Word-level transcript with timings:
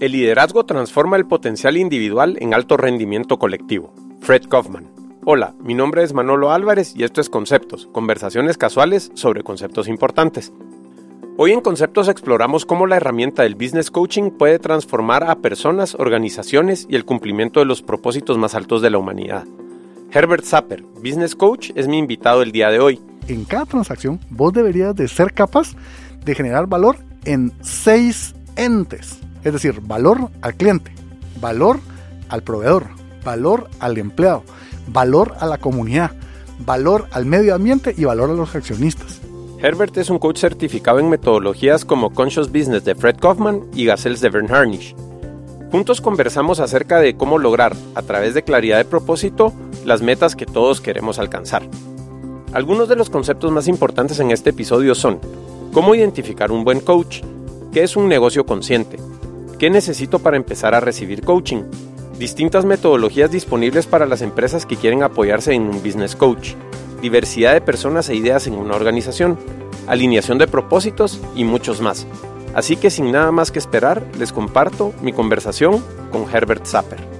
El 0.00 0.12
liderazgo 0.12 0.64
transforma 0.64 1.16
el 1.16 1.26
potencial 1.26 1.76
individual 1.76 2.36
en 2.40 2.54
alto 2.54 2.76
rendimiento 2.76 3.36
colectivo. 3.36 3.92
Fred 4.20 4.42
Kaufman. 4.48 4.88
Hola, 5.24 5.54
mi 5.60 5.74
nombre 5.74 6.04
es 6.04 6.12
Manolo 6.12 6.52
Álvarez 6.52 6.94
y 6.94 7.02
esto 7.02 7.20
es 7.20 7.28
Conceptos, 7.28 7.88
conversaciones 7.90 8.56
casuales 8.56 9.10
sobre 9.14 9.42
conceptos 9.42 9.88
importantes. 9.88 10.52
Hoy 11.36 11.50
en 11.50 11.62
Conceptos 11.62 12.06
exploramos 12.06 12.64
cómo 12.64 12.86
la 12.86 12.94
herramienta 12.94 13.42
del 13.42 13.56
business 13.56 13.90
coaching 13.90 14.30
puede 14.30 14.60
transformar 14.60 15.24
a 15.24 15.34
personas, 15.34 15.96
organizaciones 15.96 16.86
y 16.88 16.94
el 16.94 17.04
cumplimiento 17.04 17.58
de 17.58 17.66
los 17.66 17.82
propósitos 17.82 18.38
más 18.38 18.54
altos 18.54 18.82
de 18.82 18.90
la 18.90 18.98
humanidad. 18.98 19.46
Herbert 20.12 20.44
Zapper, 20.44 20.84
business 21.02 21.34
coach, 21.34 21.72
es 21.74 21.88
mi 21.88 21.98
invitado 21.98 22.42
el 22.42 22.52
día 22.52 22.70
de 22.70 22.78
hoy. 22.78 23.00
En 23.26 23.44
cada 23.44 23.66
transacción, 23.66 24.20
vos 24.30 24.52
deberías 24.52 24.94
de 24.94 25.08
ser 25.08 25.34
capaz 25.34 25.72
de 26.24 26.36
generar 26.36 26.68
valor 26.68 26.98
en 27.24 27.52
seis 27.62 28.36
entes 28.54 29.18
es 29.44 29.52
decir, 29.52 29.80
valor 29.80 30.30
al 30.42 30.54
cliente, 30.54 30.92
valor 31.40 31.80
al 32.28 32.42
proveedor, 32.42 32.88
valor 33.24 33.68
al 33.80 33.98
empleado, 33.98 34.42
valor 34.88 35.34
a 35.40 35.46
la 35.46 35.58
comunidad, 35.58 36.12
valor 36.58 37.06
al 37.12 37.26
medio 37.26 37.54
ambiente 37.54 37.94
y 37.96 38.04
valor 38.04 38.30
a 38.30 38.34
los 38.34 38.54
accionistas. 38.54 39.20
Herbert 39.60 39.96
es 39.96 40.08
un 40.08 40.18
coach 40.18 40.38
certificado 40.38 41.00
en 41.00 41.08
metodologías 41.08 41.84
como 41.84 42.10
Conscious 42.10 42.52
Business 42.52 42.84
de 42.84 42.94
Fred 42.94 43.16
Kaufman 43.16 43.64
y 43.74 43.86
Gazelles 43.86 44.20
de 44.20 44.28
Vern 44.28 44.52
Harnish. 44.54 44.94
Juntos 45.72 46.00
conversamos 46.00 46.60
acerca 46.60 46.98
de 47.00 47.16
cómo 47.16 47.38
lograr, 47.38 47.74
a 47.94 48.02
través 48.02 48.34
de 48.34 48.44
claridad 48.44 48.78
de 48.78 48.84
propósito, 48.84 49.52
las 49.84 50.00
metas 50.00 50.36
que 50.36 50.46
todos 50.46 50.80
queremos 50.80 51.18
alcanzar. 51.18 51.68
Algunos 52.52 52.88
de 52.88 52.96
los 52.96 53.10
conceptos 53.10 53.52
más 53.52 53.68
importantes 53.68 54.20
en 54.20 54.30
este 54.30 54.50
episodio 54.50 54.94
son 54.94 55.18
cómo 55.72 55.94
identificar 55.94 56.50
un 56.52 56.64
buen 56.64 56.80
coach, 56.80 57.20
qué 57.72 57.82
es 57.82 57.96
un 57.96 58.08
negocio 58.08 58.46
consciente, 58.46 58.96
¿Qué 59.58 59.70
necesito 59.70 60.20
para 60.20 60.36
empezar 60.36 60.76
a 60.76 60.80
recibir 60.80 61.22
coaching? 61.22 61.64
Distintas 62.16 62.64
metodologías 62.64 63.32
disponibles 63.32 63.86
para 63.86 64.06
las 64.06 64.22
empresas 64.22 64.64
que 64.64 64.76
quieren 64.76 65.02
apoyarse 65.02 65.52
en 65.52 65.62
un 65.62 65.82
business 65.82 66.14
coach. 66.14 66.54
Diversidad 67.02 67.54
de 67.54 67.60
personas 67.60 68.08
e 68.08 68.14
ideas 68.14 68.46
en 68.46 68.54
una 68.54 68.76
organización. 68.76 69.36
Alineación 69.88 70.38
de 70.38 70.46
propósitos 70.46 71.20
y 71.34 71.42
muchos 71.42 71.80
más. 71.80 72.06
Así 72.54 72.76
que 72.76 72.88
sin 72.88 73.10
nada 73.10 73.32
más 73.32 73.50
que 73.50 73.58
esperar, 73.58 74.04
les 74.16 74.32
comparto 74.32 74.92
mi 75.02 75.12
conversación 75.12 75.82
con 76.12 76.32
Herbert 76.32 76.64
Zapper. 76.64 77.17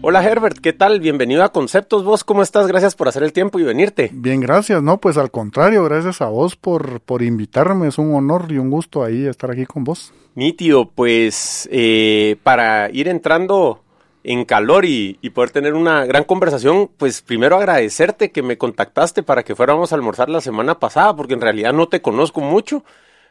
Hola 0.00 0.22
Herbert, 0.22 0.58
¿qué 0.58 0.72
tal? 0.72 1.00
Bienvenido 1.00 1.42
a 1.42 1.50
Conceptos. 1.50 2.04
¿Vos 2.04 2.22
cómo 2.22 2.42
estás? 2.42 2.68
Gracias 2.68 2.94
por 2.94 3.08
hacer 3.08 3.24
el 3.24 3.32
tiempo 3.32 3.58
y 3.58 3.64
venirte. 3.64 4.10
Bien, 4.12 4.40
gracias. 4.40 4.80
No, 4.80 4.98
pues 4.98 5.16
al 5.16 5.32
contrario, 5.32 5.82
gracias 5.82 6.20
a 6.20 6.26
vos 6.26 6.54
por, 6.54 7.00
por 7.00 7.20
invitarme. 7.20 7.88
Es 7.88 7.98
un 7.98 8.14
honor 8.14 8.46
y 8.48 8.58
un 8.58 8.70
gusto 8.70 9.02
ahí 9.02 9.26
estar 9.26 9.50
aquí 9.50 9.66
con 9.66 9.82
vos. 9.82 10.12
Mi 10.36 10.52
tío, 10.52 10.88
pues 10.88 11.68
eh, 11.72 12.36
para 12.44 12.90
ir 12.90 13.08
entrando 13.08 13.82
en 14.22 14.44
calor 14.44 14.84
y, 14.84 15.18
y, 15.20 15.30
poder 15.30 15.50
tener 15.50 15.74
una 15.74 16.04
gran 16.06 16.22
conversación, 16.22 16.88
pues 16.96 17.20
primero 17.20 17.56
agradecerte 17.56 18.30
que 18.30 18.42
me 18.42 18.56
contactaste 18.56 19.24
para 19.24 19.42
que 19.42 19.56
fuéramos 19.56 19.90
a 19.90 19.96
almorzar 19.96 20.28
la 20.28 20.40
semana 20.40 20.78
pasada, 20.78 21.16
porque 21.16 21.34
en 21.34 21.40
realidad 21.40 21.72
no 21.72 21.88
te 21.88 22.00
conozco 22.00 22.40
mucho. 22.40 22.84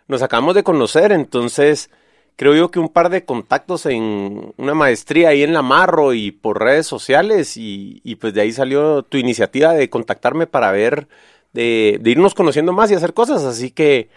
Nos 0.10 0.22
acabamos 0.22 0.54
de 0.54 0.64
conocer, 0.64 1.14
entonces 1.14 1.90
creo 2.38 2.56
yo 2.56 2.72
que 2.72 2.80
un 2.80 2.88
par 2.88 3.10
de 3.10 3.26
contactos 3.26 3.86
en 3.88 4.54
una 4.58 4.76
maestría 4.76 5.30
ahí 5.30 5.44
en 5.44 5.54
la 5.54 5.64
Marro 5.64 6.14
y 6.14 6.32
por 6.32 6.62
redes 6.62 6.86
sociales 6.86 7.58
y, 7.58 8.18
pues 8.22 8.34
de 8.34 8.42
ahí 8.42 8.54
salió 8.54 9.04
tu 9.04 9.18
iniciativa 9.18 9.74
de 9.74 9.90
contactarme 9.90 10.48
para 10.48 10.72
ver, 10.72 11.10
de, 11.52 12.00
irnos 12.06 12.36
conociendo 12.36 12.72
más 12.72 12.92
y 12.92 12.94
hacer 12.94 13.14
cosas, 13.14 13.44
así 13.44 13.72
que 13.72 14.10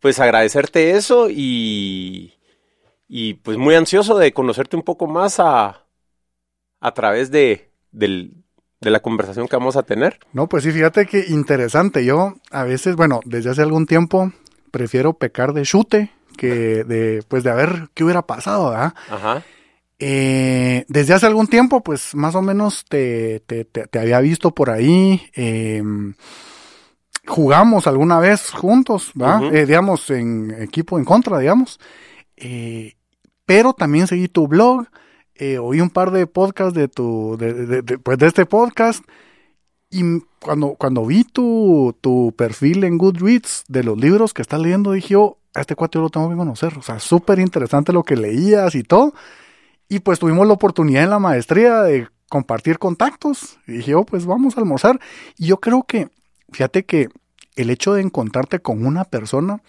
pues 0.00 0.18
agradecerte 0.20 0.90
eso 0.90 1.30
y, 1.30 2.34
y 3.08 3.34
pues 3.34 3.56
muy 3.56 3.76
ansioso 3.76 4.18
de 4.18 4.32
conocerte 4.32 4.76
un 4.76 4.82
poco 4.82 5.06
más 5.06 5.38
a, 5.38 5.84
a 6.80 6.94
través 6.94 7.30
de, 7.30 7.70
de 7.92 8.90
la 8.90 9.00
conversación 9.00 9.46
que 9.46 9.56
vamos 9.56 9.76
a 9.76 9.84
tener. 9.84 10.18
No, 10.32 10.48
pues 10.48 10.64
sí, 10.64 10.72
fíjate 10.72 11.06
que 11.06 11.26
interesante. 11.28 12.04
Yo 12.04 12.34
a 12.50 12.64
veces, 12.64 12.96
bueno, 12.96 13.20
desde 13.24 13.50
hace 13.50 13.62
algún 13.62 13.86
tiempo 13.86 14.32
prefiero 14.72 15.12
pecar 15.12 15.52
de 15.52 15.62
chute 15.62 16.10
que 16.38 16.84
de, 16.84 17.22
pues 17.28 17.44
de 17.44 17.52
ver 17.52 17.90
qué 17.92 18.04
hubiera 18.04 18.22
pasado, 18.22 18.70
¿verdad? 18.70 18.94
Ajá. 19.10 19.42
Eh, 19.98 20.84
desde 20.88 21.14
hace 21.14 21.26
algún 21.26 21.48
tiempo, 21.48 21.82
pues 21.82 22.14
más 22.14 22.34
o 22.36 22.42
menos 22.42 22.84
te, 22.88 23.40
te, 23.40 23.64
te, 23.64 23.98
había 23.98 24.20
visto 24.20 24.52
por 24.52 24.70
ahí. 24.70 25.20
Em, 25.34 26.14
jugamos 27.26 27.86
alguna 27.86 28.20
vez 28.20 28.50
juntos, 28.50 29.10
¿verdad? 29.14 29.52
Eh, 29.52 29.66
digamos, 29.66 30.08
en 30.10 30.54
equipo 30.62 30.98
en 30.98 31.04
contra, 31.04 31.38
digamos. 31.38 31.80
Eh, 32.36 32.94
pero 33.44 33.72
también 33.72 34.06
seguí 34.06 34.28
tu 34.28 34.46
blog, 34.46 34.86
oí 35.60 35.80
un 35.80 35.90
par 35.90 36.12
de 36.12 36.26
podcasts 36.26 36.74
de 36.74 36.88
tu, 36.88 37.36
de, 37.36 37.82
de, 37.82 37.98
pues 37.98 38.18
de 38.18 38.28
este 38.28 38.46
podcast. 38.46 39.04
Y 39.90 40.02
cuando, 40.40 40.74
cuando 40.74 41.04
vi 41.04 41.24
tu, 41.24 41.96
tu 42.00 42.34
perfil 42.36 42.84
en 42.84 42.98
Goodreads 42.98 43.64
de 43.68 43.82
los 43.82 43.98
libros 43.98 44.34
que 44.34 44.42
estás 44.42 44.60
leyendo, 44.60 44.92
dije 44.92 45.14
yo, 45.14 45.37
a 45.54 45.60
este 45.60 45.74
cuate 45.74 45.96
yo 45.96 46.02
lo 46.02 46.10
tengo 46.10 46.28
que 46.28 46.36
conocer. 46.36 46.76
O 46.78 46.82
sea, 46.82 46.98
súper 46.98 47.38
interesante 47.38 47.92
lo 47.92 48.02
que 48.02 48.16
leías 48.16 48.74
y 48.74 48.82
todo. 48.82 49.14
Y 49.88 50.00
pues 50.00 50.18
tuvimos 50.18 50.46
la 50.46 50.52
oportunidad 50.52 51.04
en 51.04 51.10
la 51.10 51.18
maestría 51.18 51.82
de 51.82 52.08
compartir 52.28 52.78
contactos. 52.78 53.58
Y 53.66 53.72
dije, 53.72 53.94
oh, 53.94 54.04
pues 54.04 54.26
vamos 54.26 54.56
a 54.56 54.60
almorzar. 54.60 55.00
Y 55.36 55.46
yo 55.46 55.58
creo 55.58 55.84
que, 55.84 56.08
fíjate 56.52 56.84
que 56.84 57.08
el 57.56 57.70
hecho 57.70 57.94
de 57.94 58.02
encontrarte 58.02 58.60
con 58.60 58.86
una 58.86 59.04
persona, 59.04 59.62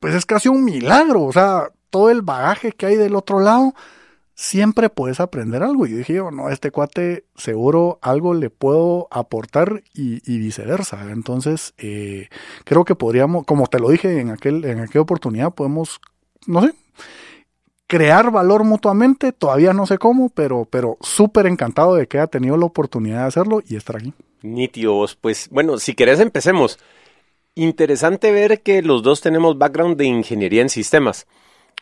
pues 0.00 0.14
es 0.14 0.26
casi 0.26 0.48
un 0.48 0.64
milagro. 0.64 1.22
O 1.22 1.32
sea, 1.32 1.70
todo 1.90 2.10
el 2.10 2.22
bagaje 2.22 2.72
que 2.72 2.86
hay 2.86 2.96
del 2.96 3.16
otro 3.16 3.40
lado 3.40 3.74
siempre 4.34 4.90
puedes 4.90 5.20
aprender 5.20 5.62
algo. 5.62 5.86
Y 5.86 5.92
dije, 5.92 6.20
oh, 6.20 6.30
no, 6.30 6.50
este 6.50 6.70
cuate 6.70 7.24
seguro 7.36 7.98
algo 8.02 8.34
le 8.34 8.50
puedo 8.50 9.08
aportar 9.10 9.82
y, 9.94 10.20
viceversa. 10.38 11.10
Entonces, 11.10 11.74
eh, 11.78 12.28
creo 12.64 12.84
que 12.84 12.94
podríamos, 12.94 13.44
como 13.44 13.66
te 13.66 13.78
lo 13.78 13.90
dije 13.90 14.20
en, 14.20 14.30
aquel, 14.30 14.64
en 14.64 14.80
aquella 14.80 15.02
oportunidad, 15.02 15.54
podemos, 15.54 16.00
no 16.46 16.62
sé, 16.62 16.74
crear 17.86 18.30
valor 18.30 18.64
mutuamente. 18.64 19.32
Todavía 19.32 19.72
no 19.72 19.86
sé 19.86 19.98
cómo, 19.98 20.28
pero, 20.28 20.66
pero 20.68 20.98
súper 21.00 21.46
encantado 21.46 21.94
de 21.94 22.06
que 22.06 22.18
haya 22.18 22.26
tenido 22.26 22.56
la 22.56 22.66
oportunidad 22.66 23.20
de 23.20 23.28
hacerlo 23.28 23.62
y 23.66 23.76
estar 23.76 23.96
aquí. 23.96 24.12
Nítidos, 24.42 25.16
pues 25.16 25.48
bueno, 25.50 25.78
si 25.78 25.94
querés 25.94 26.20
empecemos. 26.20 26.78
Interesante 27.56 28.32
ver 28.32 28.62
que 28.62 28.82
los 28.82 29.04
dos 29.04 29.20
tenemos 29.20 29.56
background 29.56 29.96
de 29.96 30.06
ingeniería 30.06 30.60
en 30.60 30.68
sistemas. 30.68 31.28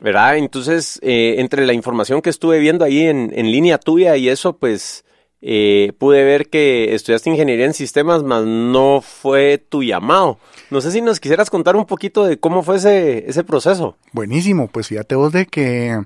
¿Verdad? 0.00 0.36
Entonces, 0.36 0.98
eh, 1.02 1.36
entre 1.38 1.66
la 1.66 1.72
información 1.72 2.22
que 2.22 2.30
estuve 2.30 2.58
viendo 2.58 2.84
ahí 2.84 3.06
en, 3.06 3.30
línea 3.30 3.78
tuya 3.78 4.16
y 4.16 4.28
eso, 4.28 4.56
pues 4.56 5.04
eh, 5.40 5.92
pude 5.98 6.24
ver 6.24 6.48
que 6.48 6.94
estudiaste 6.94 7.30
ingeniería 7.30 7.66
en 7.66 7.74
sistemas, 7.74 8.22
mas 8.22 8.44
no 8.44 9.00
fue 9.00 9.58
tu 9.58 9.82
llamado. 9.82 10.38
No 10.70 10.80
sé 10.80 10.90
si 10.90 11.00
nos 11.00 11.20
quisieras 11.20 11.50
contar 11.50 11.76
un 11.76 11.86
poquito 11.86 12.24
de 12.24 12.38
cómo 12.38 12.62
fue 12.62 12.76
ese, 12.76 13.28
ese 13.28 13.44
proceso. 13.44 13.96
Buenísimo, 14.12 14.68
pues 14.68 14.88
fíjate 14.88 15.14
vos 15.14 15.32
de 15.32 15.46
que, 15.46 16.00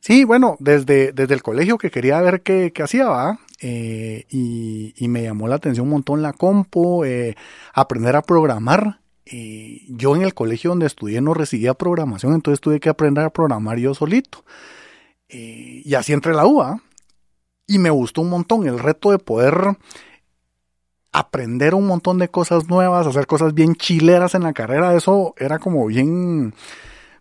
sí, 0.00 0.24
bueno, 0.24 0.56
desde, 0.58 1.12
desde 1.12 1.34
el 1.34 1.42
colegio 1.42 1.78
que 1.78 1.90
quería 1.90 2.20
ver 2.20 2.42
qué, 2.42 2.72
qué 2.74 2.82
hacía, 2.82 3.06
¿va? 3.06 3.38
Eh, 3.62 4.24
y, 4.30 4.94
y, 4.96 5.08
me 5.08 5.22
llamó 5.22 5.46
la 5.46 5.56
atención 5.56 5.84
un 5.84 5.92
montón 5.92 6.22
la 6.22 6.32
compo, 6.32 7.04
aprender 7.74 8.16
a 8.16 8.22
programar 8.22 9.00
yo 9.30 10.16
en 10.16 10.22
el 10.22 10.34
colegio 10.34 10.70
donde 10.70 10.86
estudié 10.86 11.20
no 11.20 11.34
recibía 11.34 11.74
programación, 11.74 12.34
entonces 12.34 12.60
tuve 12.60 12.80
que 12.80 12.88
aprender 12.88 13.24
a 13.24 13.30
programar 13.30 13.78
yo 13.78 13.94
solito. 13.94 14.44
y 15.28 15.94
así 15.94 16.12
entré 16.12 16.34
la 16.34 16.46
UA. 16.46 16.82
Y 17.66 17.78
me 17.78 17.90
gustó 17.90 18.22
un 18.22 18.30
montón 18.30 18.66
el 18.66 18.80
reto 18.80 19.12
de 19.12 19.18
poder 19.18 19.76
aprender 21.12 21.74
un 21.74 21.86
montón 21.86 22.18
de 22.18 22.28
cosas 22.28 22.68
nuevas, 22.68 23.06
hacer 23.06 23.26
cosas 23.26 23.54
bien 23.54 23.74
chileras 23.74 24.34
en 24.34 24.42
la 24.42 24.52
carrera. 24.52 24.94
Eso 24.94 25.34
era 25.38 25.58
como 25.58 25.86
bien, 25.86 26.54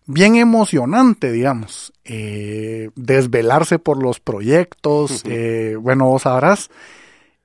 bien 0.06 0.36
emocionante, 0.36 1.32
digamos. 1.32 1.94
Eh, 2.06 2.90
desvelarse 2.96 3.80
por 3.80 4.02
los 4.02 4.20
proyectos. 4.20 5.24
Eh, 5.26 5.76
bueno, 5.80 6.06
vos 6.06 6.24
sabrás, 6.24 6.70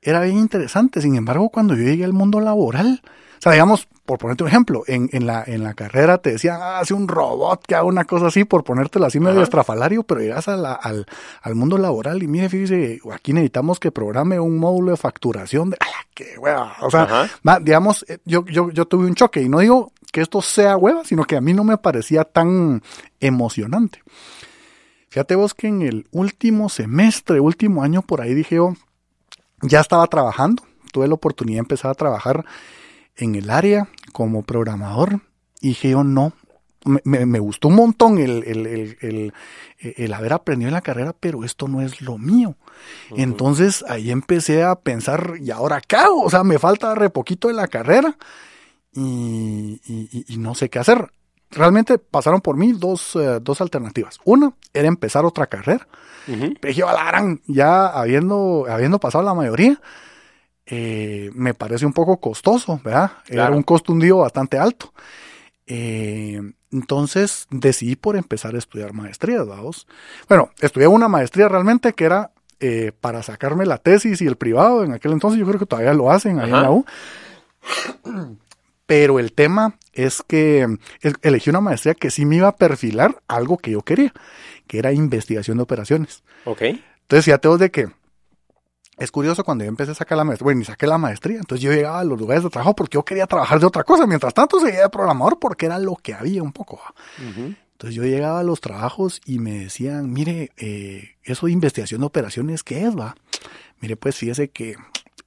era 0.03 0.21
bien 0.23 0.39
interesante. 0.39 1.01
Sin 1.01 1.17
embargo, 1.17 1.49
cuando 1.49 1.75
yo 1.75 1.83
llegué 1.83 2.05
al 2.05 2.13
mundo 2.13 2.41
laboral, 2.41 3.03
sea, 3.45 3.53
digamos, 3.53 3.87
por 4.07 4.19
ponerte 4.19 4.43
un 4.43 4.49
ejemplo, 4.49 4.85
en, 4.87 5.11
en, 5.13 5.27
la, 5.27 5.45
en 5.47 5.63
la 5.63 5.75
carrera 5.75 6.17
te 6.17 6.33
decían, 6.33 6.59
ah, 6.63 6.79
hace 6.79 6.95
un 6.95 7.07
robot 7.07 7.63
que 7.67 7.75
haga 7.75 7.85
una 7.85 8.07
cosa 8.07 8.29
así, 8.29 8.45
por 8.45 8.65
ponértelo 8.65 9.05
así 9.05 9.21
medio 9.21 9.43
estrafalario, 9.43 10.03
pero 10.03 10.23
llegas 10.23 10.49
a 10.49 10.57
la, 10.57 10.73
al, 10.73 11.05
al, 11.43 11.55
mundo 11.55 11.77
laboral 11.77 12.23
y 12.23 12.27
mire, 12.27 12.49
fíjese, 12.49 13.01
aquí 13.13 13.35
necesitamos 13.35 13.79
que 13.79 13.93
programe 13.93 14.41
un 14.41 14.57
módulo 14.57 14.93
de 14.93 14.97
facturación 14.97 15.69
de, 15.69 15.77
¡ala, 15.79 16.07
qué 16.15 16.39
hueva! 16.39 16.75
O 16.81 16.91
sea, 16.91 17.29
digamos, 17.61 18.07
eh, 18.09 18.19
yo, 18.25 18.47
yo, 18.47 18.71
yo 18.71 18.87
tuve 18.87 19.07
un 19.07 19.15
choque 19.15 19.43
y 19.43 19.49
no 19.51 19.59
digo 19.59 19.93
que 20.11 20.23
esto 20.23 20.41
sea 20.41 20.79
hueva, 20.79 21.05
sino 21.05 21.25
que 21.25 21.37
a 21.37 21.43
mí 21.43 21.53
no 21.53 21.65
me 21.65 21.77
parecía 21.77 22.25
tan 22.25 22.83
emocionante. 23.21 24.03
Fíjate 25.11 25.35
vos 25.35 25.53
que 25.53 25.69
en 25.69 25.83
el 25.83 26.09
último 26.13 26.71
semestre, 26.71 27.41
último 27.41 27.83
año 27.83 28.01
por 28.01 28.23
ahí 28.23 28.33
dije 28.33 28.57
yo, 28.57 28.75
ya 29.61 29.81
estaba 29.81 30.07
trabajando, 30.07 30.63
tuve 30.93 31.09
la 31.09 31.15
oportunidad 31.15 31.57
de 31.57 31.61
empezar 31.61 31.91
a 31.91 31.95
trabajar 31.95 32.45
en 33.17 33.35
el 33.35 33.51
área 33.51 33.89
como 34.13 34.43
programador 34.43 35.21
y 35.61 35.69
dije 35.69 35.91
yo 35.91 36.05
no, 36.05 36.33
me, 36.85 37.39
gustó 37.39 37.69
un 37.69 37.77
montón 37.77 38.19
el, 38.19 39.33
haber 40.15 40.33
aprendido 40.33 40.69
en 40.69 40.75
la 40.75 40.83
carrera, 40.83 41.15
pero 41.19 41.45
esto 41.45 41.69
no 41.69 41.81
es 41.81 42.01
lo 42.03 42.19
mío. 42.19 42.57
Entonces 43.17 43.85
ahí 43.89 44.11
empecé 44.11 44.63
a 44.63 44.75
pensar, 44.77 45.35
¿y 45.41 45.51
ahora 45.51 45.81
qué 45.81 45.97
hago? 45.97 46.23
O 46.23 46.31
sea, 46.31 46.45
me 46.45 46.59
falta 46.59 46.95
re 46.95 47.11
poquito 47.11 47.49
de 47.49 47.55
la 47.55 47.69
carrera 47.69 48.17
y, 48.93 49.81
no 50.39 50.55
sé 50.55 50.69
qué 50.69 50.79
hacer. 50.79 51.11
Realmente 51.51 51.99
pasaron 51.99 52.41
por 52.41 52.57
mí 52.57 52.73
dos, 52.73 53.15
eh, 53.17 53.39
dos 53.41 53.61
alternativas. 53.61 54.19
Una 54.25 54.53
era 54.73 54.89
empezar 54.89 55.25
otra 55.25 55.47
carrera. 55.47 55.87
Pero 56.27 56.59
dije, 56.63 56.83
ya 57.47 57.87
habiendo, 57.87 58.67
habiendo 58.69 58.99
pasado 58.99 59.25
la 59.25 59.35
mayoría, 59.35 59.81
eh, 60.67 61.31
me 61.35 61.55
parece 61.55 61.85
un 61.85 61.93
poco 61.93 62.19
costoso, 62.19 62.81
¿verdad? 62.83 63.13
Era 63.29 63.51
un 63.51 63.63
costo 63.63 63.93
un 63.93 64.01
día 64.01 64.15
bastante 64.15 64.59
alto. 64.59 64.93
Eh, 65.67 66.41
entonces 66.73 67.47
decidí 67.51 67.97
por 67.97 68.17
empezar 68.17 68.55
a 68.55 68.59
estudiar 68.59 68.93
maestría, 68.93 69.43
vamos. 69.43 69.87
Bueno, 70.29 70.51
estudié 70.61 70.87
una 70.87 71.09
maestría 71.09 71.49
realmente 71.49 71.93
que 71.93 72.05
era 72.05 72.31
eh, 72.61 72.93
para 73.01 73.23
sacarme 73.23 73.67
la 73.67 73.79
tesis 73.79 74.21
y 74.21 74.27
el 74.27 74.37
privado. 74.37 74.85
En 74.85 74.93
aquel 74.93 75.13
entonces 75.13 75.39
yo 75.39 75.47
creo 75.47 75.59
que 75.59 75.67
todavía 75.67 75.95
lo 75.95 76.11
hacen 76.11 76.41
ahí 76.41 76.51
en 76.51 76.63
la 76.63 76.71
U. 76.71 76.85
Pero 78.87 79.19
el 79.19 79.33
tema 79.33 79.79
es 79.93 80.23
que 80.27 80.67
elegí 81.23 81.49
una 81.51 81.61
maestría 81.61 81.95
que 81.95 82.11
sí 82.11 82.27
me 82.27 82.37
iba 82.37 82.49
a 82.49 82.57
perfilar 82.57 83.23
algo 83.29 83.57
que 83.57 83.71
yo 83.71 83.83
quería, 83.83 84.13
que 84.67 84.79
era 84.79 84.93
investigación 84.93 85.57
de 85.57 85.63
operaciones. 85.63 86.23
Ok. 86.45 86.63
Entonces, 86.63 87.25
fíjate 87.25 87.49
vos 87.49 87.59
de 87.59 87.71
que 87.71 87.89
es 88.97 89.11
curioso 89.11 89.45
cuando 89.45 89.65
yo 89.65 89.69
empecé 89.69 89.93
a 89.93 89.95
sacar 89.95 90.19
la 90.19 90.25
maestría, 90.25 90.45
bueno, 90.45 90.61
y 90.61 90.65
saqué 90.65 90.87
la 90.87 90.99
maestría, 90.99 91.39
entonces 91.39 91.63
yo 91.63 91.73
llegaba 91.73 92.01
a 92.01 92.05
los 92.05 92.19
lugares 92.19 92.45
de 92.45 92.51
trabajo 92.51 92.75
porque 92.75 92.95
yo 92.95 93.05
quería 93.05 93.27
trabajar 93.27 93.59
de 93.61 93.67
otra 93.67 93.85
cosa, 93.85 94.07
mientras 94.07 94.35
tanto 94.35 94.61
seguía 94.61 94.83
de 94.83 94.89
programador 94.89 95.39
porque 95.39 95.67
era 95.67 95.79
lo 95.79 95.97
que 95.97 96.15
había 96.15 96.43
un 96.43 96.53
poco. 96.53 96.81
Entonces 97.19 97.95
yo 97.97 98.05
llegaba 98.05 98.41
a 98.41 98.45
los 98.45 98.61
trabajos 98.61 99.21
y 99.25 99.41
me 99.41 99.59
decían, 99.61 100.13
mire, 100.13 100.53
eh, 100.57 101.17
eso 101.25 101.47
de 101.47 101.53
investigación 101.53 102.01
de 102.01 102.07
operaciones, 102.07 102.63
¿qué 102.63 102.85
es, 102.85 102.97
va? 102.97 103.17
Mire, 103.81 103.97
pues 103.97 104.17
fíjese 104.17 104.49
que 104.49 104.77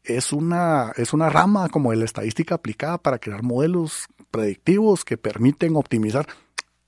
es 0.04 0.32
una, 0.32 0.94
es 0.96 1.14
una 1.14 1.30
rama 1.30 1.68
como 1.70 1.92
de 1.92 1.98
la 1.98 2.06
estadística 2.06 2.56
aplicada 2.56 2.98
para 2.98 3.20
crear 3.20 3.44
modelos 3.44 4.08
predictivos 4.32 5.04
que 5.04 5.18
permiten 5.18 5.76
optimizar 5.76 6.28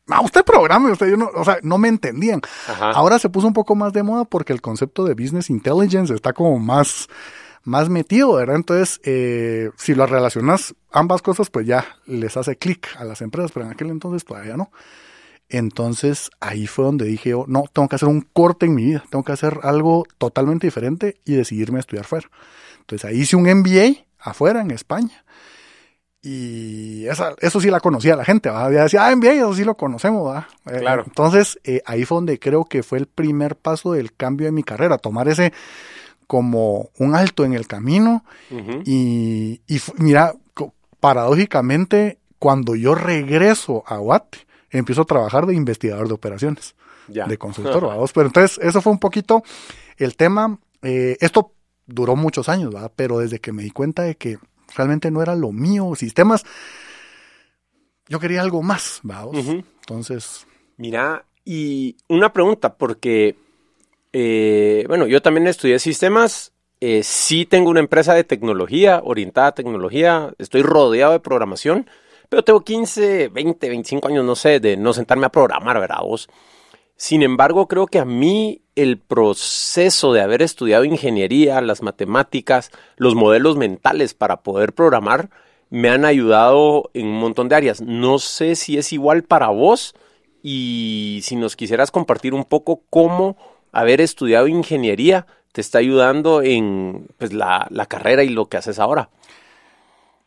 Ah, 0.10 0.22
usted 0.22 0.44
programe, 0.44 0.92
usted, 0.92 1.10
yo 1.10 1.18
no, 1.18 1.30
o 1.34 1.44
sea, 1.44 1.60
no 1.62 1.78
me 1.78 1.88
entendían. 1.88 2.42
Ahora 2.80 3.20
se 3.20 3.30
puso 3.30 3.48
un 3.48 3.54
poco 3.54 3.76
más 3.76 3.94
de 3.94 4.04
moda 4.04 4.26
porque 4.26 4.54
el 4.54 4.62
concepto 4.62 5.06
de 5.06 5.14
business 5.14 5.50
intelligence 5.50 6.14
está 6.14 6.34
como 6.34 6.58
más, 6.60 7.08
más 7.64 7.90
metido, 7.90 8.34
¿verdad? 8.34 8.56
Entonces, 8.56 9.00
eh, 9.04 9.70
si 9.78 9.96
lo 9.96 10.06
relacionas 10.06 10.76
ambas 10.92 11.22
cosas, 11.22 11.50
pues 11.50 11.68
ya 11.68 11.86
les 12.06 12.38
hace 12.38 12.56
clic 12.58 12.88
a 12.98 13.04
las 13.04 13.22
empresas, 13.22 13.52
pero 13.52 13.66
en 13.66 13.72
aquel 13.72 13.90
entonces 13.90 14.26
todavía 14.26 14.58
no. 14.58 14.72
Entonces 15.50 16.30
ahí 16.40 16.68
fue 16.68 16.86
donde 16.86 17.06
dije 17.06 17.32
yo, 17.32 17.46
no, 17.48 17.66
tengo 17.74 17.88
que 17.88 17.96
hacer 17.96 18.08
un 18.08 18.22
corte 18.22 18.68
en 18.68 18.76
mi 18.76 18.86
vida, 18.86 19.04
tengo 19.10 19.24
que 19.24 19.32
hacer 19.32 19.60
algo 19.64 20.06
totalmente 20.20 20.68
diferente 20.68 21.20
y 21.26 21.34
decidirme 21.34 21.78
a 21.78 21.82
estudiar 21.82 22.06
fuera. 22.06 22.30
Entonces 22.82 23.10
ahí 23.10 23.22
hice 23.22 23.36
un 23.36 23.44
MBA 23.44 24.06
afuera 24.20 24.62
en 24.62 24.72
España 24.72 25.24
y 26.22 27.06
esa, 27.08 27.34
eso 27.40 27.62
sí 27.62 27.70
la 27.70 27.80
conocía 27.80 28.16
la 28.16 28.26
gente, 28.26 28.50
¿va? 28.50 28.72
Ya 28.72 28.84
decía, 28.84 29.08
ah, 29.08 29.16
bien, 29.16 29.38
eso 29.38 29.54
sí 29.54 29.64
lo 29.64 29.76
conocemos, 29.76 30.28
¿va? 30.28 30.50
Eh, 30.66 30.80
claro. 30.80 31.04
entonces, 31.06 31.60
eh, 31.64 31.82
ahí 31.86 32.04
fue 32.04 32.18
donde 32.18 32.40
creo 32.40 32.66
que 32.66 32.84
fue 32.84 32.98
el 32.98 33.08
primer 33.08 33.56
paso 33.56 33.94
del 33.94 34.14
cambio 34.14 34.48
de 34.48 34.52
mi 34.52 34.64
carrera, 34.64 34.98
tomar 34.98 35.30
ese 35.30 35.54
como 36.28 36.90
un 37.00 37.16
alto 37.16 37.46
en 37.46 37.54
el 37.54 37.68
camino. 37.68 38.24
y, 38.86 39.62
y, 39.68 39.82
mira, 39.98 40.34
paradójicamente, 41.00 42.20
cuando 42.38 42.76
yo 42.76 42.96
regreso 42.96 43.84
a 43.88 44.00
UAT, 44.00 44.36
empiezo 44.72 45.04
a 45.04 45.06
trabajar 45.06 45.46
de 45.46 45.56
investigador 45.56 46.08
de 46.08 46.14
operaciones, 46.14 46.76
de 47.08 47.38
consultor, 47.38 47.86
¿va? 47.88 47.96
Pero 48.14 48.28
entonces, 48.28 48.60
eso 48.62 48.82
fue 48.82 48.92
un 48.92 49.00
poquito 49.00 49.44
el 49.98 50.16
tema. 50.16 50.60
Eh, 50.82 51.18
esto 51.20 51.54
duró 51.86 52.16
muchos 52.16 52.50
años, 52.50 52.74
¿va? 52.76 52.90
Pero 52.96 53.20
desde 53.20 53.40
que 53.40 53.52
me 53.52 53.64
di 53.64 53.72
cuenta 53.72 54.04
de 54.04 54.16
que 54.16 54.38
realmente 54.76 55.12
no 55.12 55.22
era 55.22 55.36
lo 55.36 55.52
mío, 55.52 55.94
sistemas. 55.96 56.46
Yo 58.08 58.20
quería 58.20 58.42
algo 58.42 58.62
más, 58.64 59.00
vamos. 59.04 59.38
Entonces. 59.38 60.48
Mira, 60.78 61.26
y 61.46 61.98
una 62.08 62.34
pregunta, 62.34 62.76
porque, 62.76 63.36
eh, 64.14 64.86
bueno, 64.88 65.08
yo 65.08 65.22
también 65.22 65.48
estudié 65.48 65.80
sistemas. 65.80 66.54
Eh, 66.82 67.04
sí 67.04 67.46
tengo 67.46 67.70
una 67.70 67.82
empresa 67.82 68.14
de 68.14 68.24
tecnología, 68.24 69.02
orientada 69.04 69.48
a 69.48 69.56
tecnología. 69.56 70.34
Estoy 70.38 70.62
rodeado 70.62 71.12
de 71.12 71.20
programación, 71.20 71.90
pero 72.30 72.44
tengo 72.44 72.62
15, 72.62 73.30
20, 73.30 73.70
25 73.70 74.08
años, 74.08 74.26
no 74.26 74.36
sé, 74.36 74.60
de 74.60 74.78
no 74.78 74.94
sentarme 74.94 75.26
a 75.26 75.30
programar, 75.30 75.80
¿verdad? 75.80 76.02
Vos? 76.02 76.30
Sin 77.00 77.24
embargo, 77.24 77.70
creo 77.70 77.88
que 77.88 77.98
a 77.98 78.04
mí 78.04 78.62
el 78.76 78.98
proceso 78.98 80.12
de 80.12 80.20
haber 80.20 80.42
estudiado 80.42 80.84
ingeniería, 80.84 81.62
las 81.62 81.82
matemáticas, 81.82 82.72
los 82.98 83.16
modelos 83.16 83.56
mentales 83.56 84.14
para 84.14 84.42
poder 84.42 84.74
programar, 84.74 85.30
me 85.70 85.88
han 85.88 86.04
ayudado 86.04 86.92
en 86.94 87.08
un 87.08 87.18
montón 87.22 87.48
de 87.48 87.56
áreas. 87.56 87.80
No 87.80 88.20
sé 88.20 88.58
si 88.58 88.78
es 88.78 88.92
igual 88.92 89.24
para 89.24 89.48
vos 89.48 89.96
y 90.44 91.22
si 91.24 91.38
nos 91.38 91.56
quisieras 91.56 91.90
compartir 91.90 92.34
un 92.34 92.44
poco 92.44 92.82
cómo 92.90 93.38
haber 93.72 94.02
estudiado 94.02 94.50
ingeniería 94.50 95.26
te 95.54 95.62
está 95.62 95.78
ayudando 95.78 96.42
en 96.42 97.08
pues, 97.18 97.32
la, 97.32 97.70
carrera 97.88 98.26
y 98.26 98.30
lo 98.30 98.50
que 98.50 98.58
haces 98.58 98.78
ahora. 98.78 99.10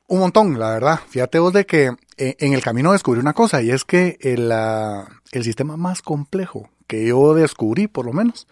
Un 0.06 0.20
montón, 0.20 0.58
la 0.58 0.70
verdad. 0.70 1.00
Fíjate 1.06 1.38
vos 1.38 1.52
de 1.52 1.66
que 1.66 1.90
en 2.38 2.52
el 2.52 2.62
camino 2.62 2.92
descubrí 2.92 3.20
una 3.20 3.32
cosa 3.32 3.62
y 3.62 3.70
es 3.70 3.84
que 3.84 4.18
el, 4.20 4.52
el 5.32 5.44
sistema 5.44 5.76
más 5.76 6.02
complejo 6.02 6.68
que 6.86 7.06
yo 7.06 7.34
descubrí, 7.34 7.86
por 7.88 8.06
lo 8.06 8.12
menos, 8.12 8.46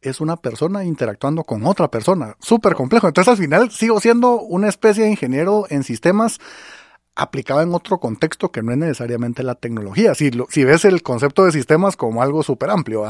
es 0.00 0.20
una 0.20 0.36
persona 0.36 0.84
interactuando 0.84 1.44
con 1.44 1.66
otra 1.66 1.90
persona. 1.90 2.36
Súper 2.40 2.74
complejo. 2.74 3.08
Entonces 3.08 3.30
al 3.30 3.38
final 3.38 3.70
sigo 3.70 4.00
siendo 4.00 4.40
una 4.40 4.68
especie 4.68 5.04
de 5.04 5.10
ingeniero 5.10 5.66
en 5.70 5.82
sistemas 5.82 6.38
aplicado 7.14 7.62
en 7.62 7.74
otro 7.74 7.98
contexto 7.98 8.52
que 8.52 8.62
no 8.62 8.72
es 8.72 8.78
necesariamente 8.78 9.42
la 9.42 9.54
tecnología. 9.54 10.14
Si, 10.14 10.30
si 10.50 10.64
ves 10.64 10.84
el 10.84 11.02
concepto 11.02 11.44
de 11.44 11.52
sistemas 11.52 11.96
como 11.96 12.22
algo 12.22 12.42
súper 12.42 12.70
amplio. 12.70 13.04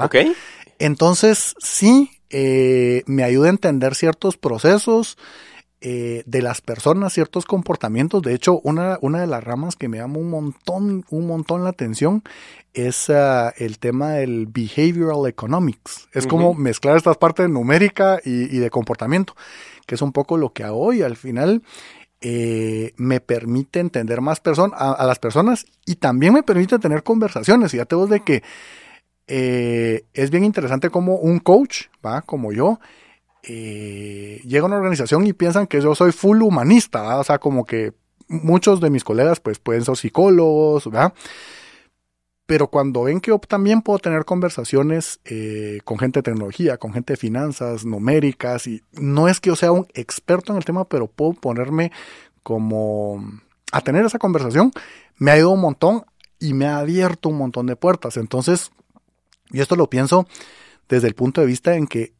Entonces 0.79 1.55
sí 1.59 2.11
eh, 2.31 3.03
me 3.07 3.25
ayuda 3.25 3.49
a 3.49 3.51
entender 3.51 3.95
ciertos 3.95 4.37
procesos 4.37 5.19
eh, 5.81 6.23
de 6.27 6.43
las 6.43 6.61
personas 6.61 7.13
ciertos 7.13 7.45
comportamientos. 7.45 8.23
De 8.23 8.35
hecho, 8.35 8.61
una, 8.61 8.99
una 9.03 9.21
de 9.21 9.27
las 9.27 9.45
ramas 9.45 9.77
que 9.77 9.89
me 9.89 9.99
llama 9.99 10.19
un 10.19 10.31
montón, 10.31 11.05
un 11.11 11.27
montón 11.27 11.65
la 11.65 11.71
atención 11.71 12.23
es 12.73 13.11
ah, 13.11 13.53
el 13.57 13.79
tema 13.79 14.13
del 14.13 14.47
behavioral 14.47 15.27
economics. 15.29 16.09
Es 16.13 16.27
como 16.27 16.55
mezclar 16.55 16.97
estas 16.97 17.17
partes 17.17 17.49
numérica 17.49 18.21
y, 18.25 18.59
de 18.59 18.71
comportamiento, 18.71 19.35
que 19.87 19.95
es 19.97 20.03
un 20.03 20.13
poco 20.13 20.37
lo 20.37 20.53
que 20.53 20.65
hago 20.65 20.81
hoy. 20.81 21.03
Al 21.03 21.17
final, 21.17 21.63
eh, 22.21 22.93
me 22.97 23.21
permite 23.21 23.81
entender 23.81 24.21
más 24.21 24.41
a, 24.47 24.93
a, 24.93 25.07
las 25.07 25.19
personas 25.19 25.67
y 25.85 25.97
también 25.97 26.33
me 26.33 26.43
permite 26.43 26.79
tener 26.79 27.03
conversaciones. 27.03 27.75
Y 27.75 27.79
ya 27.79 27.85
te 27.85 27.95
vos 27.95 28.09
de 28.09 28.21
que 28.21 28.43
eh, 29.29 30.05
es 30.15 30.31
bien 30.31 30.45
interesante 30.45 30.91
como 30.91 31.17
un 31.17 31.41
coach, 31.41 31.87
¿va? 32.05 32.23
Como 32.23 32.53
yo, 32.53 32.79
eh, 33.47 34.41
llega 34.45 34.65
a 34.65 34.67
una 34.67 34.77
organización 34.77 35.27
y 35.27 35.33
piensan 35.33 35.67
que 35.67 35.81
yo 35.81 35.95
soy 35.95 36.13
full 36.13 36.43
humanista, 36.43 37.19
o 37.19 37.25
sea, 37.25 37.39
como 37.39 37.65
que 37.65 37.93
muchos 38.29 38.81
de 38.81 38.91
mis 38.91 39.05
colegas 39.05 39.41
pues 39.41 39.59
pueden 39.59 39.85
ser 39.85 39.97
psicólogos, 39.97 40.91
¿verdad? 40.91 41.15
Pero 42.47 42.69
cuando 42.69 43.05
ven 43.05 43.21
que 43.21 43.31
yo 43.31 43.39
también 43.39 43.83
puedo 43.83 43.99
tener 43.99 44.25
conversaciones 44.25 45.21
eh, 45.25 45.81
con 45.85 45.99
gente 45.99 46.21
de 46.21 46.25
tecnología, 46.25 46.77
con 46.79 46.93
gente 46.93 47.15
de 47.15 47.17
finanzas, 47.17 47.85
numéricas, 47.85 48.67
y 48.69 48.83
no 48.93 49.29
es 49.29 49.41
que 49.41 49.51
yo 49.51 49.57
sea 49.57 49.73
un 49.73 49.87
experto 49.95 50.53
en 50.53 50.59
el 50.59 50.65
tema, 50.65 50.85
pero 50.85 51.09
puedo 51.09 51.33
ponerme 51.33 51.91
como 52.43 53.25
a 53.73 53.81
tener 53.81 54.05
esa 54.05 54.19
conversación, 54.19 54.71
me 55.17 55.33
ha 55.33 55.39
ido 55.39 55.51
un 55.51 55.61
montón 55.61 56.05
y 56.39 56.55
me 56.55 56.67
ha 56.67 56.79
abierto 56.79 57.29
un 57.29 57.39
montón 57.39 57.67
de 57.67 57.75
puertas. 57.75 58.17
Entonces, 58.17 58.71
y 59.51 59.61
esto 59.61 59.75
lo 59.75 59.91
pienso 59.91 60.27
desde 60.89 61.09
el 61.09 61.15
punto 61.15 61.41
de 61.41 61.49
vista 61.49 61.75
en 61.75 61.87
que 61.87 62.13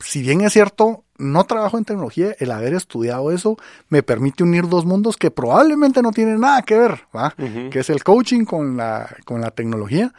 si 0.00 0.22
bien 0.22 0.40
es 0.42 0.52
cierto, 0.52 1.04
no 1.18 1.44
trabajo 1.44 1.78
en 1.78 1.84
tecnología, 1.84 2.34
el 2.38 2.50
haber 2.50 2.74
estudiado 2.74 3.30
eso 3.30 3.56
me 3.88 4.02
permite 4.02 4.42
unir 4.42 4.68
dos 4.68 4.84
mundos 4.84 5.16
que 5.16 5.30
probablemente 5.30 6.02
no 6.02 6.10
tienen 6.10 6.40
nada 6.40 6.62
que 6.62 6.76
ver, 6.76 7.02
¿va? 7.14 7.34
Que 7.70 7.80
es 7.80 7.90
el 7.90 8.02
coaching 8.02 8.44
con 8.44 8.76
la, 8.76 9.16
con 9.24 9.40
la 9.40 9.50
tecnología, 9.50 10.12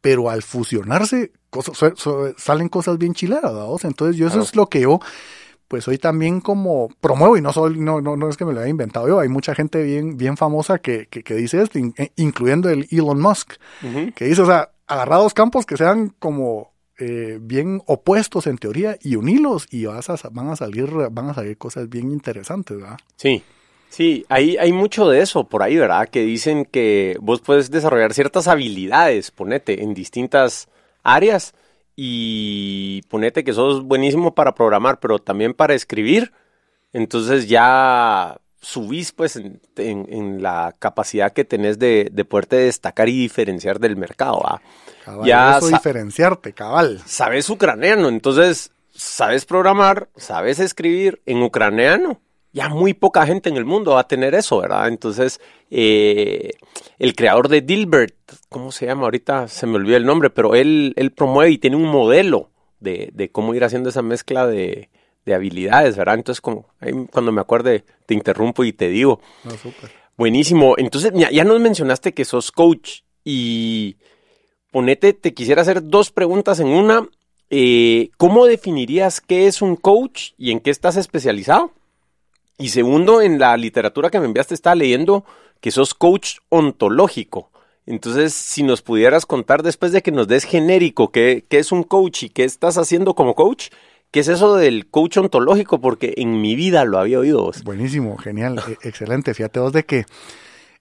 pero 0.00 0.30
al 0.30 0.42
fusionarse 0.42 1.32
salen 2.36 2.68
cosas 2.68 2.98
bien 2.98 3.14
chileras, 3.14 3.52
¿va? 3.52 3.66
Entonces 3.82 4.16
yo 4.16 4.28
eso 4.28 4.40
es 4.40 4.54
lo 4.54 4.66
que 4.66 4.82
yo 4.82 5.00
pues 5.68 5.88
hoy 5.88 5.98
también 5.98 6.40
como 6.40 6.88
promuevo, 7.00 7.36
y 7.36 7.40
no, 7.40 7.52
soy, 7.52 7.78
no, 7.78 8.00
no, 8.00 8.16
no 8.16 8.28
es 8.28 8.36
que 8.36 8.44
me 8.44 8.52
lo 8.52 8.60
haya 8.60 8.68
inventado 8.68 9.08
yo, 9.08 9.18
hay 9.18 9.28
mucha 9.28 9.54
gente 9.54 9.82
bien, 9.82 10.16
bien 10.16 10.36
famosa 10.36 10.78
que, 10.78 11.06
que, 11.08 11.34
dice 11.34 11.60
esto, 11.60 11.78
eh, 11.78 12.12
incluyendo 12.16 12.70
el 12.70 12.86
Elon 12.90 13.20
Musk, 13.20 13.54
que 14.14 14.24
dice, 14.26 14.42
o 14.42 14.46
sea, 14.46 14.70
agarrados 14.86 15.34
campos 15.34 15.66
que 15.66 15.76
sean 15.76 16.14
como 16.20 16.72
eh, 16.98 17.38
bien 17.40 17.82
opuestos 17.86 18.46
en 18.46 18.58
teoría 18.58 18.96
y 19.02 19.16
unilos 19.16 19.66
y 19.70 19.84
vas 19.84 20.08
a, 20.08 20.16
van 20.30 20.48
a 20.48 20.56
salir 20.56 20.90
van 21.10 21.30
a 21.30 21.34
salir 21.34 21.58
cosas 21.58 21.88
bien 21.88 22.10
interesantes, 22.10 22.78
¿verdad? 22.78 22.96
Sí. 23.16 23.42
Sí, 23.88 24.26
hay, 24.28 24.56
hay 24.56 24.72
mucho 24.72 25.08
de 25.08 25.20
eso 25.20 25.44
por 25.44 25.62
ahí, 25.62 25.76
¿verdad? 25.76 26.08
Que 26.08 26.22
dicen 26.22 26.64
que 26.64 27.16
vos 27.20 27.40
puedes 27.40 27.70
desarrollar 27.70 28.14
ciertas 28.14 28.48
habilidades, 28.48 29.30
ponete, 29.30 29.82
en 29.82 29.94
distintas 29.94 30.68
áreas 31.02 31.54
y 31.94 33.02
ponete 33.08 33.44
que 33.44 33.52
sos 33.52 33.84
buenísimo 33.84 34.34
para 34.34 34.54
programar, 34.54 35.00
pero 35.00 35.18
también 35.18 35.54
para 35.54 35.74
escribir. 35.74 36.32
Entonces 36.92 37.48
ya 37.48 38.38
subís 38.60 39.12
pues 39.12 39.36
en, 39.76 40.42
la 40.42 40.74
capacidad 40.78 41.32
que 41.32 41.44
tenés 41.44 41.78
de, 41.78 42.08
de, 42.12 42.24
poderte 42.24 42.56
destacar 42.56 43.08
y 43.08 43.18
diferenciar 43.18 43.78
del 43.78 43.96
mercado. 43.96 44.42
ya 45.24 45.58
eso 45.58 45.68
diferenciarte, 45.68 46.52
cabal. 46.52 47.00
Sabes 47.06 47.48
ucraniano, 47.48 48.08
entonces 48.08 48.72
sabes 48.92 49.44
programar, 49.44 50.08
sabes 50.16 50.58
escribir 50.58 51.20
en 51.26 51.42
ucraniano 51.42 52.20
ya 52.56 52.70
muy 52.70 52.94
poca 52.94 53.26
gente 53.26 53.50
en 53.50 53.58
el 53.58 53.66
mundo 53.66 53.92
va 53.92 54.00
a 54.00 54.08
tener 54.08 54.34
eso, 54.34 54.58
¿verdad? 54.58 54.88
Entonces, 54.88 55.42
eh, 55.70 56.52
el 56.98 57.14
creador 57.14 57.48
de 57.48 57.60
Dilbert, 57.60 58.16
¿cómo 58.48 58.72
se 58.72 58.86
llama? 58.86 59.02
Ahorita 59.02 59.46
se 59.46 59.66
me 59.66 59.74
olvidó 59.74 59.98
el 59.98 60.06
nombre, 60.06 60.30
pero 60.30 60.54
él, 60.54 60.94
él 60.96 61.12
promueve 61.12 61.50
y 61.50 61.58
tiene 61.58 61.76
un 61.76 61.84
modelo 61.84 62.48
de, 62.80 63.28
cómo 63.30 63.54
ir 63.54 63.62
haciendo 63.62 63.90
esa 63.90 64.00
mezcla 64.00 64.46
de, 64.46 64.88
habilidades, 65.34 65.96
¿verdad? 65.96 66.14
Entonces, 66.14 66.40
como, 66.40 66.66
cuando 67.10 67.32
me 67.32 67.40
acuerde, 67.40 67.84
te 68.06 68.14
interrumpo 68.14 68.64
y 68.64 68.72
te 68.72 68.88
digo. 68.88 69.20
No, 69.44 69.50
súper. 69.52 69.90
Buenísimo. 70.16 70.76
Entonces, 70.78 71.12
ya, 71.14 71.44
nos 71.44 71.60
mencionaste 71.60 72.14
que 72.14 72.24
sos 72.24 72.50
coach 72.50 73.00
y 73.24 73.96
ponete, 74.72 75.12
te 75.12 75.34
quisiera 75.34 75.62
hacer 75.62 75.82
dos 75.82 76.10
preguntas 76.10 76.60
en 76.60 76.68
una. 76.68 77.06
Eh, 77.50 78.10
¿Cómo 78.16 78.46
definirías 78.46 79.20
qué 79.20 79.46
es 79.46 79.62
un 79.62 79.76
coach 79.76 80.30
y 80.38 80.50
en 80.52 80.60
qué 80.60 80.70
estás 80.70 80.96
especializado? 80.96 81.72
Y 82.58 82.70
segundo, 82.70 83.20
en 83.20 83.38
la 83.38 83.56
literatura 83.56 84.10
que 84.10 84.18
me 84.18 84.26
enviaste 84.26 84.54
está 84.54 84.74
leyendo 84.74 85.24
que 85.60 85.70
sos 85.70 85.94
coach 85.94 86.38
ontológico. 86.48 87.50
Entonces, 87.84 88.34
si 88.34 88.62
nos 88.62 88.82
pudieras 88.82 89.26
contar 89.26 89.62
después 89.62 89.92
de 89.92 90.02
que 90.02 90.10
nos 90.10 90.26
des 90.26 90.44
genérico 90.44 91.12
qué, 91.12 91.44
es 91.50 91.70
un 91.70 91.84
coach 91.84 92.24
y 92.24 92.30
qué 92.30 92.44
estás 92.44 92.78
haciendo 92.78 93.14
como 93.14 93.34
coach, 93.34 93.68
¿qué 94.10 94.20
es 94.20 94.28
eso 94.28 94.56
del 94.56 94.88
coach 94.88 95.18
ontológico? 95.18 95.80
Porque 95.80 96.14
en 96.16 96.40
mi 96.40 96.54
vida 96.56 96.84
lo 96.84 96.98
había 96.98 97.18
oído 97.18 97.50
Buenísimo, 97.64 98.16
genial, 98.16 98.62
e, 98.66 98.88
excelente. 98.88 99.34
Fíjate 99.34 99.60
vos 99.60 99.72
de 99.72 99.84
que 99.84 100.04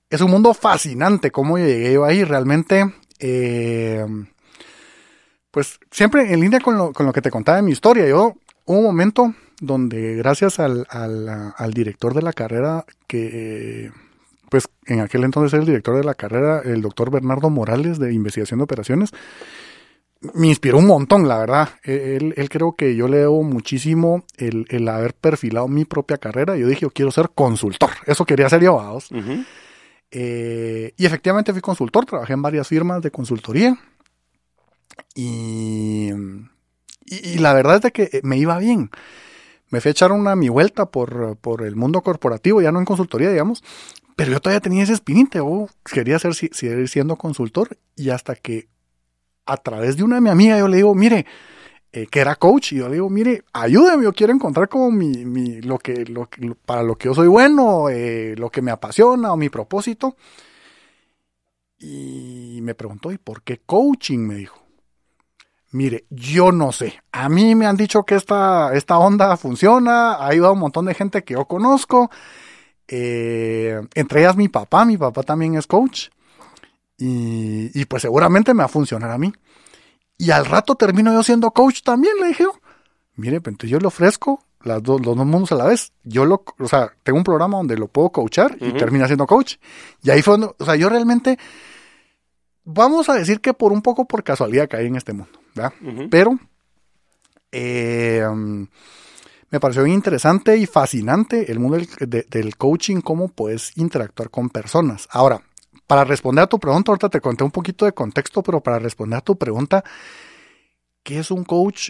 es 0.10 0.22
un 0.22 0.32
mundo 0.32 0.54
fascinante 0.54 1.32
cómo 1.32 1.58
llegué 1.58 1.94
yo 1.94 2.06
ahí. 2.06 2.24
Realmente, 2.24 2.94
eh, 3.20 4.06
pues 5.52 5.80
siempre 5.92 6.34
en 6.34 6.40
línea 6.40 6.60
con 6.60 6.78
lo, 6.78 6.94
con 6.94 7.06
lo 7.06 7.14
que 7.14 7.22
te 7.22 7.32
contaba 7.32 7.58
de 7.58 7.64
mi 7.64 7.72
historia. 7.72 8.08
Yo, 8.08 8.36
hubo 8.66 8.78
un 8.78 8.84
momento 8.84 9.34
donde 9.62 10.16
gracias 10.16 10.60
al, 10.60 10.86
al, 10.90 11.74
director 11.74 12.14
de 12.14 12.22
la 12.22 12.34
carrera, 12.34 12.86
que 13.08 13.92
pues 14.50 14.68
en 14.86 15.00
aquel 15.00 15.24
entonces 15.24 15.54
era 15.54 15.62
el 15.62 15.68
director 15.68 15.96
de 15.98 16.04
la 16.04 16.14
carrera, 16.14 16.62
el 16.64 16.82
doctor 16.82 17.10
Bernardo 17.10 17.50
Morales 17.50 18.00
de 18.00 18.14
Investigación 18.14 18.60
de 18.60 18.66
Operaciones, 18.66 19.12
me 20.34 20.48
inspiró 20.48 20.80
un 20.80 20.88
montón, 20.88 21.28
la 21.28 21.38
verdad. 21.38 21.70
E, 21.84 22.18
él, 22.18 22.34
él 22.38 22.50
creo 22.50 22.76
que 22.76 22.96
yo 22.96 23.08
le 23.08 23.18
debo 23.18 23.44
muchísimo 23.44 24.24
el, 24.38 24.66
el, 24.70 24.88
haber 24.88 25.14
perfilado 25.14 25.68
mi 25.68 25.86
propia 25.86 26.18
carrera. 26.18 26.58
Yo 26.58 26.68
dije, 26.68 26.82
yo 26.82 26.90
quiero 26.90 27.12
ser 27.12 27.30
consultor. 27.34 27.92
Eso 28.06 28.26
quería 28.26 28.50
ser 28.50 28.64
yo, 28.64 28.76
vamos. 28.76 29.10
Eh, 30.12 30.94
y 30.98 31.06
efectivamente 31.06 31.52
fui 31.52 31.62
consultor, 31.62 32.06
trabajé 32.06 32.34
en 32.34 32.42
varias 32.42 32.68
firmas 32.68 33.02
de 33.02 33.12
consultoría. 33.12 33.78
Y, 35.14 36.10
y, 37.06 37.30
y 37.30 37.38
la 37.38 37.54
verdad 37.54 37.76
es 37.76 37.82
de 37.82 37.92
que 37.92 38.22
me 38.24 38.38
iba 38.38 38.58
bien 38.58 38.90
me 39.70 39.82
fui 39.82 39.90
a 39.90 39.92
echar 39.92 40.12
una 40.12 40.36
mi 40.36 40.50
vuelta 40.50 40.86
por, 40.92 41.38
por 41.38 41.64
el 41.64 41.76
mundo 41.76 42.02
corporativo, 42.02 42.62
ya 42.62 42.72
no 42.72 42.80
en 42.80 42.86
consultoría, 42.86 43.30
digamos, 43.30 43.64
pero 44.16 44.32
yo 44.32 44.40
todavía 44.40 44.62
tenía 44.62 44.84
ese 44.84 44.94
espinite, 44.94 45.40
oh, 45.42 45.68
quería 45.84 46.20
ser, 46.20 46.34
seguir 46.34 46.88
siendo 46.88 47.18
consultor 47.18 47.78
y 47.96 48.10
hasta 48.10 48.36
que 48.36 48.70
a 49.46 49.58
través 49.58 49.98
de 49.98 50.04
una 50.04 50.16
de 50.16 50.22
mi 50.22 50.30
amiga 50.30 50.58
yo 50.58 50.68
le 50.68 50.78
digo, 50.78 50.96
mire, 50.96 51.26
eh, 51.92 52.08
que 52.08 52.20
era 52.20 52.36
coach, 52.36 52.74
y 52.74 52.78
yo 52.78 52.88
le 52.88 52.96
digo, 52.96 53.10
mire, 53.10 53.44
ayúdeme, 53.54 54.04
yo 54.04 54.14
quiero 54.14 54.34
encontrar 54.34 54.68
como 54.68 54.92
mi, 54.92 55.26
mi 55.26 55.62
lo, 55.62 55.80
que, 55.80 56.06
lo 56.06 56.28
para 56.66 56.84
lo 56.84 56.98
que 56.98 57.08
yo 57.08 57.14
soy 57.14 57.28
bueno, 57.28 57.90
eh, 57.90 58.36
lo 58.38 58.50
que 58.50 58.62
me 58.62 58.72
apasiona 58.72 59.32
o 59.32 59.38
mi 59.38 59.50
propósito. 59.50 60.16
Y 61.78 62.60
me 62.62 62.76
preguntó, 62.76 63.12
¿y 63.12 63.18
por 63.18 63.44
qué 63.44 63.62
coaching? 63.66 64.20
Me 64.20 64.36
dijo. 64.36 64.60
Mire, 65.72 66.06
yo 66.10 66.52
no 66.52 66.72
sé. 66.72 67.02
A 67.12 67.28
mí 67.30 67.54
me 67.54 67.66
han 67.66 67.76
dicho 67.78 68.04
que 68.04 68.16
esta, 68.16 68.74
esta 68.74 68.98
onda 68.98 69.36
funciona. 69.38 70.26
Ha 70.26 70.34
ido 70.34 70.48
a 70.48 70.52
un 70.54 70.60
montón 70.60 70.86
de 70.86 70.94
gente 70.94 71.24
que 71.24 71.34
yo 71.34 71.46
conozco. 71.46 72.10
Eh, 72.88 73.82
entre 73.94 74.22
ellas 74.22 74.38
mi 74.38 74.48
papá. 74.48 74.86
Mi 74.86 74.98
papá 74.98 75.24
también 75.24 75.56
es 75.56 75.68
coach. 75.68 76.10
Y, 76.98 77.86
pues 77.86 78.02
seguramente 78.02 78.54
me 78.54 78.60
va 78.60 78.66
a 78.66 78.70
funcionar 78.70 79.12
a 79.12 79.18
mí. 79.18 79.34
Y 80.18 80.32
al 80.32 80.46
rato 80.46 80.76
termino 80.76 81.12
yo 81.12 81.24
siendo 81.24 81.52
coach 81.52 81.82
también, 81.84 82.14
le 82.22 82.28
dije. 82.28 82.46
Mire, 83.16 83.42
pues 83.42 83.54
entonces 83.54 83.72
yo 83.72 83.80
le 83.80 83.88
ofrezco 83.88 84.44
las 84.62 84.82
dos, 84.82 85.06
los 85.06 85.16
dos 85.16 85.26
mundos 85.26 85.52
a 85.52 85.56
la 85.56 85.66
vez. 85.66 85.92
Yo 86.04 86.26
lo, 86.26 86.44
o 86.60 86.68
sea, 86.68 86.94
tengo 87.04 87.18
un 87.18 87.24
programa 87.24 87.58
donde 87.58 87.78
lo 87.78 87.88
puedo 87.88 88.10
coachar 88.10 88.58
y 88.60 88.72
termina 88.74 89.08
siendo 89.08 89.28
coach. 89.28 89.56
Y 90.04 90.10
ahí 90.10 90.22
fue 90.22 90.34
donde, 90.34 90.56
o 90.58 90.66
sea, 90.66 90.76
yo 90.76 90.90
realmente, 90.90 91.38
vamos 92.64 93.10
a 93.10 93.14
decir 93.14 93.42
que 93.42 93.54
por 93.54 93.72
un 93.72 93.82
poco 93.82 94.06
por 94.06 94.24
casualidad 94.24 94.70
caí 94.70 94.88
en 94.88 94.96
este 94.96 95.14
mundo. 95.14 95.40
Pero 96.10 96.38
eh, 97.52 98.26
me 99.56 99.60
pareció 99.60 99.84
bien 99.84 99.96
interesante 99.96 100.58
y 100.58 100.66
fascinante 100.66 101.52
el 101.52 101.60
mundo 101.60 101.78
del, 102.00 102.58
coaching, 102.58 103.00
cómo 103.02 103.30
puedes 103.30 103.78
interactuar 103.78 104.30
con 104.30 104.50
personas. 104.50 105.08
Ahora, 105.12 105.42
para 105.88 106.04
responder 106.04 106.44
a 106.44 106.48
tu 106.48 106.60
pregunta, 106.60 106.92
ahorita 106.92 107.10
te 107.10 107.22
conté 107.22 107.44
un 107.44 107.52
poquito 107.52 107.86
de 107.86 107.94
contexto, 107.94 108.42
pero 108.44 108.62
para 108.62 108.80
responder 108.80 109.18
a 109.18 109.22
tu 109.22 109.38
pregunta, 109.38 109.84
¿qué 111.04 111.20
es 111.20 111.32
un 111.32 111.44
coach? 111.44 111.90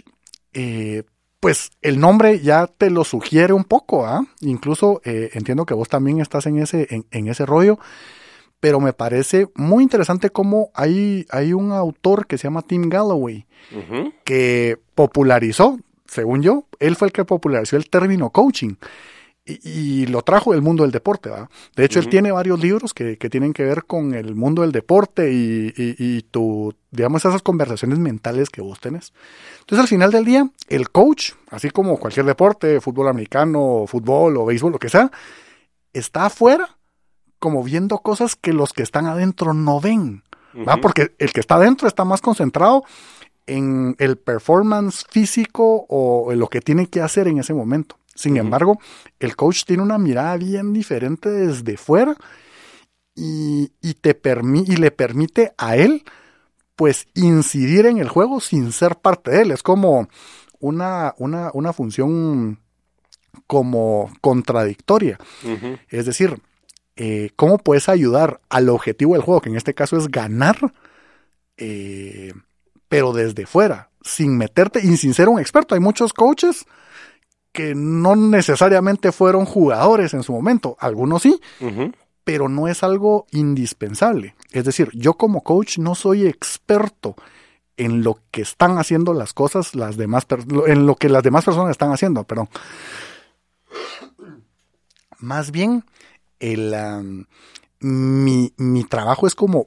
Eh, 0.52 1.04
pues 1.40 1.70
el 1.82 2.00
nombre 2.00 2.40
ya 2.40 2.66
te 2.66 2.90
lo 2.90 3.04
sugiere 3.04 3.52
un 3.52 3.64
poco, 3.64 4.06
¿ah? 4.06 4.26
Incluso 4.40 5.00
eh, 5.04 5.30
entiendo 5.34 5.66
que 5.66 5.74
vos 5.74 5.88
también 5.88 6.20
estás 6.20 6.46
en 6.46 6.58
ese, 6.58 7.04
en 7.10 7.28
ese 7.28 7.46
rollo 7.46 7.78
pero 8.60 8.80
me 8.80 8.92
parece 8.92 9.48
muy 9.54 9.82
interesante 9.82 10.30
cómo 10.30 10.70
hay, 10.74 11.26
hay 11.30 11.52
un 11.52 11.72
autor 11.72 12.26
que 12.26 12.38
se 12.38 12.44
llama 12.44 12.62
Tim 12.62 12.88
Galloway, 12.88 13.46
que 14.24 14.78
popularizó, 14.94 15.78
según 16.06 16.42
yo, 16.42 16.64
él 16.78 16.96
fue 16.96 17.08
el 17.08 17.12
que 17.12 17.24
popularizó 17.24 17.76
el 17.76 17.90
término 17.90 18.30
coaching. 18.30 18.74
Y, 19.48 20.06
lo 20.06 20.22
trajo 20.22 20.52
del 20.52 20.62
mundo 20.62 20.82
del 20.82 20.90
deporte, 20.90 21.30
¿va? 21.30 21.48
De 21.76 21.84
hecho, 21.84 22.00
él 22.00 22.08
tiene 22.08 22.32
varios 22.32 22.58
libros 22.58 22.92
que, 22.92 23.16
tienen 23.16 23.52
que 23.52 23.62
ver 23.62 23.84
con 23.84 24.12
el 24.12 24.34
mundo 24.34 24.62
del 24.62 24.72
deporte 24.72 25.32
y, 25.32 25.72
y, 25.76 26.22
tu, 26.22 26.74
digamos, 26.90 27.24
esas 27.24 27.42
conversaciones 27.42 28.00
mentales 28.00 28.50
que 28.50 28.60
vos 28.60 28.80
tenés. 28.80 29.12
Entonces, 29.60 29.82
al 29.82 29.88
final 29.88 30.10
del 30.10 30.24
día, 30.24 30.50
el 30.68 30.90
coach, 30.90 31.32
así 31.50 31.70
como 31.70 31.98
cualquier 31.98 32.26
deporte, 32.26 32.80
fútbol 32.80 33.06
americano, 33.06 33.84
fútbol 33.86 34.36
o 34.36 34.46
béisbol, 34.46 34.72
lo 34.72 34.78
que 34.80 34.88
sea, 34.88 35.12
está 35.92 36.26
afuera 36.26 36.76
como 37.38 37.62
viendo 37.62 37.98
cosas 37.98 38.34
que 38.34 38.52
los 38.52 38.72
que 38.72 38.82
están 38.82 39.06
adentro 39.06 39.54
no 39.54 39.80
ven. 39.80 40.24
¿va? 40.68 40.78
Porque 40.78 41.14
el 41.18 41.32
que 41.32 41.40
está 41.40 41.56
adentro 41.56 41.86
está 41.86 42.04
más 42.04 42.20
concentrado 42.20 42.82
en 43.46 43.94
el 43.98 44.16
performance 44.16 45.04
físico 45.08 45.86
o 45.88 46.32
en 46.32 46.40
lo 46.40 46.48
que 46.48 46.60
tiene 46.60 46.88
que 46.88 47.00
hacer 47.00 47.28
en 47.28 47.38
ese 47.38 47.54
momento. 47.54 47.96
Sin 48.16 48.36
embargo, 48.36 48.80
el 49.20 49.36
coach 49.36 49.64
tiene 49.64 49.82
una 49.82 49.98
mirada 49.98 50.36
bien 50.36 50.72
diferente 50.72 51.30
desde 51.30 51.76
fuera 51.76 52.16
y, 53.14 53.68
te 54.00 54.18
y 54.66 54.76
le 54.76 54.90
permite 54.90 55.52
a 55.56 55.76
él 55.76 56.02
pues 56.74 57.06
incidir 57.14 57.86
en 57.86 57.98
el 57.98 58.08
juego 58.08 58.40
sin 58.40 58.72
ser 58.72 58.96
parte 58.96 59.30
de 59.30 59.42
él. 59.42 59.50
Es 59.52 59.62
como 59.62 60.08
una, 60.58 61.14
una, 61.18 61.50
una 61.54 61.72
función 61.72 62.60
como 63.46 64.10
contradictoria. 64.20 65.18
Es 65.88 66.06
decir, 66.06 66.40
eh, 66.96 67.30
cómo 67.36 67.58
puedes 67.58 67.88
ayudar 67.88 68.40
al 68.48 68.68
objetivo 68.68 69.14
del 69.14 69.22
juego, 69.22 69.40
que 69.40 69.50
en 69.50 69.56
este 69.56 69.74
caso 69.74 69.96
es 69.96 70.08
ganar, 70.08 70.56
eh, 71.56 72.32
pero 72.88 73.12
desde 73.12 73.46
fuera, 73.46 73.90
sin 74.02 74.36
meterte 74.36 74.80
y 74.82 74.96
sin 74.96 75.14
ser 75.14 75.28
un 75.28 75.38
experto. 75.38 75.74
Hay 75.74 75.80
muchos 75.80 76.12
coaches 76.12 76.66
que 77.56 77.74
no 77.74 78.16
necesariamente 78.16 79.12
fueron 79.12 79.46
jugadores 79.46 80.12
en 80.12 80.22
su 80.22 80.30
momento, 80.32 80.76
algunos 80.78 81.22
sí, 81.22 81.40
pero 82.22 82.50
no 82.50 82.68
es 82.68 82.82
algo 82.82 83.24
indispensable. 83.30 84.34
Es 84.52 84.66
decir, 84.66 84.90
yo 84.92 85.14
como 85.14 85.40
coach 85.40 85.78
no 85.78 85.94
soy 85.94 86.26
experto 86.26 87.16
en 87.78 88.02
lo 88.02 88.18
que 88.30 88.42
están 88.42 88.76
haciendo 88.76 89.14
las 89.14 89.32
cosas, 89.32 89.74
las 89.74 89.96
demás, 89.96 90.26
en 90.66 90.84
lo 90.84 90.96
que 90.96 91.08
las 91.08 91.22
demás 91.22 91.46
personas 91.46 91.70
están 91.70 91.92
haciendo, 91.92 92.24
perdón. 92.24 92.50
Más 95.18 95.50
bien, 95.50 95.82
el, 96.40 96.74
mi, 97.80 98.52
mi, 98.56 98.84
trabajo 98.84 99.26
es 99.26 99.34
como 99.34 99.66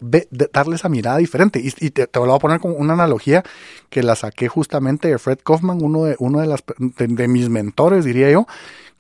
darle 0.52 0.76
esa 0.76 0.90
mirada 0.90 1.18
diferente. 1.18 1.60
Y, 1.62 1.72
te, 1.92 2.08
te, 2.08 2.20
lo 2.20 2.26
voy 2.26 2.36
a 2.36 2.40
poner 2.40 2.60
con 2.60 2.74
una 2.78 2.94
analogía 2.94 3.44
que 3.90 4.04
la 4.04 4.16
saqué 4.16 4.48
justamente 4.48 5.08
de 5.08 5.18
Fred 5.18 5.40
Kaufman, 5.44 5.84
uno 5.84 6.06
de, 6.06 6.16
uno 6.20 6.40
de, 6.40 6.48
las, 6.48 6.64
de, 6.78 7.28
mis 7.28 7.50
mentores, 7.50 8.06
diría 8.06 8.32
yo, 8.32 8.48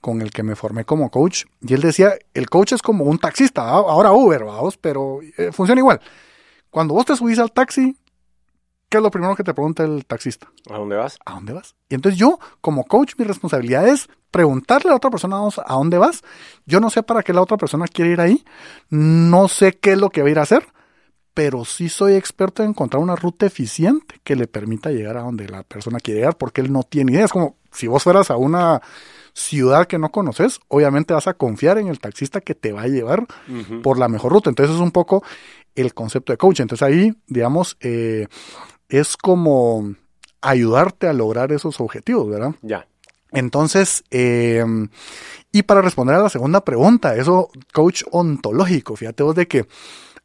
con 0.02 0.22
el 0.22 0.32
que 0.32 0.44
me 0.44 0.56
formé 0.56 0.86
como 0.86 1.10
coach. 1.10 1.46
Y 1.62 1.74
él 1.74 1.82
decía, 1.82 2.14
el 2.34 2.50
coach 2.50 2.74
es 2.74 2.82
como 2.82 3.06
un 3.06 3.18
taxista, 3.18 3.68
ahora 3.68 4.12
Uber, 4.12 4.46
vamos, 4.46 4.78
pero 4.78 5.20
eh, 5.38 5.52
funciona 5.52 5.80
igual. 5.80 6.00
Cuando 6.70 6.94
vos 6.94 7.06
te 7.06 7.16
subís 7.16 7.40
al 7.40 7.52
taxi, 7.52 7.98
¿qué 8.90 8.98
es 8.98 9.04
lo 9.04 9.12
primero 9.12 9.36
que 9.36 9.44
te 9.44 9.54
pregunta 9.54 9.84
el 9.84 10.06
taxista? 10.06 10.52
¿A 10.70 10.78
dónde 10.78 10.96
vas? 10.96 11.18
¿A 11.26 11.34
dónde 11.34 11.54
vas? 11.54 11.76
Y 11.90 11.96
entonces 11.96 12.20
yo, 12.20 12.40
como 12.62 12.86
coach, 12.86 13.14
mi 13.18 13.26
responsabilidad 13.26 13.88
es 13.88 14.10
preguntarle 14.32 14.90
a 14.90 14.92
la 14.92 14.98
otra 14.98 15.10
persona 15.10 15.38
a 15.38 15.74
dónde 15.74 15.98
vas. 15.98 16.24
Yo 16.66 16.80
no 16.80 16.90
sé 16.90 17.04
para 17.04 17.24
qué 17.24 17.34
la 17.34 17.42
otra 17.42 17.58
persona 17.58 17.88
quiere 17.88 18.12
ir 18.12 18.22
ahí. 18.22 18.44
No 18.90 19.48
sé 19.48 19.78
qué 19.78 19.94
es 19.94 19.98
lo 19.98 20.10
que 20.10 20.22
va 20.22 20.28
a 20.28 20.32
ir 20.32 20.40
a 20.40 20.44
hacer 20.44 20.66
pero 21.40 21.64
sí 21.64 21.88
soy 21.88 22.16
experto 22.16 22.64
en 22.64 22.72
encontrar 22.72 23.02
una 23.02 23.16
ruta 23.16 23.46
eficiente 23.46 24.20
que 24.26 24.36
le 24.36 24.48
permita 24.48 24.92
llegar 24.92 25.16
a 25.16 25.22
donde 25.22 25.48
la 25.48 25.64
persona 25.64 26.00
quiere 26.00 26.20
llegar, 26.20 26.38
porque 26.38 26.60
él 26.60 26.70
no 26.70 26.84
tiene 26.84 27.14
idea. 27.14 27.24
Es 27.24 27.32
como 27.32 27.56
si 27.72 27.88
vos 27.88 28.04
fueras 28.04 28.30
a 28.30 28.36
una 28.36 28.82
ciudad 29.34 29.88
que 29.88 29.98
no 29.98 30.12
conoces, 30.12 30.60
obviamente 30.68 31.14
vas 31.14 31.28
a 31.28 31.36
confiar 31.36 31.78
en 31.78 31.88
el 31.88 32.02
taxista 32.02 32.42
que 32.42 32.56
te 32.56 32.74
va 32.74 32.82
a 32.82 32.88
llevar 32.88 33.26
por 33.84 33.98
la 33.98 34.10
mejor 34.10 34.34
ruta. 34.34 34.50
Entonces 34.50 34.76
es 34.76 34.82
un 34.82 34.92
poco 34.92 35.24
el 35.76 35.94
concepto 35.94 36.34
de 36.34 36.38
coaching. 36.38 36.64
Entonces 36.64 36.86
ahí, 36.86 37.14
digamos, 37.28 37.78
eh, 37.80 38.28
es 38.90 39.16
como 39.16 39.96
ayudarte 40.42 41.08
a 41.08 41.14
lograr 41.14 41.52
esos 41.52 41.80
objetivos, 41.80 42.30
¿verdad? 42.30 42.56
Ya. 42.62 42.88
Entonces, 43.32 44.04
eh, 44.12 44.64
y 45.52 45.64
para 45.64 45.82
responder 45.82 46.16
a 46.16 46.20
la 46.20 46.30
segunda 46.30 46.64
pregunta, 46.64 47.16
eso, 47.16 47.50
coach 47.74 48.04
ontológico, 48.12 48.96
fíjate 48.96 49.24
vos 49.24 49.36
de 49.36 49.48
que 49.48 49.66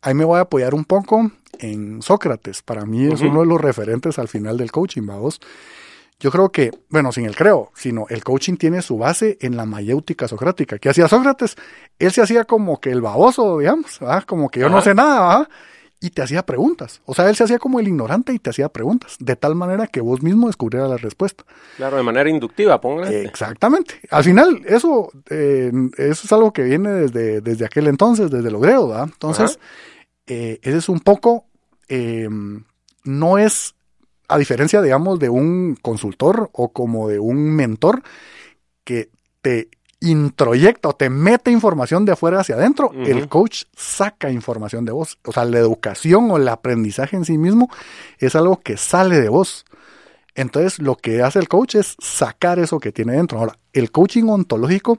ahí 0.02 0.14
me 0.14 0.24
voy 0.24 0.38
a 0.38 0.42
apoyar 0.42 0.74
un 0.74 0.84
poco 0.84 1.30
en 1.58 2.02
Sócrates. 2.02 2.62
Para 2.62 2.84
mí 2.84 3.06
es 3.06 3.20
uno 3.20 3.40
de 3.40 3.46
los 3.46 3.60
referentes 3.60 4.18
al 4.18 4.28
final 4.28 4.56
del 4.56 4.70
coaching, 4.70 5.06
vamos. 5.06 5.40
Yo 6.20 6.30
creo 6.30 6.50
que, 6.50 6.70
bueno, 6.90 7.10
sin 7.10 7.26
el 7.26 7.34
creo, 7.34 7.70
sino 7.74 8.06
el 8.08 8.22
coaching 8.22 8.56
tiene 8.56 8.82
su 8.82 8.96
base 8.96 9.36
en 9.40 9.56
la 9.56 9.66
mayéutica 9.66 10.28
socrática. 10.28 10.78
¿Qué 10.78 10.88
hacía 10.88 11.08
Sócrates? 11.08 11.56
Él 11.98 12.12
se 12.12 12.22
hacía 12.22 12.44
como 12.44 12.80
que 12.80 12.90
el 12.90 13.00
baboso, 13.00 13.58
digamos, 13.58 13.98
como 14.26 14.48
que 14.48 14.60
yo 14.60 14.68
no 14.68 14.80
sé 14.80 14.94
nada, 14.94 15.48
y 16.04 16.10
te 16.10 16.20
hacía 16.20 16.44
preguntas. 16.44 17.00
O 17.06 17.14
sea, 17.14 17.30
él 17.30 17.34
se 17.34 17.44
hacía 17.44 17.58
como 17.58 17.80
el 17.80 17.88
ignorante 17.88 18.34
y 18.34 18.38
te 18.38 18.50
hacía 18.50 18.68
preguntas, 18.68 19.16
de 19.18 19.36
tal 19.36 19.54
manera 19.54 19.86
que 19.86 20.02
vos 20.02 20.22
mismo 20.22 20.48
descubrieras 20.48 20.90
la 20.90 20.98
respuesta. 20.98 21.46
Claro, 21.78 21.96
de 21.96 22.02
manera 22.02 22.28
inductiva, 22.28 22.78
póngale. 22.78 23.22
Exactamente. 23.22 23.94
Al 24.10 24.22
final, 24.22 24.60
eso, 24.66 25.10
eh, 25.30 25.72
eso 25.96 26.26
es 26.26 26.32
algo 26.34 26.52
que 26.52 26.62
viene 26.62 26.90
desde, 26.90 27.40
desde 27.40 27.64
aquel 27.64 27.86
entonces, 27.86 28.30
desde 28.30 28.50
lo 28.50 28.60
griego, 28.60 28.88
¿verdad? 28.88 29.08
Entonces, 29.10 29.58
eh, 30.26 30.58
ese 30.60 30.76
es 30.76 30.90
un 30.90 31.00
poco, 31.00 31.46
eh, 31.88 32.28
no 33.04 33.38
es, 33.38 33.74
a 34.28 34.36
diferencia, 34.36 34.82
digamos, 34.82 35.18
de 35.18 35.30
un 35.30 35.78
consultor 35.80 36.50
o 36.52 36.68
como 36.68 37.08
de 37.08 37.18
un 37.18 37.56
mentor 37.56 38.02
que 38.84 39.08
te 39.40 39.70
introyecta 40.04 40.88
o 40.90 40.92
te 40.94 41.10
mete 41.10 41.50
información 41.50 42.04
de 42.04 42.12
afuera 42.12 42.40
hacia 42.40 42.56
adentro, 42.56 42.92
el 42.92 43.28
coach 43.28 43.64
saca 43.76 44.30
información 44.30 44.84
de 44.84 44.92
vos. 44.92 45.18
O 45.24 45.32
sea, 45.32 45.44
la 45.44 45.58
educación 45.58 46.30
o 46.30 46.36
el 46.36 46.48
aprendizaje 46.48 47.16
en 47.16 47.24
sí 47.24 47.38
mismo 47.38 47.70
es 48.18 48.34
algo 48.34 48.60
que 48.60 48.76
sale 48.76 49.20
de 49.20 49.28
vos. 49.28 49.64
Entonces, 50.34 50.78
lo 50.80 50.96
que 50.96 51.22
hace 51.22 51.38
el 51.38 51.48
coach 51.48 51.76
es 51.76 51.96
sacar 52.00 52.58
eso 52.58 52.80
que 52.80 52.92
tiene 52.92 53.12
dentro. 53.12 53.38
Ahora, 53.38 53.58
el 53.72 53.90
coaching 53.90 54.24
ontológico 54.24 54.98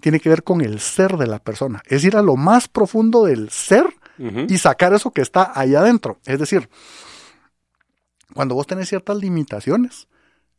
tiene 0.00 0.20
que 0.20 0.28
ver 0.28 0.42
con 0.42 0.60
el 0.60 0.80
ser 0.80 1.16
de 1.16 1.26
la 1.26 1.38
persona, 1.38 1.82
es 1.86 2.04
ir 2.04 2.16
a 2.16 2.22
lo 2.22 2.36
más 2.36 2.68
profundo 2.68 3.24
del 3.24 3.50
ser 3.50 3.86
y 4.48 4.58
sacar 4.58 4.92
eso 4.92 5.10
que 5.10 5.22
está 5.22 5.52
allá 5.54 5.80
adentro. 5.80 6.18
Es 6.26 6.38
decir, 6.38 6.68
cuando 8.34 8.54
vos 8.54 8.66
tenés 8.66 8.88
ciertas 8.88 9.16
limitaciones, 9.16 10.06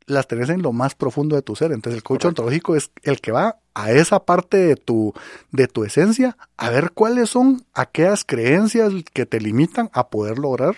las 0.06 0.28
tenés 0.28 0.50
en 0.50 0.62
lo 0.62 0.72
más 0.72 0.96
profundo 0.96 1.36
de 1.36 1.42
tu 1.42 1.56
ser. 1.56 1.72
Entonces 1.72 1.98
el 1.98 2.04
coach 2.04 2.26
ontológico 2.26 2.76
es 2.76 2.92
el 3.04 3.22
que 3.22 3.32
va 3.32 3.58
a 3.74 3.92
esa 3.92 4.24
parte 4.26 4.58
de 4.58 4.76
tu, 4.76 5.14
de 5.52 5.68
tu 5.68 5.84
esencia 5.84 6.38
a 6.58 6.70
ver 6.70 6.92
cuáles 6.92 7.30
son 7.30 7.66
aquellas 7.74 8.24
creencias 8.24 8.92
que 9.14 9.26
te 9.26 9.40
limitan 9.40 9.90
a 9.94 10.10
poder 10.10 10.38
lograr 10.40 10.78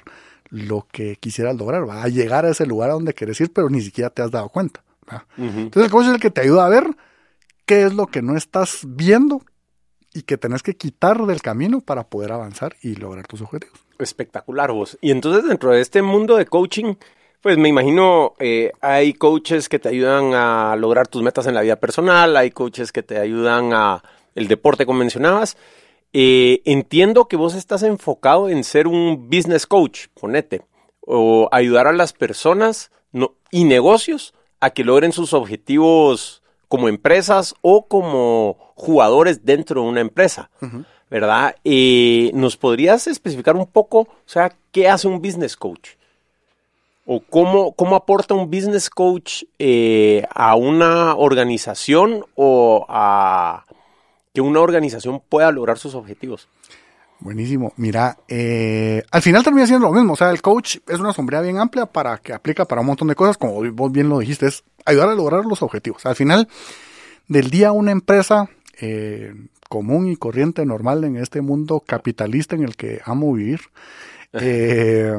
lo 0.49 0.87
que 0.91 1.17
quisieras 1.17 1.55
lograr, 1.57 1.87
va 1.87 2.03
a 2.03 2.07
llegar 2.07 2.45
a 2.45 2.49
ese 2.49 2.65
lugar 2.65 2.89
a 2.89 2.93
donde 2.93 3.13
quieres 3.13 3.41
ir, 3.41 3.51
pero 3.51 3.69
ni 3.69 3.81
siquiera 3.81 4.09
te 4.09 4.21
has 4.21 4.31
dado 4.31 4.49
cuenta. 4.49 4.83
Entonces 5.37 5.83
el 5.83 5.91
coach 5.91 6.05
es 6.05 6.13
el 6.13 6.19
que 6.19 6.31
te 6.31 6.41
ayuda 6.41 6.65
a 6.65 6.69
ver 6.69 6.95
qué 7.65 7.83
es 7.83 7.93
lo 7.93 8.07
que 8.07 8.21
no 8.21 8.35
estás 8.37 8.81
viendo 8.85 9.41
y 10.13 10.21
que 10.21 10.37
tenés 10.37 10.63
que 10.63 10.75
quitar 10.75 11.25
del 11.25 11.41
camino 11.41 11.81
para 11.81 12.07
poder 12.07 12.31
avanzar 12.31 12.75
y 12.81 12.95
lograr 12.95 13.27
tus 13.27 13.41
objetivos. 13.41 13.77
Espectacular 13.99 14.71
vos. 14.71 14.97
Y 15.01 15.11
entonces 15.11 15.45
dentro 15.45 15.71
de 15.71 15.81
este 15.81 16.01
mundo 16.01 16.37
de 16.37 16.45
coaching, 16.45 16.95
pues 17.45 17.59
me 17.59 17.69
imagino 17.69 18.33
eh, 18.39 18.71
hay 18.81 19.13
coaches 19.13 19.69
que 19.69 19.77
te 19.77 19.87
ayudan 19.87 20.33
a 20.33 20.75
lograr 20.75 21.07
tus 21.07 21.21
metas 21.21 21.45
en 21.45 21.53
la 21.53 21.61
vida 21.61 21.75
personal, 21.75 22.35
hay 22.37 22.49
coaches 22.49 22.91
que 22.91 23.03
te 23.03 23.19
ayudan 23.19 23.71
a 23.71 24.01
el 24.33 24.47
deporte 24.47 24.87
como 24.87 24.97
mencionabas. 24.97 25.55
Eh, 26.11 26.63
entiendo 26.65 27.27
que 27.27 27.35
vos 27.35 27.53
estás 27.53 27.83
enfocado 27.83 28.49
en 28.49 28.63
ser 28.63 28.87
un 28.87 29.29
business 29.29 29.67
coach, 29.67 30.07
ponete, 30.19 30.63
o 31.01 31.47
ayudar 31.51 31.85
a 31.85 31.93
las 31.93 32.13
personas 32.13 32.89
y 33.51 33.65
negocios 33.65 34.33
a 34.59 34.71
que 34.71 34.83
logren 34.83 35.11
sus 35.11 35.31
objetivos 35.33 36.41
como 36.67 36.89
empresas 36.89 37.53
o 37.61 37.85
como 37.85 38.57
jugadores 38.73 39.45
dentro 39.45 39.83
de 39.83 39.87
una 39.87 40.01
empresa, 40.01 40.49
¿verdad? 41.11 41.57
Eh, 41.63 42.31
¿Nos 42.33 42.57
podrías 42.57 43.05
especificar 43.05 43.55
un 43.55 43.67
poco, 43.67 43.99
o 43.99 44.25
sea, 44.25 44.51
qué 44.71 44.89
hace 44.89 45.07
un 45.07 45.21
business 45.21 45.55
coach? 45.55 45.89
¿O 47.05 47.21
cómo, 47.21 47.73
cómo 47.73 47.95
aporta 47.95 48.33
un 48.33 48.49
business 48.49 48.89
coach 48.89 49.43
eh, 49.59 50.23
a 50.33 50.55
una 50.55 51.15
organización 51.15 52.25
o 52.35 52.85
a 52.89 53.63
que 54.33 54.41
una 54.41 54.59
organización 54.59 55.21
pueda 55.29 55.51
lograr 55.51 55.77
sus 55.77 55.93
objetivos? 55.93 56.47
Buenísimo. 57.19 57.73
Mira, 57.77 58.17
eh, 58.27 59.03
al 59.11 59.21
final 59.21 59.43
termina 59.43 59.65
siendo 59.65 59.87
lo 59.87 59.93
mismo. 59.93 60.13
O 60.13 60.15
sea, 60.15 60.31
el 60.31 60.41
coach 60.41 60.77
es 60.87 60.99
una 60.99 61.13
sombría 61.13 61.41
bien 61.41 61.57
amplia 61.57 61.85
para 61.85 62.17
que 62.17 62.33
aplica 62.33 62.65
para 62.65 62.81
un 62.81 62.87
montón 62.87 63.07
de 63.07 63.15
cosas, 63.15 63.37
como 63.37 63.63
vos 63.71 63.91
bien 63.91 64.09
lo 64.09 64.19
dijiste, 64.19 64.47
es 64.47 64.63
ayudar 64.85 65.09
a 65.09 65.15
lograr 65.15 65.45
los 65.45 65.61
objetivos. 65.61 66.05
Al 66.05 66.15
final 66.15 66.47
del 67.27 67.49
día, 67.49 67.71
una 67.71 67.91
empresa 67.91 68.49
eh, 68.79 69.33
común 69.69 70.07
y 70.07 70.17
corriente, 70.17 70.65
normal 70.65 71.03
en 71.03 71.17
este 71.17 71.41
mundo 71.41 71.79
capitalista 71.79 72.55
en 72.55 72.63
el 72.63 72.75
que 72.75 73.01
amo 73.05 73.33
vivir, 73.33 73.61
eh, 74.33 75.15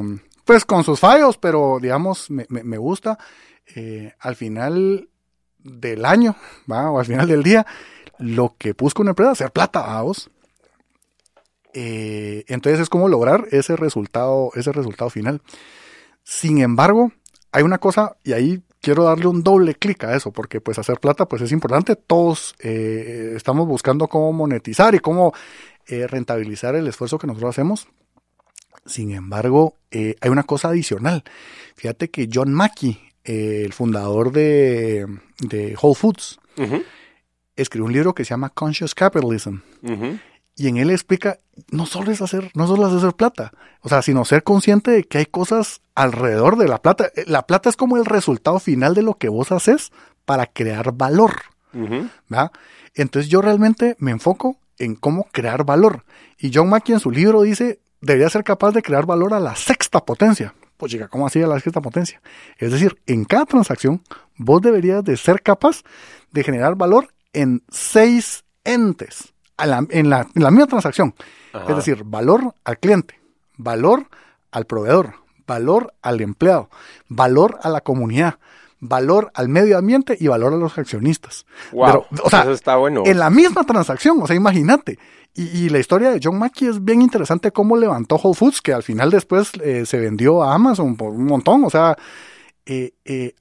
pues 0.47 0.65
con 0.65 0.85
sus 0.85 0.99
fallos, 0.99 1.37
pero 1.37 1.79
digamos, 1.81 2.31
me, 2.31 2.47
me, 2.49 2.79
gusta. 2.79 3.19
al 4.21 4.37
final 4.37 5.11
del 5.59 6.05
año, 6.05 6.37
¿va? 6.71 6.91
o 6.91 6.99
al 6.99 7.05
final 7.05 7.29
del 7.29 7.43
día, 7.43 7.67
lo 8.19 8.55
que 8.57 8.73
busca 8.73 9.03
una 9.03 9.11
empresa 9.11 9.33
es 9.33 9.41
hacer 9.41 9.53
plata, 9.53 9.81
vamos. 9.81 10.31
Eh, 11.79 12.45
entonces 12.49 12.81
es 12.81 12.89
como 12.89 13.07
lograr 13.07 13.49
ese 13.51 13.77
resultado, 13.77 14.51
ese 14.55 14.73
resultado 14.73 15.11
final. 15.11 15.43
Sin 16.25 16.59
embargo, 16.59 17.13
hay 17.53 17.65
una 17.65 17.79
cosa, 17.79 18.17
y 18.25 18.33
ahí 18.33 18.63
quiero 18.81 19.05
darle 19.05 19.27
un 19.27 19.43
doble 19.43 19.75
clic 19.75 20.05
a 20.05 20.17
eso, 20.17 20.33
porque 20.33 20.63
pues 20.63 20.79
hacer 20.79 20.99
plata 21.01 21.27
pues 21.27 21.43
es 21.43 21.53
importante. 21.53 21.95
Todos 21.95 22.55
eh, 22.61 23.35
estamos 23.37 23.67
buscando 23.67 24.09
cómo 24.09 24.33
monetizar 24.33 24.95
y 24.95 25.01
cómo 25.01 25.35
eh, 25.87 26.07
rentabilizar 26.07 26.75
el 26.77 26.87
esfuerzo 26.87 27.19
que 27.19 27.27
nosotros 27.27 27.51
hacemos. 27.51 27.89
Sin 28.87 29.13
embargo, 29.13 29.77
hay 29.91 30.31
una 30.31 30.45
cosa 30.45 30.69
adicional. 30.69 31.25
Fíjate 31.75 32.11
que 32.11 32.29
John 32.33 32.53
Mackey, 32.53 33.01
el 33.25 33.73
fundador 33.73 34.33
de, 34.33 35.07
Whole 35.81 35.95
Foods, 35.95 36.39
escribió 37.57 37.87
un 37.87 37.93
libro 37.93 38.15
que 38.15 38.25
se 38.25 38.31
llama 38.31 38.51
Conscious 38.51 38.95
Capitalism. 38.95 39.57
Y 40.59 40.69
en 40.69 40.79
él 40.79 40.91
explica, 40.91 41.39
no 41.71 41.85
solo 41.85 42.11
es 42.11 42.23
hacer, 42.23 42.51
no 42.55 42.67
solo 42.67 42.89
es 42.89 42.95
hacer 42.95 43.13
plata, 43.13 43.53
o 43.83 43.91
sea, 43.91 44.01
sino 44.01 44.25
ser 44.25 44.43
consciente 44.43 44.91
de 44.91 45.05
que 45.05 45.19
hay 45.19 45.27
cosas 45.27 45.83
alrededor 45.95 46.57
de 46.57 46.67
la 46.67 46.81
plata. 46.81 47.11
Eh, 47.15 47.25
la 47.27 47.47
plata 47.47 47.69
es 47.69 47.77
como 47.77 47.99
el 47.99 48.07
resultado 48.07 48.59
final 48.59 48.95
de 48.95 49.03
lo 49.03 49.19
que 49.19 49.29
vos 49.29 49.53
haces 49.53 49.93
para 50.25 50.47
crear 50.47 50.93
valor. 50.93 51.33
Entonces 52.95 53.31
yo 53.31 53.43
realmente 53.43 53.97
me 53.99 54.13
enfoco 54.13 54.57
en 54.79 54.95
cómo 54.95 55.29
crear 55.31 55.65
valor. 55.65 56.05
Y 56.39 56.51
John 56.55 56.71
Mackey 56.71 56.95
en 56.95 57.01
su 57.01 57.11
libro 57.11 57.43
dice, 57.43 57.81
debería 58.01 58.29
ser 58.29 58.45
capaz 58.45 58.73
de 58.73 58.83
crear 58.83 59.07
valor 59.07 59.35
a 59.35 59.41
la 59.41 59.57
sexta 59.57 60.05
potencia. 60.05 60.55
Pues 60.77 60.93
chica, 60.93 61.09
¿cómo 61.09 61.27
así 61.27 61.43
a 61.43 61.47
la 61.47 61.59
sexta 61.59 61.81
potencia? 61.81 62.21
Es 62.59 62.73
decir, 62.73 62.99
en 63.07 63.25
cada 63.25 63.47
transacción 63.47 64.03
vos 64.37 64.61
deberías 64.61 65.03
de 65.05 65.17
ser 65.17 65.43
capaz 65.43 65.83
de 66.33 66.45
generar 66.45 66.75
valor 66.77 67.09
en 67.33 67.63
seis 67.71 68.45
entes 68.65 69.33
en, 69.59 70.11
la, 70.11 70.27
misma 70.35 70.67
transacción. 70.67 71.15
Es 71.69 71.77
decir, 71.77 72.05
valor 72.05 72.55
al 72.65 72.79
cliente, 72.79 73.19
valor 73.57 74.07
al 74.51 74.67
proveedor, 74.67 75.15
valor 75.47 75.95
al 76.03 76.21
empleado, 76.21 76.69
valor 77.09 77.59
a 77.63 77.71
la 77.71 77.81
comunidad, 77.81 78.39
valor 78.89 79.31
al 79.35 79.49
medio 79.49 79.79
ambiente 79.79 80.17
y 80.19 80.29
valor 80.29 80.53
a 80.53 80.57
los 80.57 80.77
accionistas. 80.79 81.47
Wow, 81.73 82.05
o 82.23 82.31
sea, 82.31 82.43
eso 82.43 82.53
está 82.53 82.77
bueno. 82.77 83.03
En 83.07 83.19
la 83.19 83.31
misma 83.31 83.65
transacción, 83.65 84.21
o 84.23 84.27
sea, 84.27 84.37
imagínate. 84.37 84.99
Y, 85.39 85.69
la 85.69 85.79
historia 85.79 86.11
de 86.11 86.21
John 86.23 86.39
Mackey 86.39 86.67
es 86.67 86.83
bien 86.83 87.03
interesante 87.03 87.53
cómo 87.53 87.77
levantó 87.77 88.17
Whole 88.17 88.35
Foods, 88.35 88.63
que 88.63 88.73
al 88.73 88.83
final 88.83 89.11
después 89.11 89.53
eh, 89.63 89.85
se 89.85 89.99
vendió 89.99 90.43
a 90.43 90.55
Amazon 90.55 90.97
por 90.97 91.11
un 91.11 91.27
montón. 91.27 91.63
O 91.65 91.69
sea, 91.69 91.95
eh, 92.65 92.95
eh, 93.05 93.35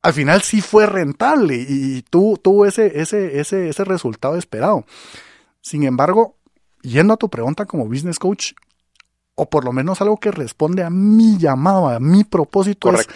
al 0.00 0.12
final 0.12 0.42
sí 0.42 0.60
fue 0.60 0.86
rentable 0.86 1.56
y 1.56 2.02
tuvo 2.02 2.66
ese, 2.66 3.00
ese, 3.00 3.40
ese, 3.40 3.68
ese 3.68 3.84
resultado 3.84 4.36
esperado. 4.36 4.84
Sin 5.60 5.82
embargo, 5.82 6.36
yendo 6.82 7.14
a 7.14 7.16
tu 7.16 7.28
pregunta 7.28 7.66
como 7.66 7.86
business 7.86 8.20
coach, 8.20 8.52
o 9.34 9.48
por 9.48 9.64
lo 9.64 9.72
menos 9.72 10.00
algo 10.00 10.18
que 10.18 10.30
responde 10.30 10.84
a 10.84 10.90
mi 10.90 11.38
llamado, 11.38 11.88
a 11.88 11.98
mi 11.98 12.24
propósito, 12.24 12.92
es 12.92 13.08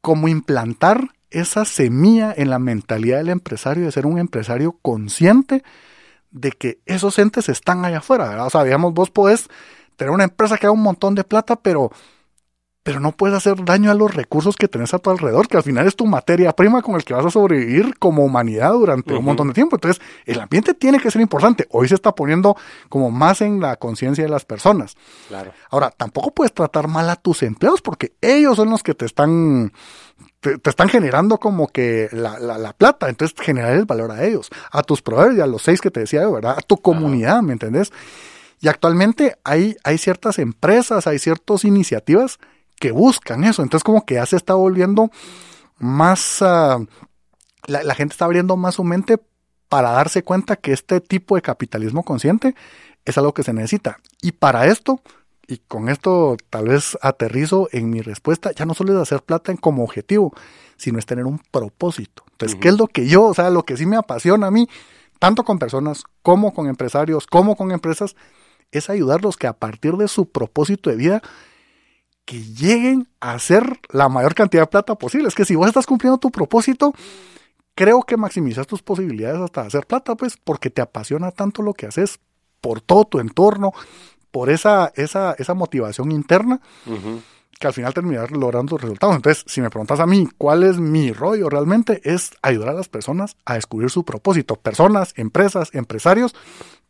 como 0.00 0.28
implantar 0.28 1.10
esa 1.30 1.64
semilla 1.64 2.32
en 2.36 2.50
la 2.50 2.58
mentalidad 2.58 3.18
del 3.18 3.28
empresario 3.28 3.84
de 3.84 3.92
ser 3.92 4.06
un 4.06 4.18
empresario 4.18 4.78
consciente 4.82 5.62
de 6.30 6.52
que 6.52 6.80
esos 6.86 7.18
entes 7.18 7.48
están 7.48 7.84
allá 7.84 7.98
afuera. 7.98 8.44
O 8.44 8.50
sea, 8.50 8.64
digamos, 8.64 8.94
vos 8.94 9.10
podés 9.10 9.48
tener 9.96 10.12
una 10.12 10.24
empresa 10.24 10.56
que 10.56 10.66
haga 10.66 10.72
un 10.72 10.82
montón 10.82 11.14
de 11.14 11.24
plata, 11.24 11.56
pero 11.56 11.90
pero 12.88 13.00
no 13.00 13.12
puedes 13.12 13.36
hacer 13.36 13.62
daño 13.66 13.90
a 13.90 13.94
los 13.94 14.14
recursos 14.14 14.56
que 14.56 14.66
tenés 14.66 14.94
a 14.94 14.98
tu 14.98 15.10
alrededor, 15.10 15.46
que 15.46 15.58
al 15.58 15.62
final 15.62 15.86
es 15.86 15.94
tu 15.94 16.06
materia 16.06 16.54
prima 16.54 16.80
con 16.80 16.94
el 16.94 17.04
que 17.04 17.12
vas 17.12 17.26
a 17.26 17.30
sobrevivir 17.30 17.98
como 17.98 18.24
humanidad 18.24 18.72
durante 18.72 19.12
un 19.12 19.26
montón 19.26 19.48
de 19.48 19.52
tiempo. 19.52 19.76
Entonces, 19.76 20.02
el 20.24 20.40
ambiente 20.40 20.72
tiene 20.72 20.98
que 20.98 21.10
ser 21.10 21.20
importante. 21.20 21.66
Hoy 21.70 21.86
se 21.86 21.94
está 21.94 22.14
poniendo 22.14 22.56
como 22.88 23.10
más 23.10 23.42
en 23.42 23.60
la 23.60 23.76
conciencia 23.76 24.24
de 24.24 24.30
las 24.30 24.46
personas. 24.46 24.96
Claro. 25.28 25.52
Ahora, 25.70 25.90
tampoco 25.90 26.30
puedes 26.30 26.54
tratar 26.54 26.88
mal 26.88 27.10
a 27.10 27.16
tus 27.16 27.42
empleados 27.42 27.82
porque 27.82 28.14
ellos 28.22 28.56
son 28.56 28.70
los 28.70 28.82
que 28.82 28.94
te 28.94 29.04
están 29.04 29.70
te, 30.40 30.58
están 30.64 30.88
generando 30.88 31.36
como 31.36 31.68
que 31.68 32.08
la, 32.12 32.38
la, 32.38 32.72
plata, 32.72 33.10
entonces 33.10 33.38
generar 33.38 33.72
el 33.72 33.84
valor 33.84 34.12
a 34.12 34.24
ellos, 34.24 34.48
a 34.72 34.82
tus 34.82 35.02
proveedores 35.02 35.40
a 35.40 35.46
los 35.46 35.60
seis 35.60 35.82
que 35.82 35.90
te 35.90 36.00
decía 36.00 36.22
yo, 36.22 36.32
¿verdad? 36.32 36.54
A 36.56 36.62
tu 36.62 36.78
comunidad, 36.78 37.42
¿me 37.42 37.52
entendés? 37.52 37.92
Y 38.62 38.68
actualmente 38.68 39.36
hay, 39.44 39.76
hay 39.84 39.98
ciertas 39.98 40.38
empresas, 40.38 41.06
hay 41.06 41.18
ciertas 41.18 41.66
iniciativas 41.66 42.38
que 42.78 42.92
buscan 42.92 43.44
eso. 43.44 43.62
Entonces 43.62 43.84
como 43.84 44.04
que 44.04 44.14
ya 44.14 44.26
se 44.26 44.36
está 44.36 44.54
volviendo 44.54 45.10
más... 45.78 46.42
Ah, 46.42 46.78
la, 47.66 47.94
gente 47.94 48.14
está 48.14 48.24
abriendo 48.24 48.56
más 48.56 48.76
su 48.76 48.84
mente 48.84 49.18
para 49.68 49.90
darse 49.90 50.22
cuenta 50.22 50.56
que 50.56 50.72
este 50.72 51.00
tipo 51.00 51.36
de 51.36 51.42
capitalismo 51.42 52.02
consciente 52.02 52.54
es 53.04 53.18
algo 53.18 53.34
que 53.34 53.42
se 53.42 53.52
necesita. 53.52 53.98
Y 54.22 54.32
para 54.32 54.66
esto, 54.66 55.02
y 55.46 55.58
con 55.58 55.88
esto 55.88 56.36
tal 56.50 56.68
vez 56.68 56.96
aterrizo 57.02 57.68
en 57.72 57.90
mi 57.90 58.00
respuesta, 58.00 58.52
ya 58.52 58.64
no 58.64 58.74
solo 58.74 58.94
es 58.94 58.98
hacer 59.00 59.22
plata 59.22 59.54
como 59.56 59.84
objetivo, 59.84 60.32
sino 60.76 60.98
es 60.98 61.06
tener 61.06 61.26
un 61.26 61.40
propósito. 61.50 62.24
Entonces, 62.32 62.58
¿qué 62.60 62.68
es 62.68 62.78
lo 62.78 62.86
que 62.86 63.06
yo, 63.06 63.24
o 63.24 63.34
sea, 63.34 63.50
lo 63.50 63.64
que 63.64 63.76
sí 63.76 63.84
me 63.84 63.96
apasiona 63.96 64.46
a 64.46 64.50
mí, 64.50 64.68
tanto 65.18 65.44
con 65.44 65.58
personas 65.58 66.04
como 66.22 66.54
con 66.54 66.68
empresarios, 66.68 67.26
como 67.26 67.56
con 67.56 67.72
empresas, 67.72 68.16
es 68.70 68.90
ayudarlos 68.90 69.36
que 69.36 69.46
a 69.46 69.54
partir 69.54 69.96
de 69.96 70.08
su 70.08 70.30
propósito 70.30 70.90
de 70.90 70.96
vida 70.96 71.22
que 72.28 72.44
lleguen 72.44 73.08
a 73.20 73.32
hacer 73.32 73.80
la 73.88 74.10
mayor 74.10 74.34
cantidad 74.34 74.64
de 74.64 74.66
plata 74.66 74.96
posible. 74.96 75.28
Es 75.28 75.34
que 75.34 75.46
si 75.46 75.54
vos 75.54 75.66
estás 75.66 75.86
cumpliendo 75.86 76.18
tu 76.18 76.30
propósito, 76.30 76.92
creo 77.74 78.02
que 78.02 78.18
maximizas 78.18 78.66
tus 78.66 78.82
posibilidades 78.82 79.40
hasta 79.40 79.62
hacer 79.62 79.86
plata, 79.86 80.14
pues, 80.14 80.36
porque 80.36 80.68
te 80.68 80.82
apasiona 80.82 81.30
tanto 81.30 81.62
lo 81.62 81.72
que 81.72 81.86
haces 81.86 82.20
por 82.60 82.82
todo 82.82 83.06
tu 83.06 83.18
entorno, 83.18 83.72
por 84.30 84.50
esa, 84.50 84.92
esa, 84.94 85.36
esa 85.38 85.54
motivación 85.54 86.12
interna, 86.12 86.60
que 87.58 87.66
al 87.66 87.72
final 87.72 87.94
terminas 87.94 88.30
logrando 88.30 88.76
resultados. 88.76 89.16
Entonces, 89.16 89.42
si 89.46 89.62
me 89.62 89.70
preguntas 89.70 89.98
a 89.98 90.06
mí 90.06 90.28
cuál 90.36 90.64
es 90.64 90.78
mi 90.78 91.12
rollo 91.12 91.48
realmente, 91.48 92.02
es 92.04 92.32
ayudar 92.42 92.68
a 92.68 92.74
las 92.74 92.90
personas 92.90 93.38
a 93.46 93.54
descubrir 93.54 93.88
su 93.88 94.04
propósito. 94.04 94.56
Personas, 94.56 95.14
empresas, 95.16 95.70
empresarios, 95.72 96.34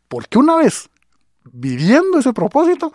porque 0.08 0.36
una 0.36 0.56
vez 0.56 0.90
viviendo 1.44 2.18
ese 2.18 2.32
propósito, 2.32 2.92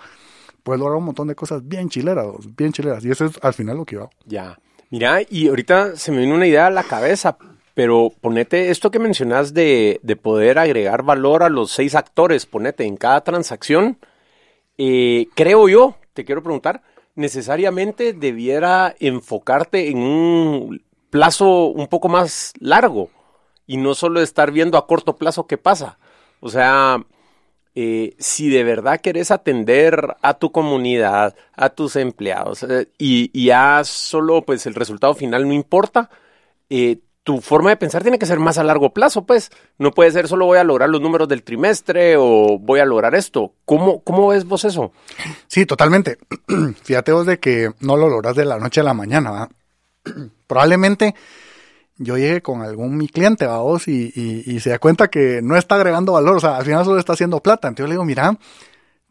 puedes 0.63 0.79
lograr 0.79 0.97
un 0.97 1.05
montón 1.05 1.27
de 1.27 1.35
cosas 1.35 1.67
bien 1.67 1.89
chileras, 1.89 2.27
bien 2.55 2.71
chileras. 2.71 3.05
Y 3.05 3.11
eso 3.11 3.25
es 3.25 3.37
al 3.41 3.53
final 3.53 3.77
lo 3.77 3.85
que 3.85 3.97
hago. 3.97 4.09
Ya. 4.25 4.57
Mira, 4.89 5.21
y 5.29 5.47
ahorita 5.47 5.95
se 5.95 6.11
me 6.11 6.19
viene 6.19 6.33
una 6.33 6.47
idea 6.47 6.67
a 6.67 6.71
la 6.71 6.83
cabeza, 6.83 7.37
pero 7.73 8.11
ponete 8.21 8.69
esto 8.69 8.91
que 8.91 8.99
mencionas 8.99 9.53
de, 9.53 9.99
poder 10.21 10.59
agregar 10.59 11.03
valor 11.03 11.43
a 11.43 11.49
los 11.49 11.71
seis 11.71 11.95
actores, 11.95 12.45
ponete 12.45 12.85
en 12.85 12.97
cada 12.97 13.21
transacción. 13.23 13.97
Eh, 14.77 15.27
creo 15.35 15.67
yo, 15.67 15.95
te 16.13 16.25
quiero 16.25 16.43
preguntar, 16.43 16.81
necesariamente 17.15 18.13
debiera 18.13 18.95
enfocarte 18.99 19.89
en 19.89 19.97
un 19.97 20.83
plazo 21.09 21.65
un 21.67 21.87
poco 21.87 22.09
más 22.09 22.53
largo 22.59 23.09
y 23.65 23.77
no 23.77 23.95
solo 23.95 24.21
estar 24.21 24.51
viendo 24.51 24.77
a 24.77 24.87
corto 24.87 25.15
plazo 25.15 25.47
qué 25.47 25.57
pasa. 25.57 25.97
O 26.39 26.49
sea, 26.49 27.03
eh, 27.75 28.15
si 28.19 28.49
de 28.49 28.63
verdad 28.63 29.01
querés 29.01 29.31
atender 29.31 30.15
a 30.21 30.35
tu 30.35 30.51
comunidad, 30.51 31.35
a 31.55 31.69
tus 31.69 31.95
empleados, 31.95 32.63
eh, 32.63 32.89
y, 32.97 33.45
ya 33.45 33.83
solo 33.83 34.43
pues 34.43 34.65
el 34.65 34.75
resultado 34.75 35.15
final 35.15 35.47
no 35.47 35.53
importa, 35.53 36.09
eh, 36.69 36.99
tu 37.23 37.39
forma 37.41 37.69
de 37.69 37.77
pensar 37.77 38.01
tiene 38.01 38.19
que 38.19 38.25
ser 38.25 38.39
más 38.39 38.57
a 38.57 38.63
largo 38.63 38.93
plazo, 38.93 39.25
pues. 39.25 39.49
No 39.77 39.91
puede 39.91 40.11
ser 40.11 40.27
solo 40.27 40.45
voy 40.45 40.57
a 40.57 40.63
lograr 40.63 40.89
los 40.89 41.01
números 41.01 41.27
del 41.29 41.43
trimestre 41.43 42.15
o 42.17 42.59
voy 42.59 42.81
a 42.81 42.85
lograr 42.85 43.15
esto. 43.15 43.53
¿Cómo, 43.65 44.01
cómo 44.01 44.27
ves 44.27 44.45
vos 44.45 44.65
eso? 44.65 44.91
Sí, 45.47 45.65
totalmente. 45.65 46.17
Fíjate 46.83 47.13
vos 47.13 47.25
de 47.25 47.39
que 47.39 47.71
no 47.79 47.95
lo 47.95 48.09
logras 48.09 48.35
de 48.35 48.45
la 48.45 48.59
noche 48.59 48.81
a 48.81 48.83
la 48.83 48.93
mañana, 48.93 49.31
¿va? 49.31 49.49
Probablemente 50.47 51.15
yo 51.97 52.17
llegue 52.17 52.41
con 52.41 52.61
algún 52.61 52.97
mi 52.97 53.07
cliente, 53.07 53.45
vos, 53.47 53.87
y, 53.87 54.11
y, 54.15 54.59
se 54.59 54.71
da 54.71 54.79
cuenta 54.79 55.09
que 55.09 55.41
no 55.43 55.55
está 55.55 55.75
agregando 55.75 56.13
valor, 56.13 56.37
o 56.37 56.39
sea, 56.39 56.57
al 56.57 56.65
final 56.65 56.83
solo 56.85 56.99
está 56.99 57.13
haciendo 57.13 57.39
plata. 57.39 57.67
Entonces 57.67 57.83
yo 57.83 57.87
le 57.87 57.93
digo, 57.93 58.05
mira, 58.05 58.37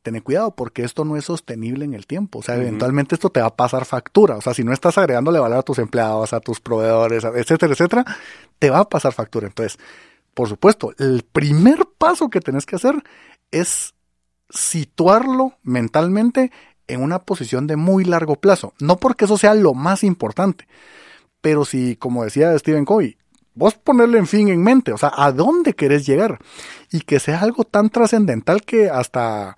ten 0.02 0.20
cuidado 0.20 0.54
porque 0.54 0.82
esto 0.82 1.04
no 1.04 1.16
es 1.16 1.24
sostenible 1.24 1.84
en 1.84 1.94
el 1.94 2.06
tiempo. 2.06 2.40
O 2.40 2.42
sea, 2.42 2.56
eventualmente 2.56 3.14
esto 3.14 3.30
te 3.30 3.40
va 3.40 3.46
a 3.46 3.56
pasar 3.56 3.84
factura. 3.84 4.36
O 4.36 4.40
sea, 4.40 4.52
si 4.52 4.64
no 4.64 4.72
estás 4.72 4.98
agregándole 4.98 5.38
valor 5.38 5.58
a 5.58 5.62
tus 5.62 5.78
empleados, 5.78 6.32
a 6.32 6.40
tus 6.40 6.60
proveedores, 6.60 7.24
etcétera, 7.24 7.72
etcétera, 7.72 8.04
te 8.58 8.70
va 8.70 8.80
a 8.80 8.88
pasar 8.88 9.12
factura. 9.12 9.46
Entonces, 9.46 9.78
por 10.34 10.48
supuesto, 10.48 10.92
el 10.98 11.24
primer 11.30 11.86
paso 11.98 12.30
que 12.30 12.40
tenés 12.40 12.66
que 12.66 12.76
hacer 12.76 13.02
es 13.50 13.94
situarlo 14.50 15.54
mentalmente 15.62 16.50
en 16.88 17.02
una 17.02 17.20
posición 17.20 17.66
de 17.66 17.76
muy 17.76 18.04
largo 18.04 18.36
plazo. 18.36 18.74
No 18.80 18.96
porque 18.96 19.26
eso 19.26 19.38
sea 19.38 19.54
lo 19.54 19.74
más 19.74 20.04
importante, 20.04 20.66
pero 21.42 21.66
si, 21.66 21.96
como 21.96 22.24
decía 22.24 22.56
Stephen 22.58 22.86
Covey, 22.86 23.18
vos 23.54 23.74
ponerle 23.74 24.18
en 24.18 24.26
fin 24.26 24.48
en 24.48 24.62
mente, 24.62 24.92
o 24.92 24.96
sea, 24.96 25.12
a 25.14 25.32
dónde 25.32 25.74
querés 25.74 26.06
llegar 26.06 26.38
y 26.90 27.00
que 27.00 27.20
sea 27.20 27.40
algo 27.40 27.64
tan 27.64 27.90
trascendental 27.90 28.62
que 28.62 28.88
hasta 28.88 29.54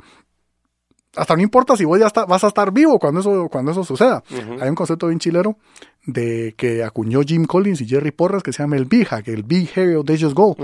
hasta 1.17 1.37
no 1.37 1.43
importa 1.43 1.77
si 1.77 1.85
vos 1.85 2.01
ya 2.01 2.11
vas 2.27 2.43
a 2.43 2.49
estar 2.49 2.73
vivo 2.73 2.99
cuando 2.99 3.21
eso 3.21 3.49
cuando 3.49 3.71
eso 3.71 3.85
suceda. 3.85 4.25
Hay 4.61 4.69
un 4.69 4.75
concepto 4.75 5.07
bien 5.07 5.21
chilero 5.21 5.59
de 6.07 6.55
que 6.57 6.83
acuñó 6.83 7.21
Jim 7.23 7.45
Collins 7.45 7.83
y 7.83 7.87
Jerry 7.87 8.11
Porras 8.11 8.43
que 8.43 8.53
se 8.53 8.65
llama 8.65 8.77
el 8.77 8.87
BIHA, 8.87 9.23
que 9.23 9.33
el 9.33 9.45
Big 9.45 9.71
Hero 9.77 10.03
Dangerous 10.03 10.35
Goal, 10.35 10.57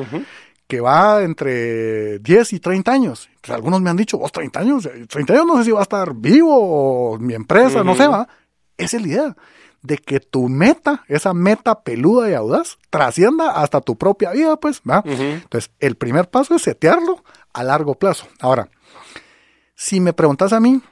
que 0.66 0.80
va 0.80 1.22
entre 1.22 2.18
10 2.18 2.52
y 2.54 2.59
30 2.59 2.90
años. 2.90 3.28
algunos 3.48 3.80
me 3.80 3.90
han 3.90 3.96
dicho, 3.96 4.18
vos 4.18 4.33
30 4.33 4.59
años, 4.59 4.88
30 5.09 5.35
años 5.35 5.46
no 5.46 5.59
sé 5.59 5.64
si 5.64 5.70
va 5.70 5.80
a 5.80 5.85
estar 5.85 6.14
vivo 6.14 7.12
o 7.12 7.18
mi 7.18 7.35
empresa, 7.35 7.85
no 7.85 7.94
sé, 7.94 8.09
va. 8.09 8.26
Esa 8.76 8.96
es 8.96 9.02
la 9.02 9.09
idea 9.09 9.37
de 9.82 9.98
que 9.98 10.20
tu 10.20 10.48
meta, 10.48 11.04
esa 11.08 11.32
meta 11.32 11.82
peluda 11.82 12.30
y 12.30 12.34
audaz, 12.34 12.78
trascienda 12.90 13.50
hasta 13.52 13.80
tu 13.80 13.96
propia 13.96 14.30
vida, 14.32 14.56
pues, 14.56 14.82
¿va? 14.88 15.02
Entonces, 15.04 15.70
el 15.78 15.96
primer 15.96 16.28
paso 16.28 16.54
es 16.54 16.62
setearlo 16.62 17.24
a 17.52 17.62
largo 17.64 17.94
plazo. 17.94 18.26
Ahora, 18.40 18.68
si 19.74 20.00
me 20.00 20.12
preguntas 20.12 20.52
a 20.52 20.60
mí, 20.60 20.82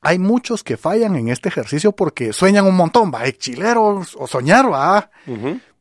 hay 0.00 0.18
muchos 0.18 0.62
que 0.62 0.76
fallan 0.76 1.16
en 1.16 1.28
este 1.28 1.48
ejercicio 1.48 1.92
porque 1.92 2.32
sueñan 2.32 2.66
un 2.66 2.76
montón, 2.76 3.12
va, 3.12 3.30
chileros 3.32 4.16
o 4.18 4.26
soñar, 4.26 4.72
va. 4.72 5.10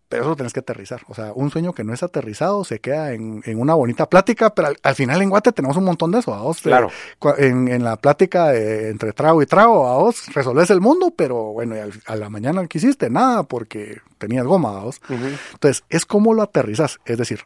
Pero 0.10 0.22
eso 0.24 0.30
lo 0.30 0.36
tenés 0.38 0.54
que 0.54 0.62
aterrizar. 0.62 1.02
O 1.10 1.13
sea, 1.13 1.34
un 1.34 1.52
sueño 1.52 1.74
que 1.74 1.84
no 1.84 1.93
es 1.93 2.02
aterrizado 2.02 2.63
se 2.63 2.80
queda 2.80 3.12
en, 3.12 3.41
una 3.58 3.74
bonita 3.74 4.10
plática, 4.10 4.52
pero 4.52 4.70
al, 4.82 4.96
final 4.96 5.22
en 5.22 5.30
Guate 5.30 5.52
tenemos 5.52 5.76
un 5.76 5.84
montón 5.84 6.12
de 6.12 6.20
eso. 6.20 6.34
¿a 6.34 6.41
vos? 6.41 6.62
Claro. 6.62 6.89
en, 7.38 7.84
la 7.84 7.98
plática 7.98 8.56
entre 8.56 9.12
trago 9.12 9.41
y 9.41 9.46
trago, 9.46 9.88
a 9.88 9.98
vos 9.98 10.34
resolves 10.34 10.70
el 10.70 10.80
mundo, 10.80 11.13
pero 11.15 11.52
bueno, 11.52 11.76
a 12.06 12.15
la 12.15 12.30
mañana 12.30 12.65
que 12.67 12.78
hiciste 12.78 13.10
nada 13.10 13.43
porque 13.43 14.02
tenías 14.17 14.46
goma, 14.46 14.78
a 14.78 14.84
vos. 14.84 15.02
Entonces, 15.10 15.84
es 15.89 16.06
como 16.06 16.34
lo 16.34 16.41
aterrizas. 16.41 17.00
Es 17.06 17.17
decir, 17.17 17.41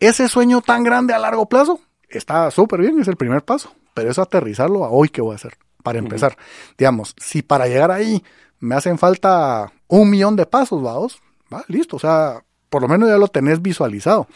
ese 0.00 0.28
sueño 0.28 0.62
tan 0.62 0.82
grande 0.82 1.12
a 1.12 1.18
largo 1.18 1.46
plazo 1.46 1.80
está 2.08 2.50
súper 2.50 2.80
bien, 2.80 3.00
es 3.00 3.08
el 3.08 3.16
primer 3.16 3.44
paso, 3.44 3.74
pero 3.94 4.10
eso 4.10 4.22
aterrizarlo 4.22 4.84
a 4.84 4.90
hoy, 4.90 5.08
¿qué 5.08 5.20
voy 5.20 5.32
a 5.32 5.36
hacer? 5.36 5.56
Para 5.82 5.98
empezar, 5.98 6.36
digamos, 6.76 7.14
si 7.18 7.42
para 7.42 7.66
llegar 7.66 7.90
ahí 7.90 8.24
me 8.58 8.74
hacen 8.74 8.98
falta 8.98 9.72
un 9.86 10.10
millón 10.10 10.36
de 10.36 10.46
pasos, 10.46 10.82
vamos, 10.82 11.20
va, 11.52 11.64
listo, 11.68 11.96
o 11.96 11.98
sea, 11.98 12.42
por 12.68 12.82
lo 12.82 12.88
menos 12.88 13.08
ya 13.08 13.16
lo 13.18 13.28
tenés 13.28 13.62
visualizado. 13.62 14.26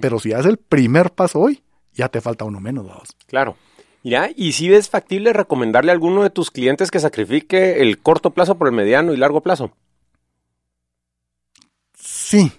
Pero 0.00 0.18
si 0.18 0.32
haces 0.32 0.46
el 0.46 0.56
primer 0.58 1.10
paso 1.12 1.40
hoy, 1.40 1.62
ya 1.94 2.08
te 2.08 2.20
falta 2.20 2.44
uno 2.44 2.60
menos, 2.60 2.86
vamos. 2.86 3.08
Claro. 3.26 3.56
Mira, 4.02 4.30
¿y 4.34 4.52
si 4.52 4.68
ves 4.68 4.88
factible 4.88 5.32
recomendarle 5.34 5.90
a 5.90 5.94
alguno 5.94 6.22
de 6.22 6.30
tus 6.30 6.50
clientes 6.50 6.90
que 6.90 7.00
sacrifique 7.00 7.82
el 7.82 7.98
corto 7.98 8.30
plazo 8.30 8.56
por 8.56 8.66
el 8.68 8.72
mediano 8.74 9.12
y 9.12 9.16
largo 9.18 9.42
plazo? 9.42 9.72
Sí. 11.94 12.50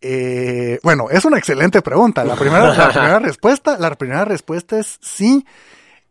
Eh, 0.00 0.78
bueno, 0.82 1.08
es 1.10 1.24
una 1.24 1.38
excelente 1.38 1.82
pregunta. 1.82 2.24
La 2.24 2.36
primera, 2.36 2.74
la 2.74 2.88
primera 2.92 3.18
respuesta, 3.18 3.78
la 3.78 3.94
primera 3.94 4.24
respuesta 4.24 4.78
es 4.78 4.98
sí, 5.00 5.44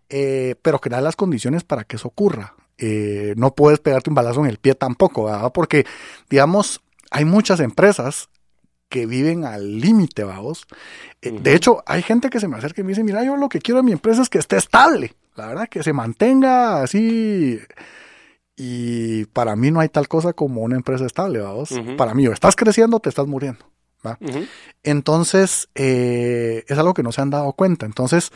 eh, 0.09 0.55
pero 0.61 0.79
crear 0.79 1.03
las 1.03 1.15
condiciones 1.15 1.63
para 1.63 1.83
que 1.83 1.97
eso 1.97 2.07
ocurra. 2.07 2.55
eh, 2.77 3.33
no 3.37 3.55
puedes 3.55 3.79
pegarte 3.79 4.09
un 4.09 4.15
balazo 4.15 4.41
en 4.41 4.47
el 4.47 4.57
pie 4.57 4.75
tampoco, 4.75 5.25
¿verdad? 5.25 5.51
Porque, 5.53 5.85
digamos, 6.29 6.81
hay 7.11 7.25
muchas 7.25 7.59
empresas 7.59 8.29
que 8.89 9.05
viven 9.05 9.45
al 9.45 9.79
límite, 9.79 10.23
vamos. 10.23 10.65
Eh, 11.21 11.31
de 11.31 11.55
hecho, 11.55 11.83
hay 11.85 12.01
gente 12.01 12.29
que 12.29 12.39
se 12.39 12.47
me 12.47 12.57
acerca 12.57 12.81
y 12.81 12.83
me 12.83 12.89
dice, 12.89 13.03
mira, 13.03 13.23
yo 13.23 13.35
lo 13.35 13.49
que 13.49 13.59
quiero 13.59 13.77
de 13.77 13.83
mi 13.83 13.91
empresa 13.91 14.21
es 14.21 14.29
que 14.29 14.37
esté 14.37 14.57
estable, 14.57 15.15
la 15.35 15.47
verdad, 15.47 15.69
que 15.69 15.83
se 15.83 15.93
mantenga 15.93 16.81
así. 16.81 17.59
Y 18.55 19.25
para 19.25 19.55
mí 19.55 19.71
no 19.71 19.79
hay 19.79 19.89
tal 19.89 20.07
cosa 20.07 20.33
como 20.33 20.61
una 20.61 20.75
empresa 20.75 21.05
estable, 21.05 21.39
vamos. 21.39 21.69
Para 21.97 22.13
mí, 22.13 22.27
o 22.27 22.31
estás 22.31 22.55
creciendo 22.55 22.97
o 22.97 22.99
te 22.99 23.09
estás 23.09 23.27
muriendo. 23.27 23.65
¿va? 24.05 24.17
Entonces, 24.83 25.67
eh, 25.75 26.63
es 26.67 26.77
algo 26.77 26.93
que 26.93 27.03
no 27.03 27.11
se 27.11 27.21
han 27.21 27.31
dado 27.31 27.51
cuenta. 27.53 27.85
Entonces, 27.85 28.31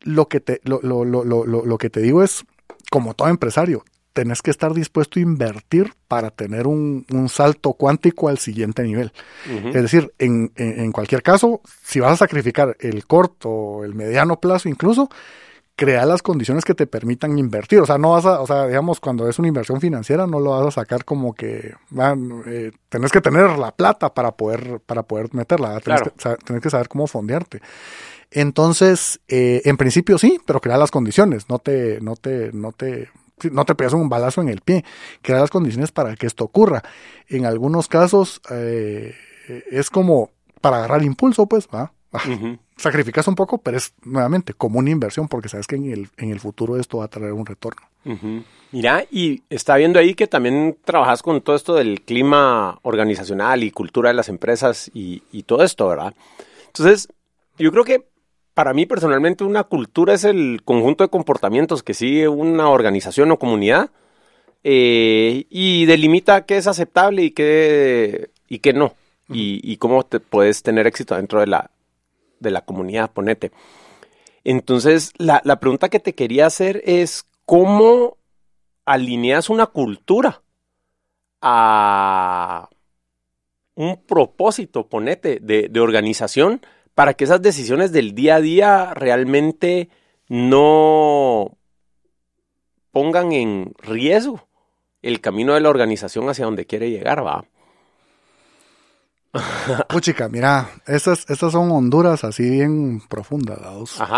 lo 0.00 0.28
que 0.28 0.40
te, 0.40 0.60
lo, 0.64 0.80
lo, 0.82 1.04
lo, 1.04 1.44
lo 1.44 1.78
que 1.78 1.90
te 1.90 2.00
digo 2.00 2.22
es, 2.22 2.44
como 2.90 3.14
todo 3.14 3.28
empresario, 3.28 3.84
tenés 4.12 4.42
que 4.42 4.50
estar 4.50 4.74
dispuesto 4.74 5.18
a 5.18 5.22
invertir 5.22 5.92
para 6.08 6.30
tener 6.30 6.66
un, 6.66 7.04
salto 7.28 7.74
cuántico 7.74 8.28
al 8.28 8.38
siguiente 8.38 8.82
nivel. 8.82 9.12
Es 9.66 9.82
decir, 9.82 10.12
en, 10.18 10.52
en, 10.56 10.92
cualquier 10.92 11.22
caso, 11.22 11.60
si 11.82 12.00
vas 12.00 12.12
a 12.12 12.16
sacrificar 12.16 12.76
el 12.80 13.06
corto, 13.06 13.84
el 13.84 13.94
mediano 13.94 14.40
plazo 14.40 14.68
incluso, 14.68 15.08
crea 15.80 16.04
las 16.04 16.20
condiciones 16.20 16.66
que 16.66 16.74
te 16.74 16.86
permitan 16.86 17.38
invertir. 17.38 17.80
O 17.80 17.86
sea, 17.86 17.96
no 17.96 18.10
vas 18.10 18.26
a, 18.26 18.40
o 18.42 18.46
sea, 18.46 18.66
digamos, 18.66 19.00
cuando 19.00 19.26
es 19.28 19.38
una 19.38 19.48
inversión 19.48 19.80
financiera, 19.80 20.26
no 20.26 20.38
lo 20.38 20.50
vas 20.50 20.66
a 20.66 20.82
sacar 20.82 21.06
como 21.06 21.32
que 21.32 21.72
van, 21.88 22.42
eh, 22.46 22.72
tenés 22.90 23.10
que 23.10 23.22
tener 23.22 23.58
la 23.58 23.74
plata 23.74 24.12
para 24.12 24.32
poder, 24.32 24.80
para 24.84 25.04
poder 25.04 25.32
meterla. 25.32 25.80
Tenés, 25.80 26.02
que, 26.44 26.60
que 26.60 26.68
saber 26.68 26.88
cómo 26.88 27.06
fondearte. 27.06 27.62
Entonces, 28.30 29.20
eh, 29.26 29.62
en 29.64 29.78
principio 29.78 30.18
sí, 30.18 30.38
pero 30.46 30.60
crea 30.60 30.76
las 30.76 30.90
condiciones, 30.90 31.48
no 31.48 31.58
te, 31.58 31.98
no 32.02 32.14
te, 32.14 32.52
no 32.52 32.72
te, 32.72 33.08
no 33.50 33.64
te 33.64 33.74
pegas 33.74 33.92
un 33.92 34.08
balazo 34.08 34.40
en 34.40 34.48
el 34.48 34.60
pie, 34.60 34.84
crea 35.22 35.40
las 35.40 35.50
condiciones 35.50 35.92
para 35.92 36.16
que 36.16 36.26
esto 36.26 36.44
ocurra. 36.44 36.82
En 37.28 37.46
algunos 37.46 37.88
casos 37.88 38.40
eh, 38.50 39.14
es 39.70 39.90
como 39.90 40.30
para 40.60 40.78
agarrar 40.78 41.02
impulso, 41.02 41.46
pues, 41.46 41.68
va. 41.72 41.92
Sacrificas 42.76 43.28
un 43.28 43.34
poco, 43.34 43.58
pero 43.58 43.76
es 43.76 43.94
nuevamente 44.02 44.54
como 44.54 44.78
una 44.78 44.90
inversión 44.90 45.28
porque 45.28 45.48
sabes 45.48 45.66
que 45.66 45.76
en 45.76 45.92
el, 45.92 46.08
en 46.16 46.30
el 46.30 46.40
futuro 46.40 46.76
esto 46.76 46.98
va 46.98 47.04
a 47.04 47.08
traer 47.08 47.32
un 47.32 47.46
retorno. 47.46 47.82
Mira, 48.72 49.04
y 49.10 49.42
está 49.50 49.76
viendo 49.76 49.98
ahí 49.98 50.14
que 50.14 50.26
también 50.26 50.76
trabajas 50.84 51.22
con 51.22 51.40
todo 51.42 51.54
esto 51.54 51.74
del 51.74 52.02
clima 52.02 52.78
organizacional 52.82 53.62
y 53.62 53.70
cultura 53.70 54.08
de 54.08 54.14
las 54.14 54.28
empresas 54.28 54.90
y, 54.94 55.22
y 55.30 55.42
todo 55.42 55.62
esto, 55.62 55.88
¿verdad? 55.88 56.14
Entonces, 56.66 57.08
yo 57.58 57.70
creo 57.70 57.84
que 57.84 58.09
para 58.60 58.74
mí 58.74 58.84
personalmente 58.84 59.42
una 59.42 59.64
cultura 59.64 60.12
es 60.12 60.24
el 60.24 60.60
conjunto 60.62 61.02
de 61.02 61.08
comportamientos 61.08 61.82
que 61.82 61.94
sigue 61.94 62.28
una 62.28 62.68
organización 62.68 63.30
o 63.30 63.38
comunidad 63.38 63.88
eh, 64.64 65.46
y 65.48 65.86
delimita 65.86 66.44
qué 66.44 66.58
es 66.58 66.66
aceptable 66.66 67.22
y 67.22 67.30
qué, 67.30 68.28
y 68.50 68.58
qué 68.58 68.74
no. 68.74 68.92
y, 69.28 69.78
cómo 69.78 70.02
te 70.02 70.20
puedes 70.20 70.62
tener 70.62 70.86
éxito 70.86 71.16
dentro 71.16 71.40
de 71.40 71.46
la, 71.46 71.70
de 72.38 72.50
la 72.50 72.60
comunidad, 72.60 73.10
ponete. 73.10 73.50
Entonces, 74.44 75.14
la, 75.16 75.40
la 75.46 75.58
pregunta 75.58 75.88
que 75.88 75.98
te 75.98 76.14
quería 76.14 76.44
hacer 76.44 76.82
es 76.84 77.24
cómo 77.46 78.18
alineas 78.84 79.48
una 79.48 79.68
cultura 79.68 80.42
a 81.40 82.68
un 83.74 84.04
propósito, 84.04 84.86
ponete, 84.86 85.38
de, 85.40 85.70
de 85.70 85.80
organización 85.80 86.60
para 87.00 87.14
que 87.14 87.24
esas 87.24 87.40
decisiones 87.40 87.92
del 87.92 88.14
día 88.14 88.34
a 88.34 88.40
día 88.42 88.92
realmente 88.92 89.88
no 90.28 91.56
pongan 92.90 93.32
en 93.32 93.72
riesgo 93.78 94.46
el 95.00 95.22
camino 95.22 95.54
de 95.54 95.60
la 95.60 95.70
organización 95.70 96.28
hacia 96.28 96.44
donde 96.44 96.66
quiere 96.66 96.90
llegar, 96.90 97.24
va. 97.24 97.46
Puchica, 99.88 100.28
mira, 100.28 100.68
estas, 100.86 101.24
estas 101.28 101.52
son 101.52 101.70
Honduras 101.70 102.24
así 102.24 102.48
bien 102.50 103.00
profundas. 103.08 103.58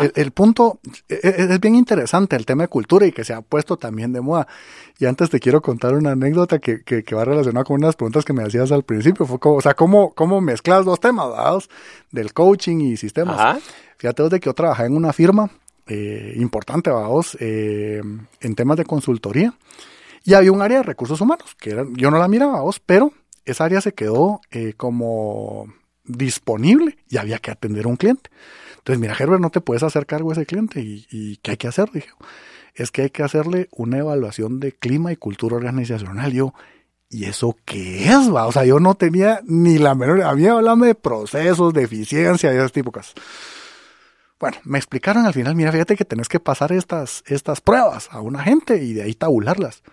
El, 0.00 0.12
el, 0.14 0.30
punto 0.30 0.80
e, 1.06 1.20
e, 1.22 1.52
es, 1.52 1.60
bien 1.60 1.74
interesante, 1.74 2.34
el 2.34 2.46
tema 2.46 2.62
de 2.62 2.68
cultura 2.68 3.06
y 3.06 3.12
que 3.12 3.22
se 3.22 3.34
ha 3.34 3.42
puesto 3.42 3.76
también 3.76 4.12
de 4.14 4.22
moda. 4.22 4.46
Y 4.98 5.04
antes 5.04 5.28
te 5.28 5.38
quiero 5.38 5.60
contar 5.60 5.94
una 5.94 6.12
anécdota 6.12 6.58
que, 6.60 6.82
que, 6.82 7.04
que 7.04 7.14
va 7.14 7.26
relacionada 7.26 7.64
con 7.64 7.76
unas 7.76 7.94
preguntas 7.94 8.24
que 8.24 8.32
me 8.32 8.42
hacías 8.42 8.72
al 8.72 8.84
principio. 8.84 9.26
Fue 9.26 9.38
como, 9.38 9.56
o 9.56 9.60
sea, 9.60 9.74
cómo, 9.74 10.14
cómo 10.14 10.40
mezclas 10.40 10.86
dos 10.86 10.98
temas, 10.98 11.28
¿verdad? 11.28 11.62
Del 12.10 12.32
coaching 12.32 12.78
y 12.78 12.96
sistemas. 12.96 13.62
Fíjate 13.98 14.28
de 14.30 14.40
que 14.40 14.46
yo 14.46 14.54
trabajé 14.54 14.84
en 14.86 14.96
una 14.96 15.12
firma 15.12 15.50
eh, 15.86 16.32
importante, 16.36 16.90
vamos, 16.90 17.36
eh, 17.38 18.00
en 18.40 18.54
temas 18.54 18.78
de 18.78 18.84
consultoría. 18.86 19.52
Y 20.24 20.34
había 20.34 20.52
un 20.52 20.62
área 20.62 20.78
de 20.78 20.84
recursos 20.84 21.20
humanos, 21.20 21.54
que 21.60 21.70
era, 21.70 21.84
yo 21.92 22.10
no 22.10 22.18
la 22.18 22.28
miraba, 22.28 22.60
vos, 22.60 22.80
pero 22.80 23.12
esa 23.44 23.64
área 23.64 23.80
se 23.80 23.94
quedó 23.94 24.40
eh, 24.50 24.74
como 24.76 25.66
disponible 26.04 26.98
y 27.08 27.16
había 27.16 27.38
que 27.38 27.50
atender 27.50 27.86
a 27.86 27.88
un 27.88 27.96
cliente. 27.96 28.30
Entonces, 28.78 29.00
mira, 29.00 29.14
Herbert, 29.18 29.40
no 29.40 29.50
te 29.50 29.60
puedes 29.60 29.82
hacer 29.82 30.06
cargo 30.06 30.30
de 30.30 30.40
ese 30.40 30.46
cliente. 30.46 30.80
¿Y, 30.80 31.36
qué 31.36 31.52
hay 31.52 31.56
que 31.56 31.68
hacer? 31.68 31.90
Dije, 31.92 32.08
es 32.74 32.90
que 32.90 33.02
hay 33.02 33.10
que 33.10 33.22
hacerle 33.22 33.68
una 33.70 33.98
evaluación 33.98 34.58
de 34.58 34.72
clima 34.72 35.12
y 35.12 35.16
cultura 35.16 35.56
organizacional. 35.56 36.32
Yo, 36.32 36.52
¿y 37.08 37.26
eso 37.26 37.56
qué 37.64 38.08
es? 38.08 38.34
Va? 38.34 38.46
O 38.46 38.52
sea, 38.52 38.64
yo 38.64 38.80
no 38.80 38.94
tenía 38.94 39.40
ni 39.44 39.78
la 39.78 39.94
menor... 39.94 40.22
Había 40.22 40.52
hablado 40.52 40.78
de 40.78 40.96
procesos, 40.96 41.72
de 41.72 41.84
eficiencia 41.84 42.52
y 42.52 42.56
esas 42.56 42.72
tipo 42.72 42.92
Bueno, 44.40 44.56
me 44.64 44.78
explicaron 44.78 45.26
al 45.26 45.32
final, 45.32 45.54
mira, 45.54 45.70
fíjate 45.70 45.94
que 45.94 46.04
tenés 46.04 46.28
que 46.28 46.40
pasar 46.40 46.72
estas, 46.72 47.22
estas 47.26 47.60
pruebas 47.60 48.08
a 48.10 48.20
una 48.20 48.42
gente 48.42 48.82
y 48.82 48.94
de 48.94 49.02
ahí 49.02 49.14
tabularlas. 49.14 49.84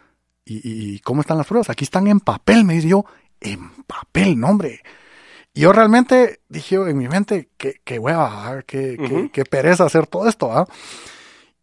¿Y, 0.46 0.62
¿Y, 0.64 1.00
cómo 1.02 1.22
están 1.22 1.38
las 1.38 1.46
pruebas? 1.46 1.70
Aquí 1.70 1.84
están 1.84 2.08
en 2.08 2.20
papel, 2.20 2.64
me 2.64 2.74
dice 2.74 2.88
yo 2.88 3.06
en 3.42 3.84
papel, 3.86 4.40
no 4.40 4.50
hombre. 4.50 4.82
Y 5.54 5.62
yo 5.62 5.74
realmente 5.74 6.42
dije 6.48 6.76
en 6.76 6.98
mi 6.98 7.08
mente, 7.08 7.50
qué, 7.58 7.82
qué 7.84 8.00
hueva, 8.00 8.64
qué, 8.66 9.30
qué, 9.34 9.46
pereza 9.46 9.86
hacer 9.86 10.08
todo 10.08 10.28
esto, 10.28 10.52
¿ah? 10.52 10.68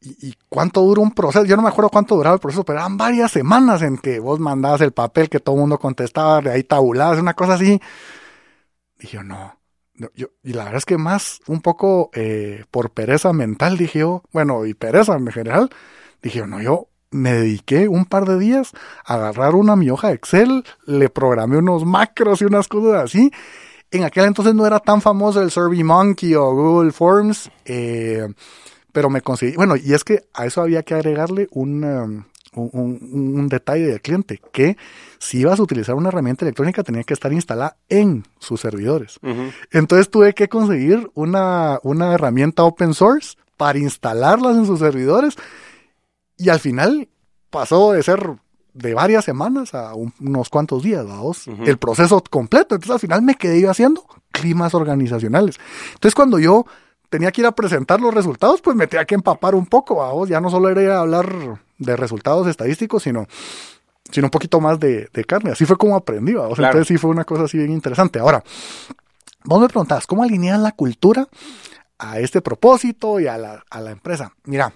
¿Y, 0.01 0.35
cuánto 0.49 0.83
dura 0.83 1.01
un 1.01 1.12
proceso? 1.12 1.45
Yo 1.45 1.57
no 1.57 1.62
me 1.62 1.69
acuerdo 1.69 1.89
cuánto 1.91 2.15
duraba 2.17 2.35
el 2.35 2.41
proceso, 2.41 2.65
pero 2.65 2.79
eran 2.79 2.97
varias 2.97 3.33
semanas 3.33 3.83
en 3.83 3.99
que 3.99 4.21
vos 4.21 4.39
mandabas 4.39 4.81
el 4.83 4.93
papel 4.93 5.29
que 5.29 5.41
todo 5.41 5.57
el 5.57 5.61
mundo 5.61 5.79
contestaba, 5.79 6.41
de 6.41 6.51
ahí 6.51 6.62
tabulabas, 6.62 7.19
una 7.19 7.35
cosa 7.35 7.55
así. 7.55 7.81
Dije 8.99 9.17
yo, 9.17 9.23
no. 9.23 9.59
Yo, 10.15 10.29
y 10.43 10.53
la 10.53 10.65
verdad 10.65 10.79
es 10.79 10.85
que 10.85 10.99
más 10.99 11.41
un 11.47 11.62
poco 11.62 12.11
eh, 12.12 12.65
por 12.71 12.91
pereza 12.91 13.33
mental, 13.33 13.79
dije 13.79 14.01
yo, 14.01 14.23
bueno, 14.31 14.67
y 14.67 14.75
pereza 14.75 15.15
en 15.17 15.27
general, 15.29 15.71
dije 16.23 16.47
no, 16.47 16.61
yo 16.61 16.89
me 17.17 17.33
dediqué 17.33 17.89
un 17.89 18.05
par 18.05 18.27
de 18.27 18.39
días 18.39 18.73
a 19.05 19.15
agarrar 19.15 19.55
una 19.55 19.77
mi 19.77 19.91
hoja 19.91 20.09
de 20.09 20.15
Excel, 20.15 20.65
le 20.87 21.09
programé 21.09 21.57
unos 21.57 21.85
macros 21.85 22.43
y 22.43 22.45
unas 22.45 22.69
cosas 22.69 23.05
así. 23.05 23.33
En 23.91 24.05
aquel 24.05 24.25
entonces 24.25 24.55
no 24.55 24.67
era 24.67 24.81
tan 24.81 25.01
famoso 25.01 25.41
el 25.43 25.51
SurveyMonkey 25.51 26.35
o 26.35 26.53
Google 26.53 26.93
Forms, 26.93 27.51
eh, 27.65 28.29
pero 28.93 29.11
me 29.11 29.21
conseguí, 29.21 29.57
bueno, 29.57 29.77
y 29.77 29.95
es 29.95 30.05
que 30.05 30.25
a 30.35 30.47
eso 30.47 30.61
había 30.61 30.83
que 30.83 30.95
agregarle 30.95 31.49
un, 31.53 31.85
um, 31.85 32.25
un, 32.57 33.49
detalle 33.49 33.87
del 33.87 34.01
cliente, 34.01 34.41
que 34.53 34.77
si 35.19 35.39
ibas 35.41 35.61
a 35.61 35.63
utilizar 35.63 35.95
una 35.95 36.09
herramienta 36.09 36.45
electrónica 36.45 36.83
tenía 36.83 37.05
que 37.05 37.15
estar 37.15 37.33
instalada 37.33 37.77
en 37.89 38.25
sus 38.39 38.61
servidores. 38.61 39.21
Entonces 39.71 40.11
tuve 40.11 40.35
que 40.35 40.49
conseguir 40.49 41.11
una, 41.15 41.79
una 41.83 42.15
herramienta 42.15 42.65
open 42.65 42.95
source 42.95 43.37
para 43.57 43.79
instalarlas 43.79 44.57
en 44.57 44.67
sus 44.67 44.81
servidores 44.81 45.37
y 46.37 46.49
al 46.49 46.61
final 46.61 47.09
pasó 47.51 47.92
de 47.92 48.03
ser 48.03 48.37
de 48.75 48.92
varias 48.92 49.25
semanas 49.25 49.75
a 49.75 49.94
unos 49.94 50.51
cuantos 50.51 50.83
días, 50.83 51.07
vamos, 51.07 51.49
el 51.49 51.79
proceso 51.79 52.22
completo. 52.29 52.75
Entonces 52.75 52.92
al 52.92 53.01
final 53.01 53.22
me 53.22 53.35
quedé 53.35 53.61
yo 53.61 53.70
haciendo 53.70 54.05
climas 54.31 54.75
organizacionales. 54.75 55.59
Entonces 55.94 56.14
cuando 56.14 56.38
yo 56.38 56.66
tenía 57.09 57.33
que 57.33 57.40
ir 57.40 57.46
a 57.46 57.53
presentar 57.53 58.01
los 58.01 58.12
resultados, 58.12 58.61
pues 58.61 58.77
me 58.77 58.87
tenía 58.87 59.07
que 59.07 59.14
empapar 59.14 59.55
un 59.55 59.66
poco, 59.66 59.96
vamos, 59.96 60.29
ya 60.29 60.40
no 60.40 60.51
solo 60.51 60.68
era 60.68 61.01
hablar 61.01 61.59
de 61.79 61.96
resultados 61.96 62.46
estadísticos, 62.46 63.03
sino, 63.03 63.27
sino 64.11 64.27
un 64.27 64.31
poquito 64.31 64.61
más 64.61 64.79
de, 64.79 65.09
carne. 65.27 65.53
Así 65.53 65.64
fue 65.64 65.79
como 65.79 65.96
aprendí, 65.96 66.35
vamos. 66.35 66.59
Entonces 66.59 66.88
sí 66.88 66.99
fue 66.99 67.11
una 67.11 67.25
cosa 67.25 67.44
así 67.44 67.57
bien 67.57 67.72
interesante. 67.72 68.18
Ahora, 68.18 68.44
vos 69.44 69.61
me 69.61 69.68
preguntabas, 69.68 70.07
¿cómo 70.07 70.22
alinear 70.22 70.59
la 70.59 70.72
cultura 70.72 71.27
a 71.99 72.18
este 72.20 72.42
propósito 72.42 73.20
y 73.20 73.27
a 73.27 73.38
la, 73.38 73.64
a 73.70 73.81
la 73.81 73.90
empresa? 73.92 74.35
Mira, 74.44 74.75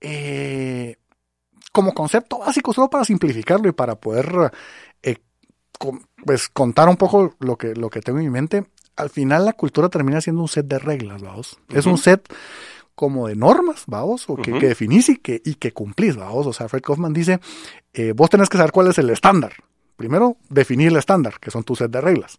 eh, 0.00 0.96
como 1.72 1.94
concepto 1.94 2.38
básico, 2.38 2.72
solo 2.72 2.90
para 2.90 3.04
simplificarlo 3.04 3.68
y 3.68 3.72
para 3.72 3.94
poder 3.96 4.52
eh, 5.02 5.16
pues 6.24 6.48
contar 6.48 6.88
un 6.88 6.96
poco 6.96 7.34
lo 7.38 7.56
que, 7.56 7.74
lo 7.74 7.90
que 7.90 8.00
tengo 8.00 8.18
en 8.18 8.24
mi 8.24 8.30
mente, 8.30 8.66
al 8.96 9.10
final 9.10 9.44
la 9.44 9.52
cultura 9.52 9.88
termina 9.88 10.20
siendo 10.20 10.42
un 10.42 10.48
set 10.48 10.66
de 10.66 10.78
reglas, 10.78 11.22
vamos. 11.22 11.58
Es 11.68 11.86
un 11.86 11.98
set 11.98 12.32
como 12.94 13.28
de 13.28 13.36
normas, 13.36 13.84
vamos, 13.86 14.28
o 14.28 14.36
que, 14.36 14.52
definís 14.52 15.08
y 15.08 15.16
que, 15.16 15.40
y 15.42 15.54
que 15.54 15.72
cumplís, 15.72 16.16
vamos. 16.16 16.46
O 16.46 16.52
sea, 16.52 16.68
Fred 16.68 16.82
Kaufman 16.82 17.14
dice, 17.14 17.40
eh, 17.94 18.12
vos 18.14 18.28
tenés 18.28 18.48
que 18.48 18.58
saber 18.58 18.72
cuál 18.72 18.88
es 18.88 18.98
el 18.98 19.08
estándar. 19.08 19.54
Primero, 19.96 20.36
definir 20.48 20.88
el 20.88 20.96
estándar, 20.96 21.40
que 21.40 21.50
son 21.50 21.64
tu 21.64 21.76
set 21.76 21.90
de 21.90 22.00
reglas. 22.00 22.38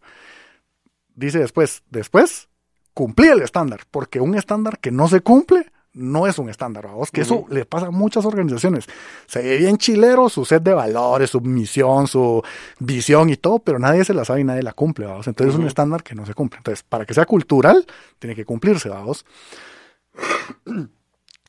Dice 1.16 1.40
después, 1.40 1.84
después, 1.90 2.48
cumplir 2.94 3.32
el 3.32 3.42
estándar, 3.42 3.82
porque 3.90 4.20
un 4.20 4.36
estándar 4.36 4.80
que 4.80 4.92
no 4.92 5.08
se 5.08 5.22
cumple 5.22 5.71
no 5.94 6.26
es 6.26 6.38
un 6.40 6.50
estándar, 6.50 6.86
vamos, 6.86 7.12
que 7.12 7.22
eso 7.22 7.46
le 7.50 7.66
pasa 7.66 7.88
a 7.88 7.92
muchas 7.92 8.26
organizaciones. 8.26 8.86
Se 9.28 9.42
ve 9.42 9.58
bien 9.58 9.78
chilero 9.78 10.30
su 10.30 10.46
set 10.46 10.64
de 10.64 10.74
valores, 10.74 11.32
su 11.32 11.42
misión, 11.42 12.08
su 12.08 12.42
visión 12.80 13.30
y 13.30 13.36
todo, 13.36 13.60
pero 13.60 13.78
nadie 13.78 14.06
se 14.06 14.14
la 14.14 14.24
sabe 14.24 14.42
y 14.42 14.44
nadie 14.44 14.64
la 14.64 14.74
cumple, 14.74 15.06
vamos. 15.06 15.28
Entonces 15.28 15.54
es 15.54 15.60
un 15.60 15.68
estándar 15.68 16.04
que 16.04 16.16
no 16.16 16.26
se 16.26 16.34
cumple. 16.34 16.58
Entonces, 16.60 16.84
para 16.84 17.06
que 17.06 17.14
sea 17.14 17.26
cultural, 17.26 17.86
tiene 18.20 18.36
que 18.36 18.46
cumplirse, 18.46 18.90
vamos. 18.90 19.26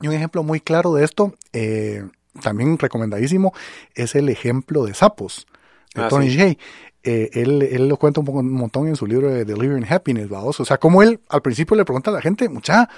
Y 0.01 0.09
un 0.09 0.15
ejemplo 0.15 0.43
muy 0.43 0.61
claro 0.61 0.95
de 0.95 1.05
esto, 1.05 1.35
eh, 1.53 2.05
también 2.43 2.79
recomendadísimo, 2.79 3.53
es 3.95 4.15
el 4.17 4.29
ejemplo 4.29 4.85
de 4.85 4.95
sapos, 4.95 5.47
de 5.95 6.03
ah, 6.03 6.09
Tony 6.09 6.35
J. 6.35 6.57
Eh, 7.05 7.31
él, 7.35 7.63
él, 7.63 7.89
lo 7.89 7.97
cuenta 7.97 8.21
un, 8.21 8.53
montón 8.53 8.89
en 8.89 8.97
su 8.97 9.07
libro 9.07 9.29
de 9.29 9.45
Delivering 9.45 9.87
Happiness, 9.89 10.29
vamos. 10.29 10.59
O 10.61 10.65
sea, 10.65 10.79
como 10.79 11.03
él 11.03 11.21
al 11.29 11.43
principio 11.43 11.77
le 11.77 11.85
pregunta 11.85 12.11
a 12.11 12.15
la 12.15 12.21
gente, 12.21 12.49
mucha, 12.49 12.89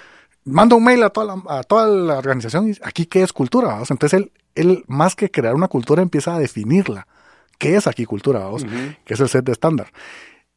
manda 0.45 0.77
un 0.77 0.85
mail 0.85 1.03
a 1.03 1.11
toda 1.11 1.27
la, 1.27 1.59
a 1.59 1.63
toda 1.63 1.87
la 1.87 2.19
organización 2.19 2.69
y 2.69 2.75
aquí 2.83 3.07
qué 3.07 3.23
es 3.23 3.33
cultura, 3.33 3.69
vamos. 3.69 3.91
Entonces 3.91 4.21
él, 4.21 4.33
él, 4.55 4.85
más 4.87 5.15
que 5.17 5.31
crear 5.31 5.55
una 5.55 5.69
cultura, 5.69 6.03
empieza 6.03 6.35
a 6.35 6.39
definirla. 6.39 7.07
¿Qué 7.59 7.77
es 7.77 7.87
aquí 7.87 8.05
cultura, 8.05 8.41
vamos? 8.41 8.65
Que 9.05 9.15
es 9.15 9.21
el 9.21 9.29
set 9.29 9.45
de 9.45 9.53
estándar. 9.53 9.93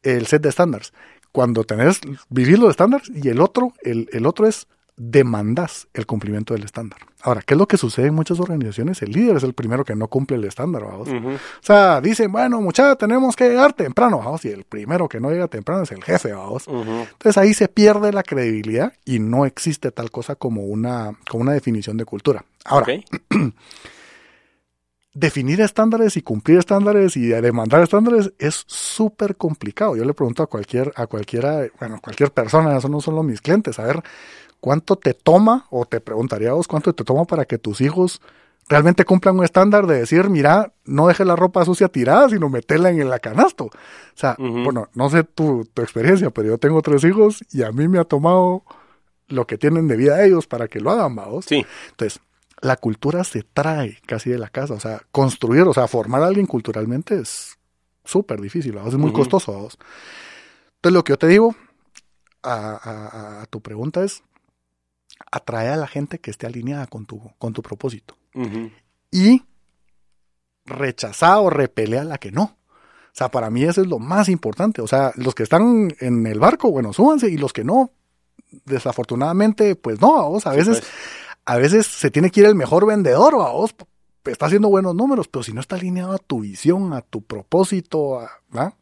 El 0.02 0.26
set 0.26 0.42
de 0.42 0.48
estándares. 0.48 0.92
Cuando 1.32 1.64
tenés 1.64 2.00
vivir 2.28 2.58
los 2.58 2.70
estándares 2.70 3.10
y 3.14 3.28
el 3.28 3.40
otro, 3.40 3.72
el, 3.82 4.08
el 4.12 4.26
otro 4.26 4.46
es 4.46 4.66
demandas 4.98 5.86
el 5.94 6.06
cumplimiento 6.06 6.54
del 6.54 6.64
estándar. 6.64 6.98
Ahora, 7.22 7.42
¿qué 7.42 7.54
es 7.54 7.58
lo 7.58 7.66
que 7.66 7.76
sucede 7.76 8.08
en 8.08 8.14
muchas 8.14 8.38
organizaciones? 8.40 9.00
El 9.02 9.12
líder 9.12 9.36
es 9.36 9.44
el 9.44 9.54
primero 9.54 9.84
que 9.84 9.94
no 9.94 10.08
cumple 10.08 10.36
el 10.36 10.44
estándar, 10.44 10.84
vamos. 10.84 11.08
O 11.08 11.38
sea, 11.62 12.00
dicen, 12.00 12.30
bueno, 12.30 12.60
muchachos, 12.60 12.98
tenemos 12.98 13.34
que 13.36 13.48
llegar 13.48 13.72
temprano, 13.72 14.18
vamos, 14.18 14.44
y 14.44 14.48
el 14.48 14.64
primero 14.64 15.08
que 15.08 15.20
no 15.20 15.30
llega 15.30 15.48
temprano 15.48 15.84
es 15.84 15.92
el 15.92 16.02
jefe, 16.02 16.32
vamos. 16.32 16.66
Entonces 16.68 17.38
ahí 17.38 17.54
se 17.54 17.68
pierde 17.68 18.12
la 18.12 18.22
credibilidad 18.22 18.92
y 19.04 19.20
no 19.20 19.46
existe 19.46 19.90
tal 19.92 20.10
cosa 20.10 20.34
como 20.34 20.62
una, 20.64 21.12
como 21.28 21.42
una 21.42 21.52
definición 21.52 21.96
de 21.96 22.04
cultura. 22.04 22.44
Ahora, 22.64 22.86
definir 25.14 25.60
estándares 25.60 26.16
y 26.16 26.22
cumplir 26.22 26.58
estándares 26.58 27.16
y 27.16 27.26
demandar 27.26 27.82
estándares 27.82 28.32
es 28.38 28.64
súper 28.66 29.36
complicado. 29.36 29.96
Yo 29.96 30.04
le 30.04 30.14
pregunto 30.14 30.42
a 30.42 30.46
cualquier, 30.46 30.92
a 30.94 31.06
cualquiera, 31.06 31.66
bueno, 31.78 32.00
cualquier 32.00 32.30
persona, 32.30 32.76
eso 32.76 32.88
no 32.88 33.00
solo 33.00 33.22
mis 33.22 33.40
clientes, 33.40 33.78
a 33.78 33.84
ver, 33.84 34.02
¿cuánto 34.60 34.96
te 34.96 35.14
toma, 35.14 35.66
o 35.70 35.84
te 35.86 36.00
preguntaría 36.00 36.52
vos, 36.52 36.68
cuánto 36.68 36.94
te 36.94 37.04
toma 37.04 37.24
para 37.24 37.44
que 37.44 37.58
tus 37.58 37.80
hijos 37.80 38.20
realmente 38.68 39.04
cumplan 39.04 39.38
un 39.38 39.44
estándar 39.44 39.86
de 39.86 39.98
decir, 39.98 40.28
mira, 40.28 40.72
no 40.84 41.08
deje 41.08 41.24
la 41.24 41.36
ropa 41.36 41.64
sucia 41.64 41.88
tirada, 41.88 42.28
sino 42.28 42.48
meterla 42.48 42.90
en 42.90 43.00
el 43.00 43.20
canasto? 43.20 43.64
O 43.64 43.70
sea, 44.14 44.36
bueno, 44.38 44.88
no 44.94 45.08
sé 45.10 45.24
tu, 45.24 45.64
tu, 45.72 45.82
experiencia, 45.82 46.30
pero 46.30 46.48
yo 46.48 46.58
tengo 46.58 46.82
tres 46.82 47.04
hijos 47.04 47.44
y 47.50 47.62
a 47.62 47.72
mí 47.72 47.88
me 47.88 47.98
ha 47.98 48.04
tomado 48.04 48.64
lo 49.28 49.46
que 49.46 49.58
tienen 49.58 49.88
de 49.88 49.96
vida 49.96 50.24
ellos 50.24 50.46
para 50.46 50.68
que 50.68 50.80
lo 50.80 50.90
hagan, 50.90 51.14
vamos. 51.14 51.46
Sí. 51.46 51.64
Entonces, 51.90 52.20
la 52.60 52.76
cultura 52.76 53.24
se 53.24 53.42
trae 53.42 53.98
casi 54.06 54.30
de 54.30 54.38
la 54.38 54.48
casa, 54.48 54.74
o 54.74 54.80
sea, 54.80 55.02
construir, 55.12 55.62
o 55.62 55.74
sea, 55.74 55.86
formar 55.86 56.22
a 56.22 56.26
alguien 56.26 56.46
culturalmente 56.46 57.20
es 57.20 57.56
súper 58.04 58.40
difícil, 58.40 58.72
¿vamos? 58.72 58.92
es 58.92 58.98
muy 58.98 59.12
costoso. 59.12 59.52
¿vamos? 59.52 59.78
Entonces, 60.76 60.94
lo 60.94 61.04
que 61.04 61.12
yo 61.12 61.18
te 61.18 61.28
digo 61.28 61.54
a, 62.42 63.42
a 63.42 63.46
tu 63.46 63.60
pregunta 63.60 64.02
es, 64.02 64.22
atrae 65.30 65.68
a 65.68 65.76
la 65.76 65.86
gente 65.86 66.18
que 66.18 66.30
esté 66.30 66.46
alineada 66.46 66.86
con 66.86 67.06
tu, 67.06 67.20
con 67.38 67.52
tu 67.52 67.62
propósito. 67.62 68.16
Y 69.10 69.42
rechazar 70.64 71.38
o 71.38 71.50
repeler 71.50 72.00
a 72.00 72.04
la 72.04 72.18
que 72.18 72.30
no. 72.30 72.42
O 72.42 73.18
sea, 73.18 73.30
para 73.30 73.50
mí 73.50 73.64
eso 73.64 73.80
es 73.80 73.86
lo 73.86 73.98
más 73.98 74.28
importante. 74.28 74.80
O 74.80 74.86
sea, 74.86 75.12
los 75.16 75.34
que 75.34 75.42
están 75.42 75.92
en 76.00 76.26
el 76.26 76.38
barco, 76.38 76.70
bueno, 76.70 76.92
súbanse, 76.92 77.28
y 77.28 77.36
los 77.36 77.52
que 77.52 77.64
no, 77.64 77.90
desafortunadamente, 78.64 79.74
pues 79.74 80.00
no, 80.00 80.30
vos 80.30 80.46
a 80.46 80.52
veces, 80.52 80.82
a 81.44 81.56
veces 81.56 81.86
se 81.86 82.10
tiene 82.10 82.30
que 82.30 82.40
ir 82.40 82.46
el 82.46 82.54
mejor 82.54 82.86
vendedor, 82.86 83.34
vos 83.34 83.74
está 84.24 84.46
haciendo 84.46 84.68
buenos 84.68 84.94
números, 84.94 85.28
pero 85.28 85.42
si 85.42 85.52
no 85.52 85.60
está 85.60 85.76
alineado 85.76 86.12
a 86.12 86.18
tu 86.18 86.40
visión, 86.40 86.92
a 86.92 87.00
tu 87.00 87.22
propósito, 87.22 88.28
¿verdad? 88.50 88.74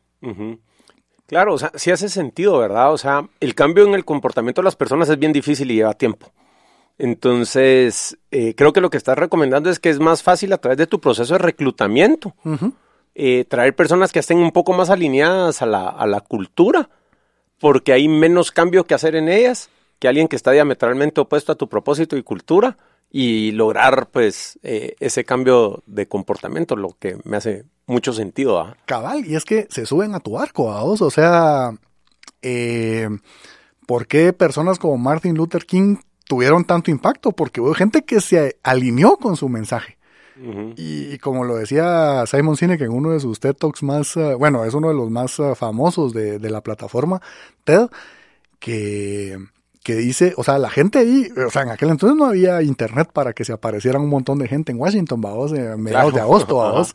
Claro, 1.26 1.54
o 1.54 1.58
sea, 1.58 1.72
sí 1.74 1.90
hace 1.90 2.08
sentido, 2.08 2.58
¿verdad? 2.58 2.92
O 2.92 2.98
sea, 2.98 3.28
el 3.40 3.54
cambio 3.54 3.84
en 3.84 3.94
el 3.94 4.04
comportamiento 4.04 4.60
de 4.62 4.64
las 4.64 4.76
personas 4.76 5.08
es 5.08 5.18
bien 5.18 5.32
difícil 5.32 5.70
y 5.70 5.76
lleva 5.76 5.94
tiempo. 5.94 6.32
Entonces, 6.98 8.16
eh, 8.30 8.54
creo 8.54 8.72
que 8.72 8.80
lo 8.80 8.90
que 8.90 8.96
estás 8.96 9.18
recomendando 9.18 9.68
es 9.68 9.78
que 9.78 9.90
es 9.90 9.98
más 9.98 10.22
fácil 10.22 10.52
a 10.52 10.58
través 10.58 10.78
de 10.78 10.86
tu 10.86 11.00
proceso 11.00 11.34
de 11.34 11.38
reclutamiento, 11.38 12.34
eh, 13.14 13.44
traer 13.48 13.74
personas 13.74 14.12
que 14.12 14.20
estén 14.20 14.38
un 14.38 14.52
poco 14.52 14.72
más 14.72 14.88
alineadas 14.88 15.62
a 15.62 15.66
la, 15.66 15.88
a 15.88 16.06
la 16.06 16.20
cultura, 16.20 16.88
porque 17.58 17.92
hay 17.92 18.08
menos 18.08 18.50
cambio 18.50 18.84
que 18.84 18.94
hacer 18.94 19.14
en 19.16 19.28
ellas 19.28 19.68
que 19.98 20.08
alguien 20.08 20.28
que 20.28 20.36
está 20.36 20.52
diametralmente 20.52 21.20
opuesto 21.20 21.52
a 21.52 21.56
tu 21.56 21.68
propósito 21.68 22.16
y 22.16 22.22
cultura 22.22 22.76
y 23.10 23.52
lograr 23.52 24.08
pues 24.10 24.58
eh, 24.62 24.94
ese 25.00 25.24
cambio 25.24 25.82
de 25.86 26.06
comportamiento, 26.06 26.76
lo 26.76 26.96
que 26.98 27.16
me 27.24 27.36
hace 27.36 27.64
mucho 27.86 28.12
sentido. 28.12 28.60
¿ah? 28.60 28.76
Cabal, 28.84 29.26
y 29.26 29.36
es 29.36 29.44
que 29.44 29.66
se 29.70 29.86
suben 29.86 30.14
a 30.14 30.20
tu 30.20 30.38
arco, 30.38 30.64
vos, 30.64 31.00
o 31.00 31.10
sea, 31.10 31.72
eh, 32.42 33.08
¿por 33.86 34.06
qué 34.06 34.32
personas 34.32 34.78
como 34.78 34.98
Martin 34.98 35.36
Luther 35.36 35.64
King 35.64 35.96
tuvieron 36.24 36.64
tanto 36.64 36.90
impacto? 36.90 37.32
Porque 37.32 37.60
hubo 37.60 37.74
gente 37.74 38.04
que 38.04 38.20
se 38.20 38.58
alineó 38.62 39.16
con 39.16 39.36
su 39.36 39.48
mensaje. 39.48 39.96
y, 40.76 41.16
como 41.18 41.44
lo 41.44 41.56
decía 41.56 42.24
Simon 42.26 42.58
Sinek 42.58 42.82
en 42.82 42.92
uno 42.92 43.12
de 43.12 43.20
sus 43.20 43.40
TED 43.40 43.54
Talks 43.54 43.82
más, 43.82 44.16
uh, 44.16 44.36
bueno, 44.38 44.66
es 44.66 44.74
uno 44.74 44.88
de 44.88 44.94
los 44.94 45.10
más 45.10 45.38
uh, 45.38 45.54
famosos 45.54 46.12
de, 46.12 46.38
de 46.38 46.50
la 46.50 46.60
plataforma 46.60 47.22
TED, 47.64 47.88
que 48.58 49.38
que 49.86 49.94
dice, 49.94 50.34
o 50.36 50.42
sea, 50.42 50.58
la 50.58 50.68
gente 50.68 50.98
ahí, 50.98 51.28
o 51.46 51.48
sea, 51.48 51.62
en 51.62 51.68
aquel 51.68 51.90
entonces 51.90 52.18
no 52.18 52.24
había 52.24 52.60
internet 52.60 53.08
para 53.12 53.32
que 53.32 53.44
se 53.44 53.52
aparecieran 53.52 54.02
un 54.02 54.08
montón 54.08 54.40
de 54.40 54.48
gente 54.48 54.72
en 54.72 54.80
Washington, 54.80 55.20
vamos, 55.20 55.52
a 55.52 55.76
mediados 55.76 56.12
de 56.12 56.20
agosto, 56.20 56.56
vamos. 56.56 56.92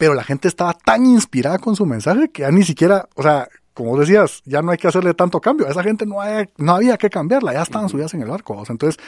Pero 0.00 0.14
la 0.14 0.24
gente 0.24 0.48
estaba 0.48 0.72
tan 0.72 1.04
inspirada 1.04 1.58
con 1.58 1.76
su 1.76 1.84
mensaje 1.84 2.30
que 2.30 2.40
ya 2.40 2.50
ni 2.50 2.64
siquiera, 2.64 3.06
o 3.16 3.22
sea, 3.22 3.50
como 3.74 3.98
decías, 3.98 4.40
ya 4.46 4.62
no 4.62 4.70
hay 4.70 4.78
que 4.78 4.88
hacerle 4.88 5.12
tanto 5.12 5.42
cambio. 5.42 5.66
A 5.66 5.70
esa 5.72 5.82
gente 5.82 6.06
no, 6.06 6.16
no 6.56 6.74
había 6.74 6.96
que 6.96 7.10
cambiarla, 7.10 7.52
ya 7.52 7.60
estaban 7.60 7.90
subidas 7.90 8.14
en 8.14 8.22
el 8.22 8.28
barco. 8.28 8.54
vamos. 8.54 8.70
Entonces, 8.70 8.98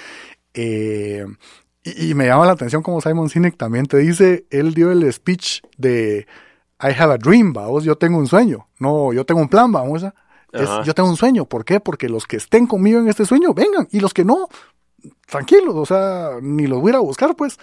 eh, 0.53 1.25
y, 1.83 2.13
me 2.13 2.27
llama 2.27 2.45
la 2.45 2.53
atención 2.53 2.83
como 2.83 3.01
Simon 3.01 3.31
Sinek 3.31 3.57
también 3.57 3.87
te 3.87 3.97
dice, 3.97 4.45
él 4.51 4.75
dio 4.75 4.93
el 4.93 5.11
speech 5.11 5.63
de 5.79 6.27
I 6.79 6.89
have 6.99 7.15
a 7.15 7.17
dream, 7.17 7.55
vamos, 7.55 7.85
yo 7.85 7.97
tengo 7.97 8.19
un 8.19 8.27
sueño. 8.27 8.69
No, 8.79 9.15
yo 9.15 9.25
tengo 9.25 9.41
un 9.41 9.49
plan, 9.49 9.73
vamos 9.73 10.05
yo 10.85 10.93
tengo 10.93 11.09
un 11.09 11.17
sueño. 11.17 11.47
¿Por 11.47 11.65
qué? 11.65 11.81
Porque 11.81 12.11
los 12.11 12.27
que 12.27 12.37
estén 12.37 12.67
conmigo 12.67 13.01
en 13.01 13.09
este 13.09 13.25
sueño, 13.25 13.55
vengan. 13.55 13.89
Y 13.91 14.01
los 14.01 14.13
que 14.13 14.27
no, 14.27 14.47
tranquilos, 15.27 15.75
o 15.75 15.87
sea, 15.87 16.33
ni 16.43 16.67
los 16.67 16.83
voy 16.83 16.93
a 16.93 16.99
buscar, 16.99 17.35
pues. 17.35 17.59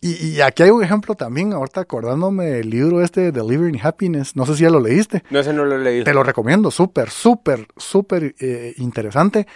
Y, 0.00 0.40
aquí 0.40 0.62
hay 0.62 0.70
un 0.70 0.84
ejemplo 0.84 1.14
también, 1.16 1.52
ahorita 1.52 1.80
acordándome 1.80 2.44
del 2.44 2.70
libro 2.70 3.02
este, 3.02 3.32
Delivering 3.32 3.80
Happiness. 3.82 4.36
No 4.36 4.46
sé 4.46 4.54
si 4.54 4.62
ya 4.62 4.70
lo 4.70 4.78
leíste. 4.78 5.24
No, 5.30 5.40
ese 5.40 5.52
no 5.52 5.64
lo 5.64 5.78
leído. 5.78 6.04
Te 6.04 6.14
lo 6.14 6.22
recomiendo, 6.22 6.70
súper, 6.70 7.10
súper, 7.10 7.66
súper 7.76 8.34
eh, 8.38 8.74
interesante. 8.76 9.48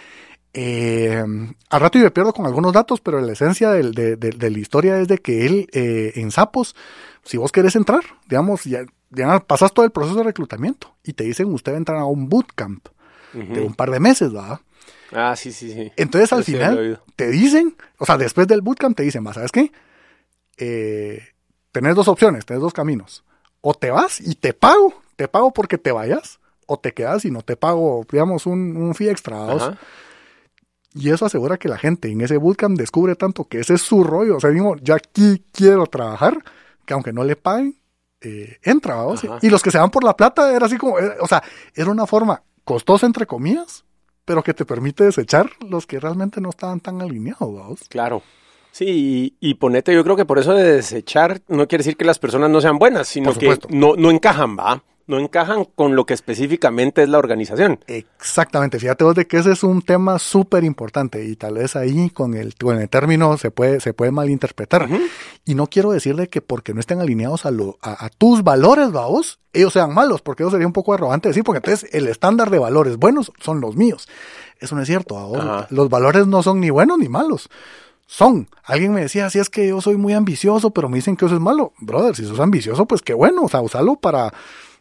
Eh, 0.53 1.23
al 1.69 1.79
rato 1.79 1.97
yo 1.97 2.03
me 2.03 2.11
pierdo 2.11 2.33
con 2.33 2.45
algunos 2.45 2.73
datos, 2.73 2.99
pero 2.99 3.21
la 3.21 3.31
esencia 3.31 3.71
de, 3.71 4.17
la 4.37 4.59
historia 4.59 4.99
es 4.99 5.07
de 5.07 5.19
que 5.19 5.45
él 5.45 5.67
eh, 5.71 6.13
en 6.15 6.31
Sapos, 6.31 6.75
si 7.23 7.37
vos 7.37 7.53
querés 7.53 7.77
entrar, 7.77 8.01
digamos, 8.27 8.65
ya 8.65 8.85
ya 9.11 9.39
pasas 9.39 9.73
todo 9.73 9.85
el 9.85 9.91
proceso 9.91 10.17
de 10.17 10.23
reclutamiento 10.23 10.95
y 11.03 11.13
te 11.13 11.23
dicen, 11.23 11.53
usted 11.53 11.73
va 11.73 11.75
a 11.75 11.79
entrar 11.79 11.97
a 11.99 12.05
un 12.05 12.29
bootcamp 12.29 12.87
de 13.33 13.61
un 13.61 13.73
par 13.73 13.91
de 13.91 13.99
meses, 13.99 14.33
¿verdad? 14.33 14.59
Ah, 15.13 15.35
sí, 15.37 15.51
sí, 15.53 15.71
sí. 15.71 15.91
Entonces 15.95 16.33
al 16.33 16.43
final 16.43 17.01
te 17.15 17.29
dicen, 17.29 17.75
o 17.97 18.05
sea, 18.05 18.17
después 18.17 18.47
del 18.47 18.61
bootcamp 18.61 18.95
te 18.95 19.03
dicen, 19.03 19.25
¿sabes 19.33 19.51
qué? 19.51 19.71
Eh, 20.63 21.23
tenés 21.71 21.95
dos 21.95 22.07
opciones, 22.07 22.45
tenés 22.45 22.61
dos 22.61 22.71
caminos. 22.71 23.23
O 23.61 23.73
te 23.73 23.89
vas 23.89 24.21
y 24.21 24.35
te 24.35 24.53
pago, 24.53 24.93
te 25.15 25.27
pago 25.27 25.51
porque 25.51 25.79
te 25.79 25.91
vayas, 25.91 26.39
o 26.67 26.77
te 26.77 26.93
quedas 26.93 27.25
y 27.25 27.31
no 27.31 27.41
te 27.41 27.55
pago, 27.55 28.05
digamos, 28.09 28.45
un, 28.45 28.77
un 28.77 28.93
fee 28.93 29.09
extra. 29.09 29.75
Y 30.93 31.09
eso 31.09 31.25
asegura 31.25 31.57
que 31.57 31.67
la 31.67 31.79
gente 31.79 32.09
en 32.09 32.21
ese 32.21 32.37
bootcamp 32.37 32.77
descubre 32.77 33.15
tanto 33.15 33.45
que 33.45 33.59
ese 33.59 33.73
es 33.73 33.81
su 33.81 34.03
rollo. 34.03 34.37
O 34.37 34.39
sea, 34.39 34.51
digo, 34.51 34.75
yo 34.77 34.93
aquí 34.93 35.43
quiero 35.51 35.87
trabajar, 35.87 36.37
que 36.85 36.93
aunque 36.93 37.11
no 37.11 37.23
le 37.23 37.35
paguen, 37.35 37.79
eh, 38.21 38.59
entra, 38.61 38.95
vamos. 38.95 39.23
Y 39.41 39.49
los 39.49 39.63
que 39.63 39.71
se 39.71 39.79
van 39.79 39.89
por 39.89 40.03
la 40.03 40.15
plata 40.15 40.55
era 40.55 40.67
así 40.67 40.77
como, 40.77 40.95
o 41.19 41.27
sea, 41.27 41.41
era 41.73 41.89
una 41.89 42.05
forma 42.05 42.43
costosa 42.63 43.07
entre 43.07 43.25
comillas, 43.25 43.83
pero 44.25 44.43
que 44.43 44.53
te 44.53 44.65
permite 44.65 45.05
desechar 45.05 45.49
los 45.67 45.87
que 45.87 45.99
realmente 45.99 46.39
no 46.39 46.49
estaban 46.49 46.79
tan 46.81 47.01
alineados, 47.01 47.51
vamos. 47.55 47.79
Claro. 47.89 48.21
Sí, 48.71 49.35
y, 49.41 49.53
ponete, 49.55 49.93
yo 49.93 50.03
creo 50.03 50.15
que 50.15 50.25
por 50.25 50.39
eso 50.39 50.53
de 50.53 50.75
desechar 50.75 51.41
no 51.49 51.67
quiere 51.67 51.83
decir 51.83 51.97
que 51.97 52.05
las 52.05 52.19
personas 52.19 52.49
no 52.49 52.61
sean 52.61 52.79
buenas, 52.79 53.09
sino 53.09 53.33
que 53.33 53.59
no, 53.69 53.95
no 53.97 54.11
encajan, 54.11 54.57
va. 54.57 54.81
no 55.07 55.19
encajan 55.19 55.65
con 55.75 55.93
lo 55.93 56.05
que 56.05 56.13
específicamente 56.13 57.03
es 57.03 57.09
la 57.09 57.17
organización. 57.17 57.83
Exactamente, 57.87 58.79
fíjate 58.79 59.03
vos 59.03 59.13
de 59.13 59.27
que 59.27 59.39
ese 59.39 59.51
es 59.51 59.63
un 59.63 59.81
tema 59.81 60.19
súper 60.19 60.63
importante 60.63 61.25
y 61.25 61.35
tal 61.35 61.55
vez 61.55 61.75
ahí 61.75 62.09
con 62.11 62.33
el, 62.33 62.55
con 62.55 62.79
el 62.79 62.87
término 62.87 63.37
se 63.37 63.51
puede, 63.51 63.81
se 63.81 63.93
puede 63.93 64.11
malinterpretar. 64.11 64.87
Y 65.43 65.53
no 65.55 65.67
quiero 65.67 65.91
decirle 65.91 66.29
que 66.29 66.41
porque 66.41 66.73
no 66.73 66.79
estén 66.79 67.01
alineados 67.01 67.45
a, 67.45 67.51
lo, 67.51 67.77
a, 67.81 68.07
tus 68.17 68.41
valores, 68.41 68.93
vos, 68.93 69.41
ellos 69.51 69.73
sean 69.73 69.93
malos, 69.93 70.21
porque 70.21 70.43
eso 70.43 70.51
sería 70.51 70.65
un 70.65 70.71
poco 70.71 70.93
arrogante 70.93 71.27
decir, 71.27 71.43
porque 71.43 71.57
entonces 71.57 71.93
el 71.93 72.07
estándar 72.07 72.49
de 72.49 72.59
valores 72.59 72.95
buenos 72.95 73.33
son 73.41 73.59
los 73.59 73.75
míos. 73.75 74.07
Eso 74.61 74.75
no 74.75 74.81
es 74.81 74.87
cierto, 74.87 75.67
los 75.69 75.89
valores 75.89 76.25
no 76.25 76.41
son 76.41 76.61
ni 76.61 76.69
buenos 76.69 76.97
ni 76.97 77.09
malos 77.09 77.49
son. 78.11 78.49
Alguien 78.65 78.93
me 78.93 78.99
decía, 78.99 79.29
si 79.29 79.39
es 79.39 79.49
que 79.49 79.69
yo 79.69 79.79
soy 79.79 79.95
muy 79.95 80.11
ambicioso, 80.11 80.71
pero 80.71 80.89
me 80.89 80.97
dicen 80.97 81.15
que 81.15 81.25
eso 81.25 81.35
es 81.35 81.39
malo. 81.39 81.71
Brother, 81.79 82.13
si 82.13 82.25
sos 82.25 82.41
ambicioso, 82.41 82.85
pues 82.85 83.01
qué 83.01 83.13
bueno, 83.13 83.43
o 83.43 83.47
sea, 83.47 83.61
usalo 83.61 83.95
para 83.95 84.33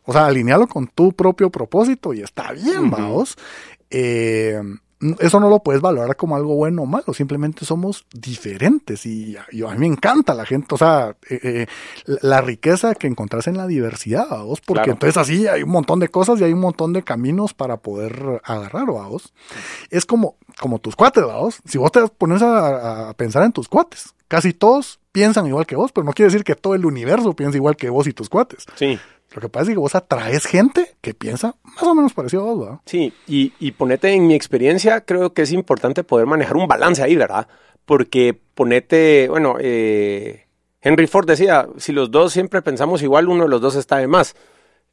o 0.04 0.12
sea, 0.12 0.26
alinearlo 0.26 0.66
con 0.66 0.88
tu 0.88 1.12
propio 1.12 1.50
propósito 1.50 2.12
y 2.12 2.22
está 2.22 2.52
bien, 2.52 2.90
vamos. 2.90 3.38
Eh, 3.88 4.60
eso 5.18 5.40
no 5.40 5.48
lo 5.48 5.62
puedes 5.62 5.80
valorar 5.80 6.14
como 6.16 6.36
algo 6.36 6.54
bueno 6.54 6.82
o 6.82 6.86
malo, 6.86 7.14
simplemente 7.14 7.64
somos 7.64 8.04
diferentes 8.12 9.06
y, 9.06 9.36
a 9.36 9.46
mí 9.50 9.78
me 9.78 9.86
encanta 9.86 10.34
la 10.34 10.44
gente, 10.44 10.74
o 10.74 10.78
sea, 10.78 11.16
eh, 11.28 11.40
eh, 11.42 11.66
la 12.22 12.40
riqueza 12.40 12.94
que 12.94 13.06
encontrás 13.06 13.46
en 13.46 13.56
la 13.56 13.66
diversidad, 13.66 14.28
vos, 14.44 14.60
porque 14.60 14.90
entonces 14.90 15.16
así 15.16 15.46
hay 15.46 15.62
un 15.62 15.70
montón 15.70 16.00
de 16.00 16.08
cosas 16.08 16.40
y 16.40 16.44
hay 16.44 16.52
un 16.52 16.60
montón 16.60 16.92
de 16.92 17.02
caminos 17.02 17.54
para 17.54 17.78
poder 17.78 18.42
agarrar, 18.44 18.86
vos. 18.86 19.32
Es 19.88 20.04
como, 20.04 20.36
como 20.60 20.78
tus 20.78 20.96
cuates, 20.96 21.24
vos. 21.24 21.60
Si 21.64 21.78
vos 21.78 21.92
te 21.92 22.06
pones 22.08 22.42
a, 22.42 23.08
a 23.08 23.14
pensar 23.14 23.42
en 23.44 23.52
tus 23.52 23.68
cuates, 23.68 24.14
casi 24.28 24.52
todos 24.52 25.00
piensan 25.12 25.46
igual 25.46 25.66
que 25.66 25.76
vos, 25.76 25.92
pero 25.92 26.04
no 26.04 26.12
quiere 26.12 26.30
decir 26.30 26.44
que 26.44 26.54
todo 26.54 26.74
el 26.74 26.84
universo 26.84 27.34
piensa 27.34 27.56
igual 27.56 27.76
que 27.76 27.90
vos 27.90 28.06
y 28.06 28.12
tus 28.12 28.28
cuates. 28.28 28.66
Sí. 28.76 28.98
Lo 29.32 29.40
que 29.40 29.48
pasa 29.48 29.70
es 29.70 29.74
que 29.74 29.80
vos 29.80 29.94
atraes 29.94 30.44
gente 30.44 30.96
que 31.00 31.14
piensa 31.14 31.54
más 31.62 31.82
o 31.84 31.94
menos 31.94 32.12
parecido 32.14 32.42
a 32.42 32.46
vos, 32.46 32.60
¿verdad? 32.60 32.80
Sí, 32.86 33.12
y, 33.28 33.52
y 33.60 33.72
ponete 33.72 34.12
en 34.12 34.26
mi 34.26 34.34
experiencia, 34.34 35.02
creo 35.02 35.32
que 35.32 35.42
es 35.42 35.52
importante 35.52 36.02
poder 36.02 36.26
manejar 36.26 36.56
un 36.56 36.66
balance 36.66 37.02
ahí, 37.02 37.14
¿verdad? 37.14 37.46
Porque 37.84 38.38
ponete, 38.54 39.28
bueno, 39.28 39.56
eh, 39.60 40.46
Henry 40.80 41.06
Ford 41.06 41.26
decía, 41.26 41.68
si 41.76 41.92
los 41.92 42.10
dos 42.10 42.32
siempre 42.32 42.60
pensamos 42.60 43.02
igual, 43.02 43.28
uno 43.28 43.44
de 43.44 43.50
los 43.50 43.60
dos 43.60 43.76
está 43.76 43.98
de 43.98 44.08
más. 44.08 44.34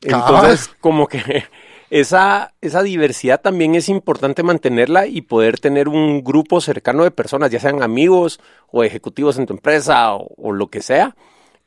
Entonces, 0.02 0.70
como 0.82 1.08
que 1.08 1.46
esa, 1.90 2.54
esa 2.62 2.84
diversidad 2.84 3.42
también 3.42 3.74
es 3.74 3.90
importante 3.90 4.44
mantenerla 4.44 5.08
y 5.08 5.22
poder 5.22 5.60
tener 5.60 5.88
un 5.88 6.24
grupo 6.24 6.62
cercano 6.62 7.04
de 7.04 7.10
personas, 7.10 7.50
ya 7.50 7.60
sean 7.60 7.82
amigos 7.82 8.40
o 8.72 8.84
ejecutivos 8.84 9.40
en 9.40 9.48
tu 9.48 9.54
empresa 9.54 10.14
o 10.14 10.52
lo 10.52 10.68
que 10.68 10.84
sea, 10.84 11.16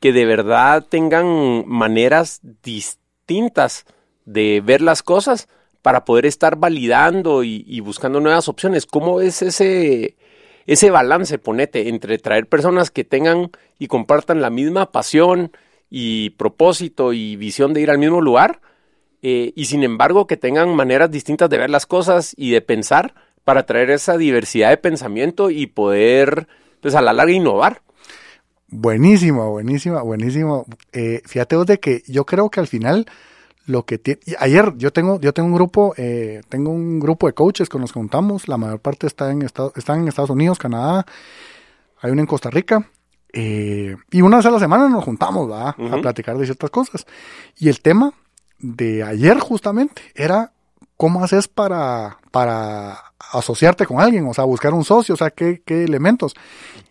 que 0.01 0.11
de 0.11 0.25
verdad 0.25 0.83
tengan 0.89 1.63
maneras 1.67 2.41
distintas 2.63 3.85
de 4.25 4.59
ver 4.59 4.81
las 4.81 5.03
cosas 5.03 5.47
para 5.81 6.05
poder 6.05 6.25
estar 6.25 6.57
validando 6.57 7.43
y, 7.43 7.79
buscando 7.79 8.19
nuevas 8.19 8.49
opciones. 8.49 8.85
¿Cómo 8.85 9.21
es 9.21 9.41
ese, 9.43 10.17
ese 10.65 10.91
balance, 10.91 11.37
ponete, 11.37 11.87
entre 11.87 12.17
traer 12.17 12.47
personas 12.47 12.89
que 12.91 13.03
tengan 13.03 13.51
y 13.79 13.87
compartan 13.87 14.41
la 14.41 14.49
misma 14.49 14.91
pasión 14.91 15.51
y 15.89 16.31
propósito 16.31 17.13
y 17.13 17.35
visión 17.35 17.73
de 17.73 17.81
ir 17.81 17.91
al 17.91 17.99
mismo 17.99 18.21
lugar? 18.21 18.59
Eh, 19.21 19.53
y 19.55 19.65
sin 19.65 19.83
embargo 19.83 20.25
que 20.25 20.35
tengan 20.35 20.75
maneras 20.75 21.11
distintas 21.11 21.47
de 21.47 21.59
ver 21.59 21.69
las 21.69 21.85
cosas 21.85 22.33
y 22.35 22.49
de 22.49 22.61
pensar 22.61 23.13
para 23.43 23.67
traer 23.67 23.91
esa 23.91 24.17
diversidad 24.17 24.71
de 24.71 24.77
pensamiento 24.77 25.51
y 25.51 25.67
poder, 25.67 26.47
pues 26.79 26.95
a 26.95 27.01
la 27.01 27.13
larga, 27.13 27.33
innovar. 27.33 27.83
Buenísimo, 28.73 29.51
buenísimo, 29.51 30.01
buenísimo. 30.01 30.65
Eh, 30.93 31.21
fíjate 31.25 31.57
vos 31.57 31.65
de 31.65 31.81
que 31.81 32.03
yo 32.07 32.25
creo 32.25 32.49
que 32.49 32.61
al 32.61 32.67
final 32.67 33.05
lo 33.65 33.85
que 33.85 33.97
tiene... 33.97 34.21
Ayer 34.39 34.73
yo 34.77 34.93
tengo, 34.93 35.19
yo 35.19 35.33
tengo 35.33 35.49
un 35.49 35.55
grupo, 35.55 35.93
eh, 35.97 36.41
tengo 36.47 36.71
un 36.71 37.01
grupo 37.01 37.27
de 37.27 37.33
coaches 37.33 37.67
con 37.67 37.81
los 37.81 37.91
que 37.91 37.99
juntamos, 37.99 38.47
la 38.47 38.55
mayor 38.55 38.79
parte 38.79 39.07
está 39.07 39.29
en 39.29 39.41
Estados, 39.41 39.73
están 39.75 39.99
en 39.99 40.07
Estados 40.07 40.29
Unidos, 40.29 40.57
Canadá, 40.57 41.05
hay 41.99 42.11
uno 42.11 42.21
en 42.21 42.27
Costa 42.27 42.49
Rica, 42.49 42.89
eh, 43.33 43.97
y 44.09 44.21
una 44.21 44.37
vez 44.37 44.45
a 44.45 44.51
la 44.51 44.59
semana 44.59 44.87
nos 44.87 45.03
juntamos 45.03 45.51
a 45.53 45.75
platicar 46.01 46.37
de 46.37 46.45
ciertas 46.45 46.69
cosas. 46.69 47.05
Y 47.57 47.67
el 47.67 47.81
tema 47.81 48.13
de 48.57 49.03
ayer 49.03 49.37
justamente 49.39 50.01
era 50.15 50.53
cómo 50.95 51.25
haces 51.25 51.49
para, 51.49 52.19
para 52.31 52.97
asociarte 53.33 53.85
con 53.85 53.99
alguien, 53.99 54.25
o 54.27 54.33
sea, 54.33 54.45
buscar 54.45 54.73
un 54.73 54.85
socio, 54.85 55.15
o 55.15 55.17
sea, 55.17 55.29
qué, 55.29 55.61
qué 55.65 55.83
elementos. 55.83 56.35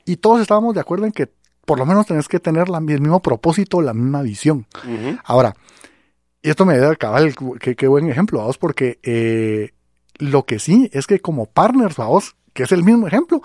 Y 0.05 0.17
todos 0.17 0.43
estábamos 0.43 0.75
de 0.75 0.81
acuerdo 0.81 1.07
en 1.07 1.13
que 1.13 1.40
por 1.71 1.79
lo 1.79 1.87
menos 1.87 2.05
tenés 2.05 2.27
que 2.27 2.41
tener 2.41 2.67
el 2.67 2.81
mismo 2.81 3.23
propósito, 3.23 3.81
la 3.81 3.95
misma 3.95 4.23
visión. 4.23 4.67
Ahora, 5.23 5.55
y 6.43 6.51
esto 6.51 6.67
me 6.67 6.77
da 6.77 6.97
cabal, 6.97 7.33
qué, 7.61 7.87
buen 7.87 8.11
ejemplo, 8.11 8.41
vamos, 8.41 8.59
porque 8.59 8.99
eh, 9.05 9.71
lo 10.17 10.45
que 10.47 10.59
sí 10.59 10.91
es 10.93 11.07
que 11.07 11.21
como 11.21 11.47
partners, 11.47 11.95
vamos, 11.95 12.35
que 12.55 12.65
es 12.65 12.73
el 12.73 12.83
mismo 12.83 13.07
ejemplo, 13.07 13.41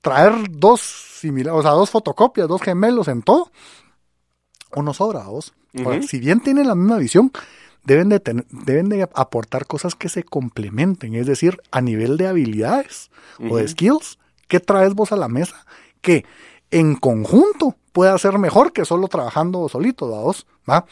traer 0.00 0.32
dos 0.50 0.80
similares, 0.80 1.58
o 1.58 1.60
sea, 1.60 1.72
dos 1.72 1.90
fotocopias, 1.90 2.48
dos 2.48 2.62
gemelos 2.62 3.06
en 3.08 3.20
todo, 3.20 3.52
uno 4.74 4.94
sobra, 4.94 5.18
vamos. 5.18 5.52
si 6.08 6.20
bien 6.20 6.40
tienen 6.40 6.68
la 6.68 6.74
misma 6.74 6.96
visión, 6.96 7.32
deben 7.84 8.08
de, 8.08 8.46
deben 8.64 8.88
de 8.88 9.02
aportar 9.14 9.66
cosas 9.66 9.94
que 9.94 10.08
se 10.08 10.22
complementen, 10.22 11.14
es 11.16 11.26
decir, 11.26 11.60
a 11.70 11.82
nivel 11.82 12.16
de 12.16 12.28
habilidades 12.28 13.10
o 13.50 13.58
de 13.58 13.68
skills, 13.68 14.18
¿qué 14.48 14.58
traes 14.58 14.94
vos 14.94 15.12
a 15.12 15.16
la 15.16 15.28
mesa? 15.28 15.66
Que 16.00 16.24
en 16.72 16.96
conjunto 16.96 17.76
puede 17.92 18.18
ser 18.18 18.38
mejor 18.38 18.72
que 18.72 18.84
solo 18.84 19.06
trabajando 19.06 19.68
solito, 19.68 20.10
¿va? 20.10 20.32
¿va? 20.68 20.86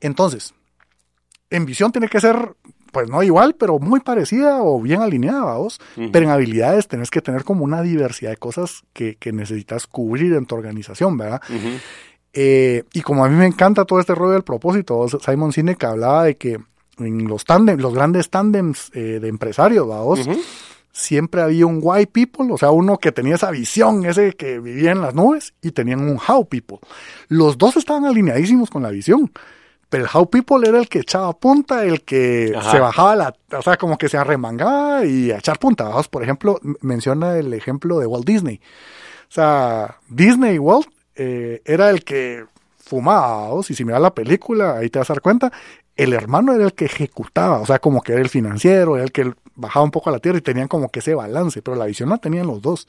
Entonces, 0.00 0.54
en 1.50 1.66
visión 1.66 1.90
tiene 1.92 2.08
que 2.08 2.20
ser, 2.20 2.54
pues 2.92 3.10
no 3.10 3.22
igual, 3.22 3.56
pero 3.58 3.78
muy 3.80 4.00
parecida 4.00 4.62
o 4.62 4.80
bien 4.80 5.02
alineada, 5.02 5.56
¿vos? 5.56 5.80
Pero 5.96 6.24
en 6.24 6.30
habilidades 6.30 6.86
tenés 6.86 7.10
que 7.10 7.20
tener 7.20 7.44
como 7.44 7.64
una 7.64 7.82
diversidad 7.82 8.30
de 8.30 8.36
cosas 8.36 8.84
que, 8.92 9.16
necesitas 9.32 9.86
cubrir 9.86 10.32
en 10.34 10.46
tu 10.46 10.54
organización, 10.54 11.18
¿verdad? 11.18 11.42
Eh, 12.32 12.84
y 12.92 13.00
como 13.02 13.24
a 13.24 13.28
mí 13.28 13.34
me 13.34 13.46
encanta 13.46 13.84
todo 13.84 13.98
este 13.98 14.14
rollo 14.14 14.32
del 14.32 14.44
propósito, 14.44 15.06
Simon 15.08 15.52
Sinek 15.52 15.82
hablaba 15.82 16.24
de 16.24 16.36
que 16.36 16.60
en 16.98 17.26
los 17.26 17.44
tándems, 17.44 17.82
los 17.82 17.94
grandes 17.94 18.30
tándems 18.30 18.92
eh, 18.94 19.18
de 19.20 19.28
empresarios, 19.28 19.86
¿vos? 19.86 20.20
Siempre 20.92 21.42
había 21.42 21.66
un 21.66 21.80
why 21.82 22.06
people, 22.06 22.52
o 22.52 22.58
sea, 22.58 22.70
uno 22.70 22.98
que 22.98 23.12
tenía 23.12 23.34
esa 23.34 23.50
visión, 23.50 24.04
ese 24.04 24.32
que 24.32 24.58
vivía 24.58 24.92
en 24.92 25.00
las 25.00 25.14
nubes, 25.14 25.54
y 25.62 25.70
tenían 25.72 26.00
un 26.00 26.18
how 26.18 26.44
people. 26.46 26.78
Los 27.28 27.58
dos 27.58 27.76
estaban 27.76 28.04
alineadísimos 28.04 28.70
con 28.70 28.82
la 28.82 28.90
visión, 28.90 29.30
pero 29.88 30.04
el 30.04 30.10
how 30.12 30.28
people 30.28 30.66
era 30.68 30.78
el 30.78 30.88
que 30.88 31.00
echaba 31.00 31.32
punta, 31.32 31.84
el 31.84 32.02
que 32.02 32.56
se 32.70 32.78
bajaba 32.78 33.16
la, 33.16 33.34
o 33.56 33.62
sea, 33.62 33.76
como 33.76 33.98
que 33.98 34.08
se 34.08 34.16
arremangaba 34.16 35.04
y 35.04 35.30
a 35.32 35.38
echar 35.38 35.58
punta. 35.58 35.90
Por 36.10 36.22
ejemplo, 36.22 36.60
menciona 36.80 37.36
el 37.36 37.52
ejemplo 37.52 37.98
de 37.98 38.06
Walt 38.06 38.26
Disney. 38.26 38.60
O 39.28 39.32
sea, 39.32 39.96
Disney 40.08 40.58
Walt 40.58 40.88
eh, 41.16 41.60
era 41.64 41.90
el 41.90 42.04
que 42.04 42.44
fumaba, 42.76 43.50
y 43.68 43.74
si 43.74 43.84
miras 43.84 44.00
la 44.00 44.14
película, 44.14 44.78
ahí 44.78 44.90
te 44.90 44.98
vas 44.98 45.10
a 45.10 45.14
dar 45.14 45.22
cuenta, 45.22 45.52
el 45.96 46.12
hermano 46.12 46.54
era 46.54 46.64
el 46.64 46.72
que 46.72 46.86
ejecutaba, 46.86 47.60
o 47.60 47.66
sea, 47.66 47.78
como 47.78 48.00
que 48.00 48.12
era 48.12 48.22
el 48.22 48.28
financiero, 48.28 48.96
era 48.96 49.04
el 49.04 49.12
que 49.12 49.32
bajaba 49.60 49.84
un 49.84 49.90
poco 49.90 50.10
a 50.10 50.12
la 50.12 50.18
tierra 50.18 50.38
y 50.38 50.42
tenían 50.42 50.68
como 50.68 50.88
que 50.90 51.00
ese 51.00 51.14
balance, 51.14 51.62
pero 51.62 51.76
la 51.76 51.86
visión 51.86 52.08
la 52.08 52.18
tenían 52.18 52.46
los 52.46 52.60
dos. 52.62 52.88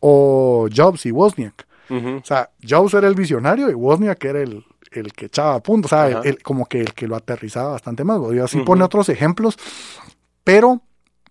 O 0.00 0.68
Jobs 0.74 1.06
y 1.06 1.12
Wozniak. 1.12 1.66
O 1.90 2.24
sea, 2.24 2.50
Jobs 2.66 2.94
era 2.94 3.08
el 3.08 3.14
visionario 3.14 3.70
y 3.70 3.74
Wozniak 3.74 4.22
era 4.24 4.40
el, 4.40 4.64
el 4.90 5.12
que 5.12 5.26
echaba 5.26 5.54
a 5.54 5.62
punto, 5.62 5.86
o 5.86 5.88
sea, 5.88 6.22
como 6.42 6.66
que 6.66 6.80
el 6.80 6.94
que 6.94 7.06
lo 7.08 7.16
aterrizaba 7.16 7.72
bastante 7.72 8.04
más. 8.04 8.20
Y 8.32 8.38
así 8.38 8.60
pone 8.60 8.84
otros 8.84 9.08
ejemplos, 9.08 9.56
pero, 10.44 10.82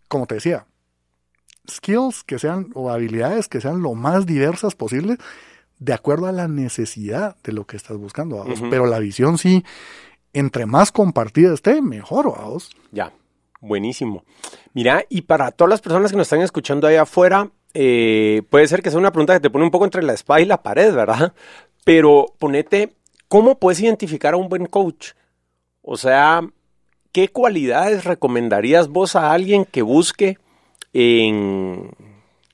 como 0.07 0.25
te 0.25 0.35
decía, 0.35 0.65
skills 1.69 2.23
que 2.23 2.39
sean 2.39 2.69
o 2.73 2.89
habilidades 2.89 3.47
que 3.47 3.61
sean 3.61 3.81
lo 3.81 3.93
más 3.93 4.25
diversas 4.25 4.75
posibles 4.75 5.17
de 5.79 5.93
acuerdo 5.93 6.25
a 6.25 6.31
la 6.31 6.47
necesidad 6.47 7.35
de 7.43 7.53
lo 7.53 7.65
que 7.65 7.77
estás 7.77 7.97
buscando. 7.97 8.45
Pero 8.69 8.85
la 8.87 8.99
visión 8.99 9.37
sí, 9.37 9.63
entre 10.33 10.65
más 10.65 10.91
compartida 10.91 11.53
esté, 11.53 11.81
mejor, 11.81 12.31
vamos. 12.31 12.71
Ya. 12.91 13.11
Buenísimo. 13.59 14.23
Mira, 14.73 15.05
y 15.09 15.21
para 15.21 15.51
todas 15.51 15.69
las 15.69 15.81
personas 15.81 16.11
que 16.11 16.17
nos 16.17 16.27
están 16.27 16.41
escuchando 16.41 16.87
ahí 16.87 16.95
afuera, 16.95 17.49
eh, 17.73 18.43
puede 18.49 18.67
ser 18.67 18.81
que 18.81 18.89
sea 18.89 18.99
una 18.99 19.11
pregunta 19.11 19.33
que 19.33 19.39
te 19.39 19.49
pone 19.49 19.65
un 19.65 19.71
poco 19.71 19.85
entre 19.85 20.03
la 20.03 20.13
espada 20.13 20.41
y 20.41 20.45
la 20.45 20.61
pared, 20.63 20.93
¿verdad? 20.93 21.33
Pero 21.83 22.33
ponete, 22.37 22.93
¿cómo 23.27 23.59
puedes 23.59 23.79
identificar 23.79 24.33
a 24.33 24.37
un 24.37 24.49
buen 24.49 24.65
coach? 24.65 25.11
O 25.81 25.97
sea, 25.97 26.41
¿qué 27.11 27.29
cualidades 27.29 28.03
recomendarías 28.03 28.87
vos 28.89 29.15
a 29.15 29.31
alguien 29.31 29.65
que 29.65 29.81
busque 29.81 30.37
en, 30.93 31.91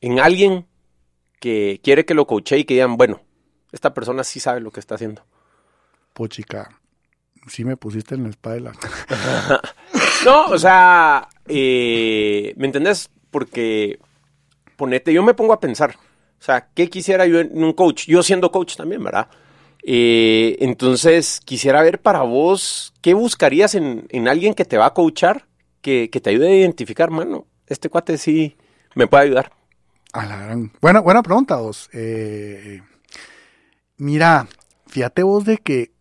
en 0.02 0.20
alguien 0.20 0.66
que 1.40 1.82
quiere 1.84 2.06
que 2.06 2.14
lo 2.14 2.28
coache 2.28 2.60
y 2.60 2.64
que 2.64 2.76
digan, 2.76 2.96
bueno, 2.96 3.22
esta 3.72 3.94
persona 3.94 4.24
sí 4.24 4.40
sabe 4.40 4.62
lo 4.62 4.72
que 4.72 4.80
está 4.80 4.96
haciendo? 4.96 5.24
Pochica, 6.14 6.80
sí 7.48 7.66
me 7.66 7.76
pusiste 7.76 8.16
en 8.16 8.24
la 8.24 8.30
espalda. 8.30 8.74
no, 10.26 10.46
o 10.48 10.58
sea, 10.58 11.28
eh, 11.48 12.54
¿me 12.58 12.68
entendés? 12.68 13.10
Porque, 13.32 14.00
ponete, 14.76 15.14
yo 15.14 15.24
me 15.24 15.34
pongo 15.34 15.54
a 15.54 15.60
pensar, 15.60 15.96
o 16.40 16.44
sea, 16.44 16.68
¿qué 16.74 16.90
quisiera 16.90 17.26
yo 17.26 17.40
en 17.40 17.64
un 17.64 17.74
coach? 17.74 18.06
Yo 18.06 18.22
siendo 18.22 18.52
coach 18.52 18.76
también, 18.76 19.02
¿verdad? 19.02 19.30
Eh, 19.82 20.58
entonces, 20.60 21.40
quisiera 21.44 21.82
ver 21.82 22.02
para 22.02 22.24
vos, 22.24 22.94
¿qué 23.02 23.14
buscarías 23.14 23.76
en, 23.76 24.28
alguien 24.28 24.54
que 24.54 24.66
te 24.66 24.78
va 24.78 24.88
a 24.88 24.94
coachar, 24.94 25.46
que, 25.82 26.10
te 26.10 26.30
ayude 26.30 26.50
a 26.50 26.56
identificar, 26.56 27.12
mano? 27.12 27.48
Este 27.68 27.90
cuate 27.90 28.18
sí 28.18 28.58
me 28.96 29.08
puede 29.08 29.24
ayudar. 29.24 29.52
Buena, 30.82 31.00
buena 31.00 31.24
pregunta, 31.24 31.56
vos. 31.56 31.90
Eh, 31.94 32.82
mira, 33.98 34.48
fíjate 34.88 35.24
vos 35.24 35.46
de 35.46 35.58
que 35.60 35.93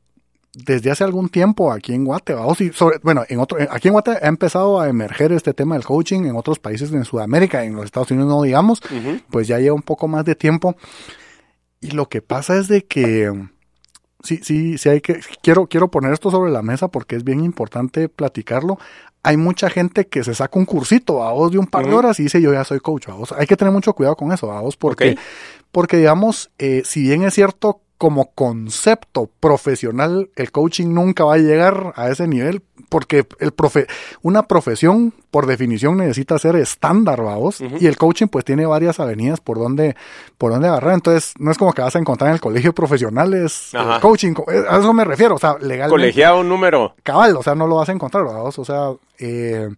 desde 0.55 0.91
hace 0.91 1.05
algún 1.05 1.29
tiempo 1.29 1.73
aquí 1.73 1.95
en 1.95 2.05
Guate, 2.05 2.35
bueno, 3.03 3.25
en 3.29 3.39
otro, 3.41 3.59
aquí 3.71 3.89
en 3.89 3.93
Guate 3.93 4.11
ha 4.23 4.29
empezado 4.29 4.81
a 4.81 4.89
emerger 4.89 5.33
este 5.33 5.55
tema 5.55 5.75
del 5.75 5.85
coaching 5.85 6.25
en 6.25 6.37
otros 6.37 6.59
países 6.59 6.93
en 6.93 7.05
Sudamérica, 7.05 7.65
en 7.65 7.75
los 7.75 7.87
Estados 7.87 8.11
Unidos 8.11 8.29
no 8.29 8.43
digamos, 8.43 8.83
pues 9.31 9.49
ya 9.49 9.59
lleva 9.59 9.75
un 9.75 9.83
poco 9.83 10.09
más 10.09 10.25
de 10.25 10.35
tiempo. 10.35 10.77
Y 11.81 11.93
lo 11.93 12.09
que 12.09 12.23
pasa 12.23 12.59
es 12.59 12.69
de 12.69 12.85
que 12.85 13.33
sí, 14.23 14.41
sí, 14.43 14.79
sí 14.79 14.89
hay 14.89 15.01
que, 15.01 15.21
quiero, 15.43 15.67
quiero 15.67 15.91
poner 15.91 16.13
esto 16.13 16.31
sobre 16.31 16.53
la 16.53 16.63
mesa 16.63 16.89
porque 16.89 17.17
es 17.17 17.25
bien 17.25 17.43
importante 17.43 18.09
platicarlo. 18.09 18.79
Hay 19.25 19.37
mucha 19.37 19.71
gente 19.71 20.07
que 20.07 20.23
se 20.23 20.35
saca 20.35 20.59
un 20.59 20.65
cursito 20.65 21.23
a 21.23 21.33
vos 21.33 21.51
de 21.51 21.59
un 21.59 21.67
par 21.67 21.87
de 21.87 21.95
horas 21.95 22.21
y 22.21 22.25
dice 22.25 22.43
yo 22.43 22.53
ya 22.53 22.65
soy 22.65 22.81
coach. 22.81 23.09
A 23.09 23.15
vos. 23.15 23.33
Hay 23.33 23.47
que 23.47 23.57
tener 23.57 23.73
mucho 23.73 23.95
cuidado 23.95 24.17
con 24.17 24.33
eso, 24.33 24.53
a 24.53 24.61
vos, 24.61 24.77
porque, 24.77 25.17
porque 25.71 25.97
digamos, 25.97 26.51
eh, 26.59 26.83
si 26.85 27.03
bien 27.03 27.23
es 27.23 27.35
cierto 27.35 27.81
como 28.03 28.33
concepto 28.33 29.31
profesional, 29.39 30.29
el 30.35 30.51
coaching 30.51 30.89
nunca 30.89 31.23
va 31.25 31.35
a 31.35 31.39
llegar 31.39 31.93
a 31.95 32.09
ese 32.09 32.27
nivel 32.27 32.61
porque 32.89 33.25
el 33.39 33.53
profe 33.53 33.87
una 34.23 34.49
profesión 34.49 35.15
por 35.31 35.47
definición 35.47 35.99
necesita 35.99 36.37
ser 36.41 36.57
estándar, 36.57 37.23
vamos, 37.23 37.61
y 37.61 37.87
el 37.87 37.97
coaching 37.97 38.27
pues 38.27 38.45
tiene 38.45 38.67
varias 38.67 38.99
avenidas 38.99 39.39
por 39.39 39.57
donde 39.57 39.95
por 40.37 40.51
donde 40.51 40.67
agarrar, 40.67 40.95
entonces 40.95 41.33
no 41.39 41.53
es 41.53 41.59
como 41.59 41.73
que 41.73 41.83
vas 41.83 41.95
a 41.95 42.01
encontrar 42.01 42.31
en 42.31 42.35
el 42.35 42.41
colegio 42.41 42.73
profesionales 42.75 43.71
coaching, 44.01 44.35
eh, 44.49 44.65
a 44.69 44.79
eso 44.79 44.93
me 44.93 45.05
refiero, 45.05 45.37
o 45.37 45.39
sea, 45.39 45.53
legalmente. 45.61 45.91
Colegiado 45.91 46.43
número. 46.43 46.97
Cabal, 47.05 47.37
o 47.37 47.43
sea, 47.45 47.55
no 47.55 47.69
lo 47.69 47.77
vas 47.77 47.89
a 47.89 47.93
encontrar, 47.93 48.25
vamos, 48.25 48.59
o 48.59 48.65
sea, 48.65 48.91
eh, 49.21 49.69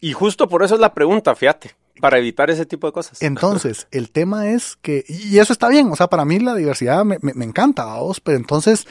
y 0.00 0.12
justo 0.12 0.48
por 0.48 0.62
eso 0.62 0.76
es 0.76 0.80
la 0.80 0.94
pregunta, 0.94 1.34
fíjate. 1.34 1.79
Para 2.00 2.18
evitar 2.18 2.50
ese 2.50 2.66
tipo 2.66 2.86
de 2.86 2.92
cosas. 2.92 3.22
Entonces, 3.22 3.86
el 3.92 4.10
tema 4.10 4.50
es 4.50 4.76
que, 4.76 5.04
y 5.08 5.38
eso 5.38 5.52
está 5.52 5.68
bien, 5.68 5.90
o 5.90 5.96
sea, 5.96 6.08
para 6.08 6.24
mí 6.24 6.38
la 6.38 6.54
diversidad 6.54 7.04
me, 7.04 7.18
me, 7.20 7.44
encanta, 7.44 7.84
vos, 7.96 8.20
pero 8.20 8.36
entonces, 8.36 8.86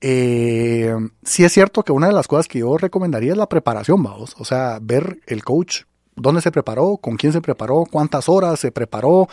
eh, 0.00 0.94
sí 1.24 1.44
es 1.44 1.52
cierto 1.52 1.82
que 1.82 1.92
una 1.92 2.06
de 2.06 2.12
las 2.12 2.28
cosas 2.28 2.48
que 2.48 2.60
yo 2.60 2.76
recomendaría 2.78 3.32
es 3.32 3.38
la 3.38 3.48
preparación, 3.48 4.02
vamos, 4.02 4.34
o 4.38 4.44
sea, 4.44 4.78
ver 4.80 5.20
el 5.26 5.44
coach, 5.44 5.82
dónde 6.14 6.40
se 6.40 6.52
preparó, 6.52 6.96
con 6.96 7.16
quién 7.16 7.32
se 7.32 7.40
preparó, 7.40 7.84
cuántas 7.90 8.28
horas 8.28 8.60
se 8.60 8.72
preparó, 8.72 9.28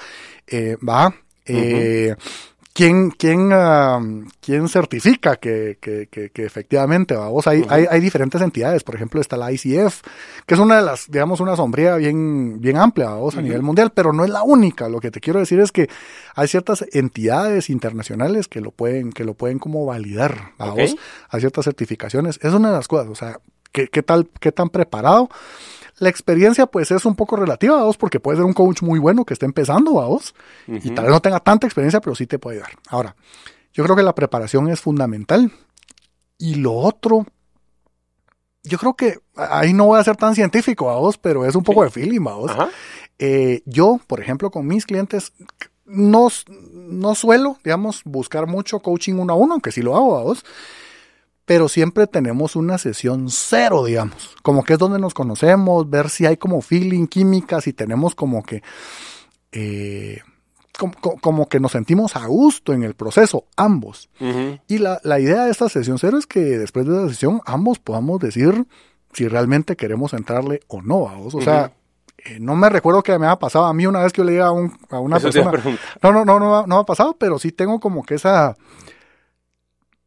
eh, 0.47 0.77
va, 0.87 1.13
eh, 1.45 2.15
¿quién, 2.75 3.09
quién, 3.11 3.51
ah, 3.53 4.01
quién 4.41 4.67
certifica 4.67 5.37
que, 5.37 5.77
que, 5.79 6.07
que, 6.09 6.45
efectivamente, 6.45 7.15
vamos, 7.15 7.47
hay, 7.47 7.63
hay, 7.69 7.85
hay, 7.89 8.01
diferentes 8.01 8.41
entidades, 8.41 8.83
por 8.83 8.95
ejemplo 8.95 9.21
está 9.21 9.37
la 9.37 9.49
ICF, 9.49 10.01
que 10.45 10.53
es 10.53 10.59
una 10.59 10.75
de 10.75 10.81
las, 10.81 11.09
digamos, 11.09 11.39
una 11.39 11.55
sombría 11.55 11.95
bien, 11.95 12.59
bien 12.59 12.75
amplia, 12.75 13.11
vamos, 13.11 13.37
a 13.37 13.41
nivel 13.41 13.61
mundial, 13.61 13.93
pero 13.95 14.11
no 14.11 14.25
es 14.25 14.29
la 14.29 14.43
única, 14.43 14.89
lo 14.89 14.99
que 14.99 15.09
te 15.09 15.21
quiero 15.21 15.39
decir 15.39 15.61
es 15.61 15.71
que 15.71 15.87
hay 16.35 16.49
ciertas 16.49 16.85
entidades 16.91 17.69
internacionales 17.69 18.49
que 18.49 18.59
lo 18.59 18.71
pueden, 18.71 19.13
que 19.13 19.23
lo 19.23 19.35
pueden 19.35 19.57
como 19.57 19.85
validar, 19.85 20.51
vamos, 20.57 20.97
hay 21.29 21.39
ciertas 21.39 21.63
certificaciones, 21.63 22.39
es 22.43 22.53
una 22.53 22.71
de 22.71 22.75
las 22.75 22.89
cosas, 22.89 23.07
o 23.07 23.15
sea, 23.15 23.39
¿qué, 23.71 23.87
qué 23.87 24.03
tal, 24.03 24.27
qué 24.41 24.51
tan 24.51 24.69
preparado? 24.69 25.29
La 25.97 26.09
experiencia 26.09 26.65
pues 26.65 26.91
es 26.91 27.05
un 27.05 27.15
poco 27.15 27.35
relativa, 27.37 27.83
vos, 27.83 27.97
porque 27.97 28.19
puede 28.19 28.37
ser 28.37 28.45
un 28.45 28.53
coach 28.53 28.81
muy 28.81 28.99
bueno 28.99 29.25
que 29.25 29.33
esté 29.33 29.45
empezando, 29.45 30.01
a 30.01 30.07
vos, 30.07 30.35
y 30.67 30.91
tal 30.91 31.05
vez 31.05 31.13
no 31.13 31.21
tenga 31.21 31.39
tanta 31.39 31.67
experiencia, 31.67 32.01
pero 32.01 32.15
sí 32.15 32.27
te 32.27 32.39
puede 32.39 32.57
ayudar. 32.57 32.73
Ahora, 32.89 33.15
yo 33.73 33.83
creo 33.83 33.95
que 33.95 34.03
la 34.03 34.15
preparación 34.15 34.69
es 34.69 34.81
fundamental. 34.81 35.51
Y 36.37 36.55
lo 36.55 36.73
otro, 36.73 37.25
yo 38.63 38.77
creo 38.77 38.95
que 38.95 39.19
ahí 39.35 39.73
no 39.73 39.85
voy 39.85 39.99
a 39.99 40.03
ser 40.03 40.17
tan 40.17 40.35
científico, 40.35 40.89
a 40.89 40.97
vos, 40.97 41.17
pero 41.17 41.45
es 41.45 41.55
un 41.55 41.63
poco 41.63 41.83
de 41.83 41.89
feeling, 41.89 42.27
a 42.27 42.33
vos. 42.33 42.51
Eh, 43.19 43.61
yo, 43.65 44.01
por 44.05 44.19
ejemplo, 44.19 44.51
con 44.51 44.67
mis 44.67 44.85
clientes, 44.85 45.31
no, 45.85 46.27
no 46.73 47.15
suelo, 47.15 47.57
digamos, 47.63 48.01
buscar 48.03 48.47
mucho 48.47 48.79
coaching 48.79 49.13
uno 49.13 49.31
a 49.31 49.35
uno, 49.37 49.53
aunque 49.53 49.71
sí 49.71 49.81
lo 49.81 49.95
hago 49.95 50.17
a 50.17 50.23
vos 50.23 50.43
pero 51.45 51.69
siempre 51.69 52.07
tenemos 52.07 52.55
una 52.55 52.77
sesión 52.77 53.27
cero, 53.29 53.85
digamos, 53.85 54.35
como 54.41 54.63
que 54.63 54.73
es 54.73 54.79
donde 54.79 54.99
nos 54.99 55.13
conocemos, 55.13 55.89
ver 55.89 56.09
si 56.09 56.25
hay 56.25 56.37
como 56.37 56.61
feeling, 56.61 57.05
química, 57.07 57.61
si 57.61 57.71
tenemos 57.71 58.15
como 58.15 58.43
que, 58.43 58.63
eh, 59.51 60.21
como, 61.21 61.47
que 61.47 61.59
nos 61.59 61.71
sentimos 61.71 62.15
a 62.15 62.25
gusto 62.25 62.73
en 62.73 62.83
el 62.83 62.95
proceso, 62.95 63.45
ambos. 63.55 64.09
Y 64.67 64.79
la, 64.79 65.19
idea 65.19 65.45
de 65.45 65.51
esta 65.51 65.69
sesión 65.69 65.99
cero 65.99 66.17
es 66.17 66.25
que 66.25 66.39
después 66.39 66.85
de 66.87 67.03
la 67.03 67.07
sesión 67.07 67.41
ambos 67.45 67.79
podamos 67.79 68.19
decir 68.19 68.65
si 69.13 69.27
realmente 69.27 69.77
queremos 69.77 70.13
entrarle 70.13 70.59
o 70.67 70.81
no 70.81 71.07
a 71.07 71.15
vos. 71.15 71.35
O 71.35 71.41
sea, 71.41 71.71
eh, 72.17 72.39
no 72.41 72.55
me 72.55 72.69
recuerdo 72.69 73.03
que 73.03 73.17
me 73.17 73.27
ha 73.27 73.37
pasado 73.37 73.65
a 73.65 73.73
mí 73.73 73.85
una 73.85 74.01
vez 74.01 74.11
que 74.11 74.17
yo 74.17 74.25
le 74.25 74.33
diga 74.33 74.47
a, 74.47 74.49
a 74.49 74.99
una 74.99 75.19
persona. 75.19 75.51
No, 76.01 76.11
no, 76.11 76.25
no, 76.25 76.39
no, 76.39 76.67
no 76.67 76.75
me 76.75 76.81
ha 76.81 76.83
pasado, 76.83 77.15
pero 77.17 77.39
sí 77.39 77.53
tengo 77.53 77.79
como 77.79 78.03
que 78.03 78.15
esa 78.15 78.57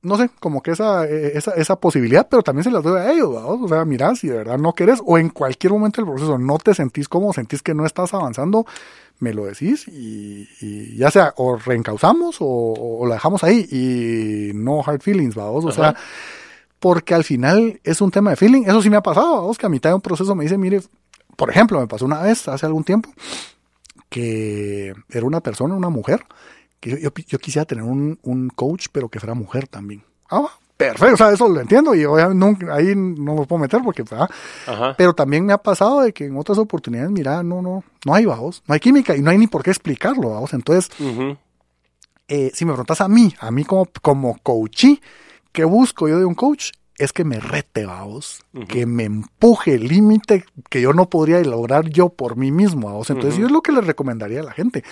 no 0.03 0.17
sé, 0.17 0.31
como 0.41 0.63
que 0.63 0.71
esa, 0.73 1.07
eh, 1.07 1.33
esa, 1.35 1.53
esa 1.53 1.77
posibilidad, 1.77 2.29
pero 2.29 2.43
también 2.43 2.65
se 2.65 2.71
las 2.71 2.83
doy 2.83 3.01
a 3.01 3.13
ellos, 3.13 3.31
¿no? 3.31 3.65
O 3.65 3.69
sea, 3.69 3.85
mira, 3.85 4.15
si 4.15 4.29
de 4.29 4.37
verdad 4.37 4.59
no 4.59 4.73
querés, 4.73 5.01
o 5.05 5.19
en 5.19 5.29
cualquier 5.31 5.73
momento 5.73 6.01
del 6.01 6.11
proceso 6.11 6.39
no 6.39 6.59
te 6.59 6.75
sentís 6.75 7.09
como 7.09 7.33
sentís 7.33 7.63
que 7.63 7.75
no 7.75 7.85
estás 7.85 8.15
avanzando, 8.15 8.65
me 9.19 9.35
lo 9.35 9.47
decís 9.47 9.89
y, 9.89 10.97
ya 10.97 11.11
sea, 11.11 11.35
o 11.37 11.57
reencauzamos 11.57 12.37
o, 12.41 12.47
o, 12.47 13.07
la 13.07 13.15
dejamos 13.15 13.43
ahí 13.43 13.67
y 13.71 14.53
no 14.55 14.83
hard 14.87 15.01
feelings, 15.01 15.35
vamos, 15.35 15.65
o 15.65 15.73
sea, 15.73 15.97
porque 16.79 17.15
al 17.15 17.25
final 17.25 17.81
es 17.83 18.01
un 18.01 18.13
tema 18.13 18.31
de 18.31 18.37
feeling, 18.37 18.63
eso 18.63 18.81
sí 18.81 18.91
me 18.91 18.97
ha 18.97 19.03
pasado, 19.03 19.43
vamos, 19.43 19.59
que 19.59 19.67
a 19.67 19.71
mitad 19.71 19.91
de 19.91 19.95
un 19.95 20.01
proceso 20.01 20.35
me 20.37 20.45
dice, 20.45 20.57
mire, 20.57 20.81
por 21.37 21.51
ejemplo, 21.51 21.81
me 21.81 21.89
pasó 21.89 22.05
una 22.05 22.23
vez, 22.23 22.47
hace 22.47 22.67
algún 22.67 22.85
tiempo, 22.85 23.11
que 24.09 24.95
era 25.11 25.27
una 25.27 25.41
persona, 25.41 25.75
una 25.75 25.89
mujer, 25.89 26.25
que 26.81 27.01
yo, 27.01 27.11
yo, 27.11 27.39
quisiera 27.39 27.65
tener 27.65 27.85
un, 27.85 28.19
un, 28.23 28.49
coach, 28.51 28.87
pero 28.93 29.09
que 29.09 29.19
fuera 29.19 29.35
mujer 29.35 29.67
también. 29.67 30.05
Ah, 30.31 30.49
perfecto, 30.77 31.15
o 31.15 31.17
sea, 31.17 31.33
eso 31.33 31.49
lo 31.49 31.61
entiendo 31.61 31.95
y 31.95 32.05
nunca, 32.35 32.75
ahí 32.75 32.95
no 32.95 33.35
me 33.35 33.47
puedo 33.47 33.59
meter 33.59 33.81
porque, 33.83 34.05
pero 34.97 35.15
también 35.15 35.45
me 35.45 35.53
ha 35.53 35.59
pasado 35.59 36.03
de 36.03 36.13
que 36.13 36.27
en 36.27 36.37
otras 36.37 36.59
oportunidades, 36.59 37.11
mira, 37.11 37.43
no, 37.43 37.63
no, 37.63 37.83
no 38.05 38.15
hay 38.15 38.25
bajos, 38.25 38.63
no 38.67 38.75
hay 38.75 38.81
química 38.81 39.17
y 39.17 39.23
no 39.23 39.31
hay 39.31 39.39
ni 39.39 39.47
por 39.47 39.63
qué 39.63 39.71
explicarlo, 39.71 40.31
vamos. 40.31 40.55
Entonces, 40.55 40.91
eh, 42.29 42.51
si 42.55 42.65
me 42.65 42.73
preguntas 42.73 43.01
a 43.01 43.09
mí, 43.09 43.35
a 43.41 43.51
mí 43.51 43.65
como, 43.65 43.89
como 44.03 44.39
coachí, 44.43 45.01
¿qué 45.53 45.65
busco 45.65 46.09
yo 46.09 46.19
de 46.19 46.25
un 46.25 46.35
coach? 46.35 46.73
es 46.99 47.13
que 47.13 47.25
me 47.25 47.39
rete, 47.39 47.87
vamos, 47.87 48.43
que 48.69 48.85
me 48.85 49.05
empuje 49.05 49.75
el 49.75 49.87
límite 49.87 50.45
que 50.69 50.81
yo 50.81 50.93
no 50.93 51.09
podría 51.09 51.41
lograr 51.43 51.89
yo 51.89 52.09
por 52.09 52.37
mí 52.37 52.51
mismo, 52.51 52.89
vamos. 52.89 53.09
Entonces, 53.11 53.39
yo 53.39 53.47
es 53.47 53.53
lo 53.53 53.63
que 53.63 53.71
les 53.71 53.87
recomendaría 53.87 54.41
a 54.41 54.43
la 54.43 54.53
gente, 54.53 54.83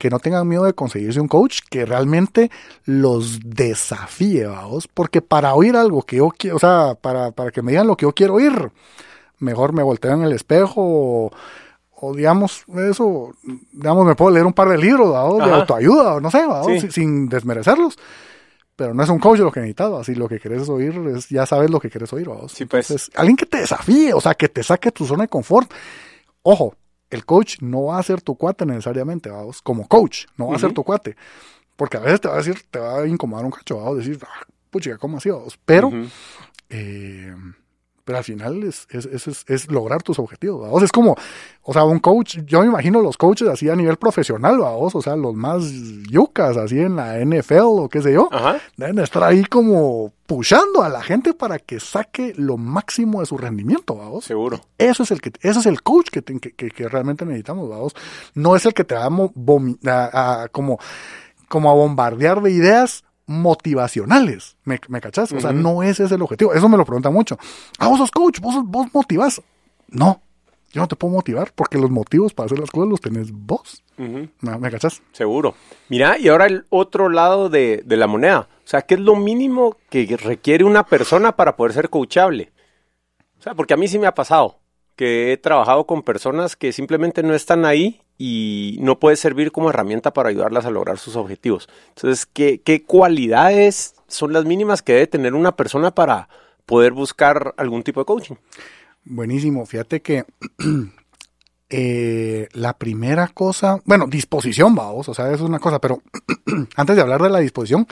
que 0.00 0.08
no 0.08 0.18
tengan 0.18 0.48
miedo 0.48 0.64
de 0.64 0.72
conseguirse 0.72 1.20
un 1.20 1.28
coach 1.28 1.60
que 1.68 1.84
realmente 1.84 2.50
los 2.86 3.38
desafíe, 3.44 4.46
vamos, 4.46 4.88
porque 4.88 5.20
para 5.20 5.52
oír 5.52 5.76
algo 5.76 6.00
que 6.00 6.16
yo 6.16 6.30
quiero, 6.30 6.56
o 6.56 6.58
sea, 6.58 6.94
para, 6.98 7.32
para 7.32 7.50
que 7.50 7.60
me 7.60 7.72
digan 7.72 7.86
lo 7.86 7.98
que 7.98 8.06
yo 8.06 8.14
quiero 8.14 8.34
oír, 8.34 8.72
mejor 9.40 9.74
me 9.74 9.82
volteo 9.82 10.12
en 10.12 10.22
el 10.22 10.32
espejo 10.32 11.30
o, 11.90 12.14
digamos, 12.14 12.64
eso, 12.88 13.34
digamos, 13.72 14.06
me 14.06 14.14
puedo 14.14 14.30
leer 14.30 14.46
un 14.46 14.54
par 14.54 14.70
de 14.70 14.78
libros, 14.78 15.12
¿vamos? 15.12 15.44
de 15.44 15.52
autoayuda, 15.52 16.14
o 16.14 16.20
no 16.20 16.30
sé, 16.30 16.46
¿vamos? 16.46 16.82
sin 16.88 17.28
desmerecerlos 17.28 17.98
pero 18.74 18.94
no 18.94 19.02
es 19.02 19.10
un 19.10 19.18
coach 19.18 19.40
lo 19.40 19.52
que 19.52 19.60
necesitas, 19.60 19.92
así 19.92 20.14
lo 20.14 20.26
que 20.26 20.40
quieres 20.40 20.66
oír 20.70 20.94
es, 21.14 21.28
ya 21.28 21.44
sabes 21.44 21.68
lo 21.68 21.78
que 21.78 21.90
quieres 21.90 22.10
oír, 22.14 22.26
¿vos? 22.26 22.52
Sí, 22.52 22.64
pues. 22.64 23.10
alguien 23.14 23.36
que 23.36 23.44
te 23.44 23.58
desafíe, 23.58 24.14
o 24.14 24.22
sea, 24.22 24.32
que 24.32 24.48
te 24.48 24.62
saque 24.62 24.90
tu 24.90 25.04
zona 25.04 25.24
de 25.24 25.28
confort. 25.28 25.70
Ojo, 26.40 26.74
el 27.10 27.24
coach 27.24 27.60
no 27.60 27.84
va 27.86 27.98
a 27.98 28.02
ser 28.02 28.22
tu 28.22 28.36
cuate 28.36 28.64
necesariamente, 28.64 29.30
vamos, 29.30 29.60
como 29.62 29.86
coach, 29.86 30.26
no 30.36 30.48
va 30.48 30.56
a 30.56 30.58
ser 30.58 30.72
tu 30.72 30.84
cuate. 30.84 31.16
Porque 31.76 31.96
a 31.96 32.00
veces 32.00 32.20
te 32.20 32.28
va 32.28 32.34
a 32.34 32.38
decir, 32.38 32.62
te 32.70 32.78
va 32.78 33.00
a 33.00 33.06
incomodar 33.06 33.44
un 33.44 33.50
cacho, 33.50 33.78
vamos, 33.78 33.98
decir, 33.98 34.18
ah, 34.22 34.46
pucha, 34.70 34.96
¿cómo 34.98 35.18
así, 35.18 35.30
vamos? 35.30 35.58
Pero, 35.64 35.90
eh, 36.68 37.34
pero 38.04 38.18
al 38.18 38.24
final 38.24 38.62
es, 38.62 38.86
es, 38.90 39.06
es, 39.06 39.44
es 39.46 39.70
lograr 39.70 40.02
tus 40.02 40.18
objetivos, 40.18 40.62
¿vamos? 40.62 40.82
Es 40.82 40.92
como, 40.92 41.16
o 41.62 41.72
sea, 41.72 41.84
un 41.84 41.98
coach, 41.98 42.38
yo 42.46 42.60
me 42.60 42.66
imagino 42.66 43.00
los 43.00 43.16
coaches 43.16 43.48
así 43.48 43.68
a 43.68 43.76
nivel 43.76 43.96
profesional, 43.96 44.58
¿vamos? 44.58 44.94
O 44.94 45.02
sea, 45.02 45.16
los 45.16 45.34
más 45.34 45.64
yucas, 46.10 46.56
así 46.56 46.78
en 46.78 46.96
la 46.96 47.18
NFL 47.18 47.60
o 47.60 47.88
qué 47.88 48.02
sé 48.02 48.12
yo, 48.12 48.28
deben 48.76 48.98
estar 48.98 49.22
ahí 49.22 49.44
como 49.44 50.12
pushando 50.26 50.82
a 50.82 50.88
la 50.88 51.02
gente 51.02 51.34
para 51.34 51.58
que 51.58 51.80
saque 51.80 52.34
lo 52.36 52.56
máximo 52.56 53.20
de 53.20 53.26
su 53.26 53.36
rendimiento, 53.36 53.96
¿vamos? 53.96 54.24
Seguro. 54.24 54.60
Eso 54.78 55.02
es 55.02 55.10
el 55.10 55.20
que, 55.20 55.32
eso 55.42 55.60
es 55.60 55.66
el 55.66 55.82
coach 55.82 56.08
que, 56.10 56.22
que, 56.22 56.52
que, 56.52 56.88
realmente 56.88 57.24
necesitamos, 57.24 57.68
¿vamos? 57.68 57.94
No 58.34 58.56
es 58.56 58.64
el 58.64 58.74
que 58.74 58.84
te 58.84 58.94
va 58.94 59.08
a, 59.08 60.48
como, 60.52 60.78
como 61.48 61.70
a 61.70 61.74
bombardear 61.74 62.42
de 62.42 62.52
ideas 62.52 63.04
motivacionales. 63.30 64.56
¿Me, 64.64 64.80
me 64.88 65.00
cachás? 65.00 65.30
O 65.32 65.40
sea, 65.40 65.52
no 65.52 65.84
ese 65.84 66.04
es 66.04 66.10
el 66.10 66.20
objetivo. 66.20 66.52
Eso 66.52 66.68
me 66.68 66.76
lo 66.76 66.84
preguntan 66.84 67.14
mucho. 67.14 67.38
Ah, 67.78 67.86
vos 67.86 67.98
sos 67.98 68.10
coach, 68.10 68.40
vos, 68.40 68.56
vos 68.64 68.88
motivás. 68.92 69.40
No, 69.86 70.20
yo 70.72 70.80
no 70.80 70.88
te 70.88 70.96
puedo 70.96 71.14
motivar 71.14 71.52
porque 71.54 71.78
los 71.78 71.90
motivos 71.90 72.34
para 72.34 72.46
hacer 72.46 72.58
las 72.58 72.70
cosas 72.70 72.90
los 72.90 73.00
tenés 73.00 73.30
vos. 73.30 73.84
¿Me, 73.96 74.70
cachas? 74.70 75.00
Seguro. 75.12 75.54
Mira, 75.88 76.18
y 76.18 76.28
ahora 76.28 76.46
el 76.46 76.64
otro 76.70 77.08
lado 77.08 77.48
de, 77.48 77.82
de, 77.84 77.96
la 77.96 78.08
moneda. 78.08 78.48
O 78.64 78.68
sea, 78.68 78.82
¿qué 78.82 78.94
es 78.94 79.00
lo 79.00 79.14
mínimo 79.14 79.76
que 79.90 80.16
requiere 80.16 80.64
una 80.64 80.84
persona 80.84 81.36
para 81.36 81.54
poder 81.54 81.72
ser 81.72 81.88
coachable? 81.88 82.52
O 83.38 83.42
sea, 83.42 83.54
porque 83.54 83.74
a 83.74 83.76
mí 83.76 83.86
sí 83.86 83.98
me 83.98 84.06
ha 84.06 84.14
pasado 84.14 84.59
que 85.00 85.32
he 85.32 85.38
trabajado 85.38 85.86
con 85.86 86.02
personas 86.02 86.56
que 86.56 86.74
simplemente 86.74 87.22
no 87.22 87.32
están 87.32 87.64
ahí 87.64 88.02
y 88.18 88.76
no 88.82 88.98
puede 88.98 89.16
servir 89.16 89.50
como 89.50 89.70
herramienta 89.70 90.12
para 90.12 90.28
ayudarlas 90.28 90.66
a 90.66 90.70
lograr 90.70 90.98
sus 90.98 91.16
objetivos. 91.16 91.70
Entonces, 91.88 92.26
¿qué, 92.26 92.60
qué 92.60 92.84
cualidades 92.84 93.94
son 94.08 94.34
las 94.34 94.44
mínimas 94.44 94.82
que 94.82 94.92
debe 94.92 95.06
tener 95.06 95.32
una 95.32 95.56
persona 95.56 95.90
para 95.90 96.28
poder 96.66 96.92
buscar 96.92 97.54
algún 97.56 97.82
tipo 97.82 98.00
de 98.00 98.04
coaching? 98.04 98.34
Buenísimo. 99.02 99.64
Fíjate 99.64 100.02
que 100.02 100.26
eh, 101.70 102.48
la 102.52 102.76
primera 102.76 103.28
cosa, 103.28 103.80
bueno, 103.86 104.06
disposición, 104.06 104.74
vamos, 104.74 105.08
o 105.08 105.14
sea, 105.14 105.28
eso 105.28 105.44
es 105.44 105.48
una 105.48 105.60
cosa, 105.60 105.78
pero 105.78 106.02
antes 106.76 106.94
de 106.94 107.00
hablar 107.00 107.22
de 107.22 107.30
la 107.30 107.38
disposición, 107.38 107.86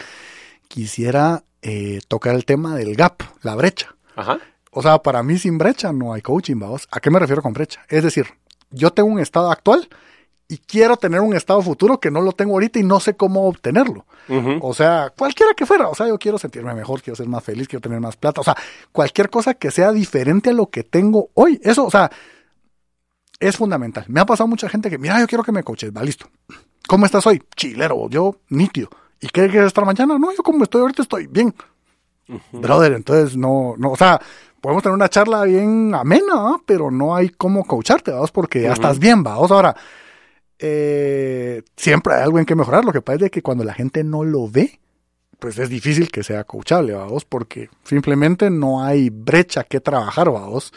quisiera 0.69 1.43
eh, 1.63 2.01
tocar 2.07 2.35
el 2.35 2.45
tema 2.45 2.77
del 2.77 2.97
gap, 2.97 3.23
la 3.41 3.55
brecha. 3.55 3.97
Ajá. 4.15 4.39
O 4.71 4.83
sea, 4.83 4.99
para 4.99 5.23
mí 5.23 5.39
sin 5.39 5.59
brecha 5.59 5.93
no 5.93 6.13
hay 6.13 6.23
coaching, 6.23 6.59
vamos. 6.59 6.89
¿A 6.91 7.01
qué 7.01 7.11
me 7.11 7.19
refiero 7.19 7.43
con 7.43 7.53
brecha? 7.53 7.85
Es 7.89 8.05
decir, 8.05 8.27
yo 8.71 8.91
tengo 8.91 9.09
un 9.09 9.19
estado 9.19 9.51
actual 9.51 9.89
y 10.49 10.59
quiero 10.59 10.97
tener 10.97 11.21
un 11.21 11.37
estado 11.37 11.61
futuro 11.63 12.01
que 12.01 12.11
no 12.11 12.21
lo 12.21 12.33
tengo 12.33 12.53
ahorita 12.55 12.79
y 12.79 12.83
no 12.83 13.01
sé 13.01 13.15
cómo 13.15 13.47
obtenerlo. 13.47 14.07
O 14.61 14.75
sea, 14.75 15.13
cualquiera 15.17 15.53
que 15.55 15.67
fuera, 15.67 15.89
o 15.89 15.95
sea, 15.95 16.09
yo 16.09 16.19
quiero 16.19 16.39
sentirme 16.39 16.75
mejor, 16.75 17.03
quiero 17.03 17.17
ser 17.17 17.29
más 17.29 17.45
feliz, 17.45 17.69
quiero 17.69 17.81
tener 17.81 18.01
más 18.01 18.17
plata, 18.17 18.41
o 18.41 18.45
sea, 18.45 18.57
cualquier 18.93 19.31
cosa 19.31 19.55
que 19.55 19.71
sea 19.71 19.91
diferente 19.93 20.51
a 20.51 20.53
lo 20.53 20.69
que 20.69 20.85
tengo 20.85 21.31
hoy, 21.35 21.59
eso, 21.63 21.87
o 21.87 21.91
sea, 21.91 22.11
es 23.41 23.57
fundamental. 23.57 24.05
Me 24.09 24.21
ha 24.21 24.27
pasado 24.27 24.49
mucha 24.49 24.69
gente 24.69 24.91
que, 24.91 24.99
mira, 24.99 25.21
yo 25.21 25.27
quiero 25.27 25.45
que 25.45 25.53
me 25.53 25.63
coaches, 25.63 25.93
va 25.97 26.03
listo. 26.03 26.29
¿Cómo 26.89 27.07
estás 27.07 27.27
hoy? 27.27 27.43
Chilero, 27.57 28.09
yo 28.09 28.37
nítido. 28.49 28.89
¿Y 29.21 29.29
qué 29.29 29.49
quieres 29.49 29.69
estar 29.69 29.85
mañana? 29.85 30.19
No, 30.19 30.31
yo 30.35 30.43
como 30.43 30.65
estoy 30.65 30.81
ahorita 30.81 31.03
estoy 31.03 31.27
bien. 31.27 31.55
Brother, 32.53 32.93
entonces 32.93 33.37
no, 33.37 33.75
no, 33.79 33.93
o 33.93 33.97
sea, 33.97 34.21
podemos 34.61 34.83
tener 34.83 34.95
una 34.95 35.09
charla 35.09 35.45
bien 35.45 35.95
amena, 35.95 36.59
pero 36.67 36.91
no 36.91 37.15
hay 37.15 37.31
cómo 37.31 37.65
coacharte, 37.65 38.11
vamos, 38.11 38.31
porque 38.33 38.63
ya 38.63 38.73
estás 38.73 38.99
bien, 38.99 39.23
vamos. 39.23 39.51
Ahora, 39.51 39.77
eh, 40.59 41.63
siempre 41.77 42.15
hay 42.15 42.23
algo 42.23 42.39
en 42.39 42.45
que 42.45 42.55
mejorar. 42.55 42.85
Lo 42.85 42.93
que 42.93 43.03
pasa 43.03 43.27
es 43.27 43.31
que 43.31 43.43
cuando 43.43 43.65
la 43.65 43.75
gente 43.75 44.03
no 44.05 44.25
lo 44.25 44.49
ve, 44.49 44.81
pues 45.39 45.59
es 45.59 45.69
difícil 45.69 46.11
que 46.11 46.23
sea 46.23 46.45
coachable, 46.45 46.95
vamos, 46.95 47.25
porque 47.25 47.71
simplemente 47.85 48.51
no 48.51 48.83
hay 48.83 49.11
brecha 49.11 49.65
que 49.65 49.81
trabajar, 49.81 50.31
vamos. 50.31 50.73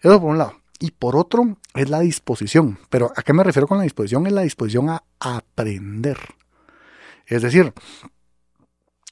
Eso 0.00 0.20
por 0.20 0.30
un 0.30 0.38
lado. 0.38 0.54
Y 0.80 0.92
por 0.92 1.16
otro, 1.16 1.56
es 1.74 1.90
la 1.90 2.00
disposición. 2.00 2.78
Pero 2.88 3.12
¿a 3.16 3.22
qué 3.22 3.32
me 3.32 3.42
refiero 3.42 3.66
con 3.66 3.78
la 3.78 3.84
disposición? 3.84 4.26
Es 4.26 4.32
la 4.32 4.42
disposición 4.42 4.88
a 4.88 5.02
aprender. 5.20 6.18
Es 7.26 7.42
decir, 7.42 7.72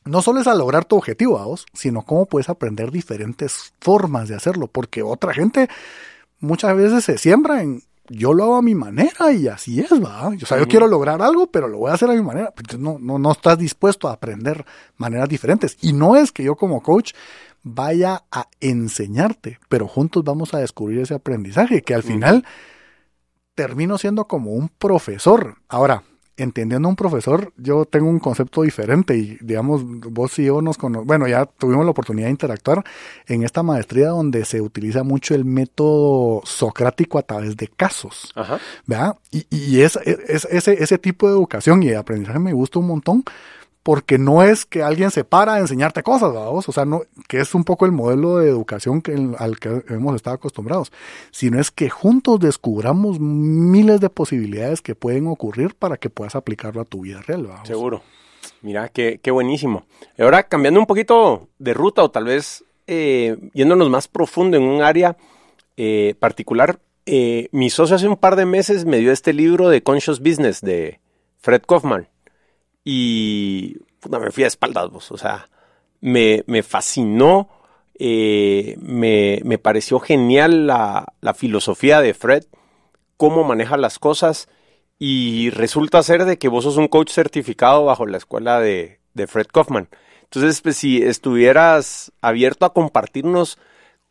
no 0.06 0.22
solo 0.22 0.40
es 0.40 0.46
a 0.46 0.54
lograr 0.54 0.84
tu 0.84 0.96
objetivo, 0.96 1.38
vos, 1.38 1.66
sino 1.72 2.02
cómo 2.02 2.26
puedes 2.26 2.48
aprender 2.48 2.90
diferentes 2.90 3.74
formas 3.80 4.28
de 4.28 4.36
hacerlo, 4.36 4.68
porque 4.68 5.02
otra 5.02 5.34
gente 5.34 5.68
muchas 6.40 6.76
veces 6.76 7.04
se 7.04 7.18
siembra 7.18 7.62
en 7.62 7.82
yo 8.08 8.32
lo 8.32 8.44
hago 8.44 8.56
a 8.56 8.62
mi 8.62 8.74
manera 8.74 9.32
y 9.32 9.48
así 9.48 9.80
es, 9.80 9.92
va. 9.92 10.28
O 10.28 10.46
sea, 10.46 10.58
yo 10.58 10.68
quiero 10.68 10.86
lograr 10.86 11.20
algo, 11.22 11.48
pero 11.48 11.68
lo 11.68 11.78
voy 11.78 11.90
a 11.90 11.94
hacer 11.94 12.08
a 12.10 12.14
mi 12.14 12.22
manera. 12.22 12.52
Entonces 12.56 12.78
no, 12.78 12.98
no, 13.00 13.18
no 13.18 13.32
estás 13.32 13.58
dispuesto 13.58 14.08
a 14.08 14.12
aprender 14.12 14.64
maneras 14.96 15.28
diferentes. 15.28 15.76
Y 15.80 15.92
no 15.92 16.16
es 16.16 16.32
que 16.32 16.44
yo 16.44 16.56
como 16.56 16.82
coach 16.82 17.14
vaya 17.62 18.24
a 18.30 18.48
enseñarte, 18.60 19.58
pero 19.68 19.88
juntos 19.88 20.22
vamos 20.22 20.54
a 20.54 20.58
descubrir 20.58 21.00
ese 21.00 21.14
aprendizaje, 21.14 21.82
que 21.82 21.94
al 21.94 22.04
final 22.04 22.44
termino 23.56 23.98
siendo 23.98 24.26
como 24.26 24.52
un 24.52 24.68
profesor. 24.68 25.56
Ahora, 25.68 26.04
entendiendo 26.36 26.88
a 26.88 26.90
un 26.90 26.96
profesor, 26.96 27.52
yo 27.56 27.84
tengo 27.84 28.08
un 28.08 28.18
concepto 28.18 28.62
diferente 28.62 29.16
y 29.16 29.38
digamos, 29.40 29.82
vos 29.84 30.38
y 30.38 30.44
yo 30.44 30.60
nos 30.62 30.76
conocemos, 30.76 31.06
bueno, 31.06 31.26
ya 31.26 31.46
tuvimos 31.46 31.84
la 31.84 31.90
oportunidad 31.90 32.26
de 32.26 32.32
interactuar 32.32 32.84
en 33.26 33.42
esta 33.42 33.62
maestría 33.62 34.08
donde 34.08 34.44
se 34.44 34.60
utiliza 34.60 35.02
mucho 35.02 35.34
el 35.34 35.44
método 35.44 36.42
socrático 36.44 37.18
a 37.18 37.22
través 37.22 37.56
de 37.56 37.68
casos, 37.68 38.32
Ajá. 38.34 38.58
¿verdad? 38.86 39.16
Y, 39.30 39.46
y 39.50 39.80
es, 39.80 39.96
ese, 39.96 40.82
ese 40.82 40.98
tipo 40.98 41.26
de 41.26 41.34
educación 41.34 41.82
y 41.82 41.88
de 41.88 41.96
aprendizaje 41.96 42.38
me 42.38 42.52
gusta 42.52 42.78
un 42.78 42.86
montón 42.88 43.24
porque 43.86 44.18
no 44.18 44.42
es 44.42 44.66
que 44.66 44.82
alguien 44.82 45.12
se 45.12 45.22
para 45.22 45.54
a 45.54 45.58
enseñarte 45.60 46.02
cosas, 46.02 46.34
vamos, 46.34 46.68
o 46.68 46.72
sea, 46.72 46.84
no, 46.84 47.02
que 47.28 47.38
es 47.38 47.54
un 47.54 47.62
poco 47.62 47.86
el 47.86 47.92
modelo 47.92 48.38
de 48.38 48.48
educación 48.48 49.00
que, 49.00 49.12
al 49.38 49.60
que 49.60 49.80
hemos 49.90 50.16
estado 50.16 50.34
acostumbrados, 50.34 50.90
sino 51.30 51.60
es 51.60 51.70
que 51.70 51.88
juntos 51.88 52.40
descubramos 52.40 53.20
miles 53.20 54.00
de 54.00 54.10
posibilidades 54.10 54.82
que 54.82 54.96
pueden 54.96 55.28
ocurrir 55.28 55.76
para 55.76 55.98
que 55.98 56.10
puedas 56.10 56.34
aplicarlo 56.34 56.80
a 56.80 56.84
tu 56.84 57.02
vida 57.02 57.22
real. 57.22 57.46
Vamos. 57.46 57.68
Seguro. 57.68 58.02
Mira, 58.60 58.88
qué, 58.88 59.20
qué 59.22 59.30
buenísimo. 59.30 59.84
Ahora, 60.18 60.42
cambiando 60.42 60.80
un 60.80 60.86
poquito 60.86 61.46
de 61.60 61.72
ruta 61.72 62.02
o 62.02 62.10
tal 62.10 62.24
vez 62.24 62.64
eh, 62.88 63.36
yéndonos 63.54 63.88
más 63.88 64.08
profundo 64.08 64.56
en 64.56 64.64
un 64.64 64.82
área 64.82 65.16
eh, 65.76 66.16
particular, 66.18 66.80
eh, 67.06 67.48
mi 67.52 67.70
socio 67.70 67.94
hace 67.94 68.08
un 68.08 68.16
par 68.16 68.34
de 68.34 68.46
meses 68.46 68.84
me 68.84 68.98
dio 68.98 69.12
este 69.12 69.32
libro 69.32 69.68
de 69.68 69.84
Conscious 69.84 70.18
Business 70.18 70.60
de 70.60 70.98
Fred 71.38 71.62
Kaufman 71.62 72.08
y 72.88 73.78
me 74.08 74.30
fui 74.30 74.44
a 74.44 74.46
espaldas, 74.46 74.88
vos. 74.90 75.10
O 75.10 75.18
sea, 75.18 75.48
me, 76.00 76.44
me 76.46 76.62
fascinó, 76.62 77.48
eh, 77.98 78.76
me, 78.80 79.40
me, 79.44 79.58
pareció 79.58 79.98
genial 79.98 80.68
la, 80.68 81.12
la, 81.20 81.34
filosofía 81.34 82.00
de 82.00 82.14
Fred, 82.14 82.44
cómo 83.16 83.42
maneja 83.42 83.76
las 83.76 83.98
cosas 83.98 84.48
y 85.00 85.50
resulta 85.50 86.00
ser 86.04 86.26
de 86.26 86.38
que 86.38 86.46
vos 86.46 86.62
sos 86.62 86.76
un 86.76 86.86
coach 86.86 87.10
certificado 87.10 87.84
bajo 87.84 88.06
la 88.06 88.18
escuela 88.18 88.60
de, 88.60 89.00
de 89.14 89.26
Fred 89.26 89.46
Kaufman. 89.52 89.88
Entonces, 90.22 90.60
pues, 90.60 90.76
si 90.76 91.02
estuvieras 91.02 92.12
abierto 92.20 92.66
a 92.66 92.72
compartirnos 92.72 93.58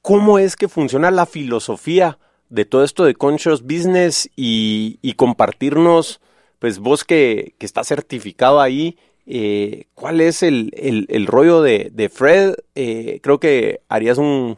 cómo 0.01 0.37
es 0.37 0.57
que 0.57 0.67
funciona 0.67 1.11
la 1.11 1.25
filosofía 1.25 2.19
de 2.49 2.65
todo 2.65 2.83
esto 2.83 3.05
de 3.05 3.15
Conscious 3.15 3.63
Business 3.63 4.29
y, 4.35 4.99
y 5.01 5.13
compartirnos 5.13 6.19
pues 6.65 6.79
vos 6.79 7.03
que, 7.03 7.53
que 7.59 7.65
estás 7.67 7.87
certificado 7.87 8.59
ahí, 8.59 8.97
eh, 9.27 9.85
¿cuál 9.93 10.19
es 10.19 10.41
el, 10.41 10.71
el, 10.75 11.27
rollo 11.27 11.61
de, 11.61 11.91
de 11.93 12.09
Fred? 12.09 12.55
Eh, 12.73 13.19
creo 13.21 13.39
que 13.39 13.81
harías 13.87 14.17
un, 14.17 14.57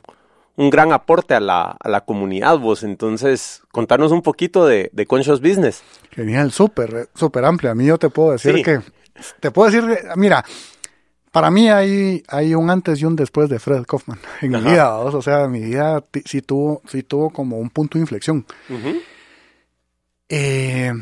un 0.55 0.69
gran 0.69 0.93
aporte 0.93 1.33
a 1.33 1.41
la, 1.41 1.75
a 1.77 1.89
la, 1.89 2.05
comunidad 2.05 2.59
vos. 2.59 2.83
Entonces, 2.83 3.61
contanos 3.73 4.13
un 4.13 4.21
poquito 4.21 4.65
de, 4.65 4.89
de 4.93 5.05
Conscious 5.05 5.41
Business. 5.41 5.83
Genial, 6.11 6.53
súper, 6.53 7.09
súper 7.13 7.43
amplia. 7.43 7.71
A 7.71 7.75
mí 7.75 7.85
yo 7.85 7.97
te 7.97 8.09
puedo 8.09 8.31
decir 8.31 8.63
que, 8.63 8.79
te 9.41 9.51
puedo 9.51 9.69
decir, 9.69 9.85
mira, 10.15 10.45
para 11.33 11.51
mí 11.51 11.69
hay, 11.69 12.23
hay 12.29 12.55
un 12.55 12.69
antes 12.69 13.01
y 13.01 13.05
un 13.05 13.17
después 13.17 13.49
de 13.49 13.59
Fred 13.59 13.83
Kaufman 13.83 14.19
en 14.41 14.51
mi 14.51 14.61
vida, 14.61 14.95
o 14.95 15.21
sea, 15.21 15.49
mi 15.49 15.59
vida 15.59 16.01
sí 16.23 16.41
tuvo, 16.41 16.81
sí 16.87 17.03
tuvo 17.03 17.31
como 17.31 17.57
un 17.59 17.69
punto 17.69 17.97
de 17.97 18.03
inflexión. 18.03 18.45
eh, 20.29 20.93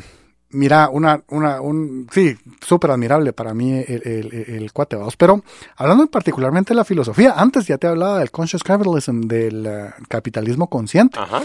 mira, 0.56 0.88
una, 0.90 1.22
una, 1.28 1.60
un, 1.60 2.08
sí, 2.10 2.36
súper 2.60 2.90
admirable 2.90 3.32
para 3.32 3.54
mí 3.54 3.72
el, 3.72 4.02
el, 4.04 4.44
el, 4.48 4.72
cuate, 4.72 4.96
vamos. 4.96 5.16
Pero 5.16 5.42
hablando 5.76 6.06
particularmente 6.06 6.70
de 6.70 6.76
la 6.76 6.84
filosofía, 6.84 7.34
antes 7.36 7.66
ya 7.66 7.78
te 7.78 7.86
hablaba 7.86 8.18
del 8.18 8.30
conscious 8.30 8.62
capitalism, 8.62 9.22
del 9.22 9.66
eh, 9.66 9.90
capitalismo 10.08 10.68
consciente. 10.68 11.18
Ajá. 11.18 11.42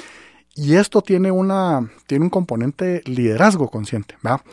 Y 0.53 0.75
esto 0.75 1.01
tiene 1.01 1.31
una, 1.31 1.89
tiene 2.07 2.25
un 2.25 2.29
componente 2.29 3.01
liderazgo 3.05 3.69
consciente, 3.69 4.17
¿va? 4.25 4.43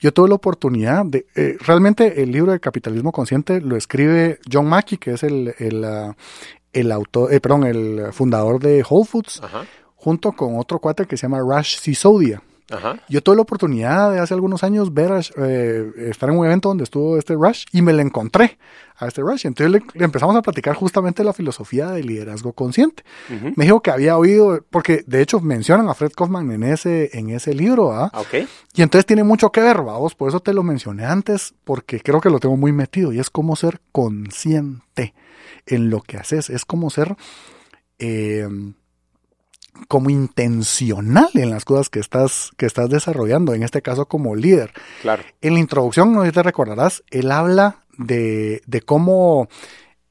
Yo 0.00 0.12
tuve 0.12 0.28
la 0.28 0.34
oportunidad 0.34 1.04
de, 1.04 1.26
eh, 1.34 1.56
realmente 1.60 2.22
el 2.22 2.32
libro 2.32 2.52
de 2.52 2.60
capitalismo 2.60 3.12
consciente 3.12 3.60
lo 3.60 3.76
escribe 3.76 4.40
John 4.50 4.66
Mackey, 4.66 4.98
que 4.98 5.12
es 5.12 5.22
el, 5.22 5.54
el, 5.58 5.84
uh, 5.84 6.14
el 6.72 6.90
autor, 6.90 7.32
eh, 7.32 7.40
perdón, 7.40 7.64
el 7.64 8.12
fundador 8.12 8.60
de 8.60 8.84
Whole 8.88 9.06
Foods, 9.06 9.40
Ajá. 9.42 9.64
junto 9.94 10.32
con 10.32 10.58
otro 10.58 10.78
cuate 10.78 11.06
que 11.06 11.16
se 11.16 11.22
llama 11.22 11.40
Rush 11.40 11.78
Sisodia. 11.78 12.42
Yo 13.08 13.22
tuve 13.22 13.36
la 13.36 13.42
oportunidad 13.42 14.12
de 14.12 14.18
hace 14.18 14.34
algunos 14.34 14.64
años 14.64 14.94
ver, 14.94 15.12
eh, 15.36 15.92
estar 16.08 16.30
en 16.30 16.38
un 16.38 16.46
evento 16.46 16.68
donde 16.68 16.84
estuvo 16.84 17.18
este 17.18 17.34
Rush 17.34 17.64
y 17.72 17.82
me 17.82 17.92
lo 17.92 18.00
encontré 18.00 18.58
a 18.96 19.06
este 19.08 19.20
Rush. 19.20 19.46
Entonces 19.46 19.82
le, 19.94 20.04
empezamos 20.04 20.36
a 20.36 20.42
platicar 20.42 20.74
justamente 20.74 21.24
la 21.24 21.32
filosofía 21.32 21.90
del 21.90 22.06
liderazgo 22.06 22.52
consciente. 22.52 23.04
Me 23.56 23.64
dijo 23.64 23.80
que 23.80 23.90
había 23.90 24.16
oído, 24.16 24.64
porque 24.70 25.04
de 25.06 25.20
hecho 25.22 25.40
mencionan 25.40 25.88
a 25.88 25.94
Fred 25.94 26.12
Kaufman 26.12 26.50
en 26.50 26.62
ese, 26.62 27.10
en 27.12 27.30
ese 27.30 27.54
libro, 27.54 27.92
¿ah? 27.92 28.10
Okay. 28.14 28.48
Y 28.74 28.82
entonces 28.82 29.06
tiene 29.06 29.24
mucho 29.24 29.50
que 29.50 29.60
ver, 29.60 29.82
vamos, 29.82 30.14
por 30.14 30.28
eso 30.28 30.40
te 30.40 30.54
lo 30.54 30.62
mencioné 30.62 31.04
antes, 31.04 31.54
porque 31.64 32.00
creo 32.00 32.20
que 32.20 32.30
lo 32.30 32.40
tengo 32.40 32.56
muy 32.56 32.72
metido 32.72 33.12
y 33.12 33.18
es 33.18 33.30
como 33.30 33.56
ser 33.56 33.80
consciente 33.92 35.14
en 35.66 35.90
lo 35.90 36.00
que 36.00 36.16
haces, 36.16 36.50
es 36.50 36.64
como 36.64 36.90
ser... 36.90 37.16
Eh, 37.98 38.48
como 39.88 40.10
intencional 40.10 41.30
en 41.34 41.50
las 41.50 41.64
cosas 41.64 41.88
que 41.88 42.00
estás, 42.00 42.50
que 42.56 42.66
estás 42.66 42.88
desarrollando, 42.90 43.54
en 43.54 43.62
este 43.62 43.82
caso 43.82 44.06
como 44.06 44.34
líder. 44.34 44.72
Claro. 45.02 45.22
En 45.40 45.54
la 45.54 45.60
introducción, 45.60 46.12
no 46.12 46.22
sé 46.22 46.28
si 46.28 46.34
te 46.34 46.42
recordarás, 46.42 47.02
él 47.10 47.30
habla 47.30 47.84
de, 47.98 48.62
de 48.66 48.80
cómo, 48.82 49.48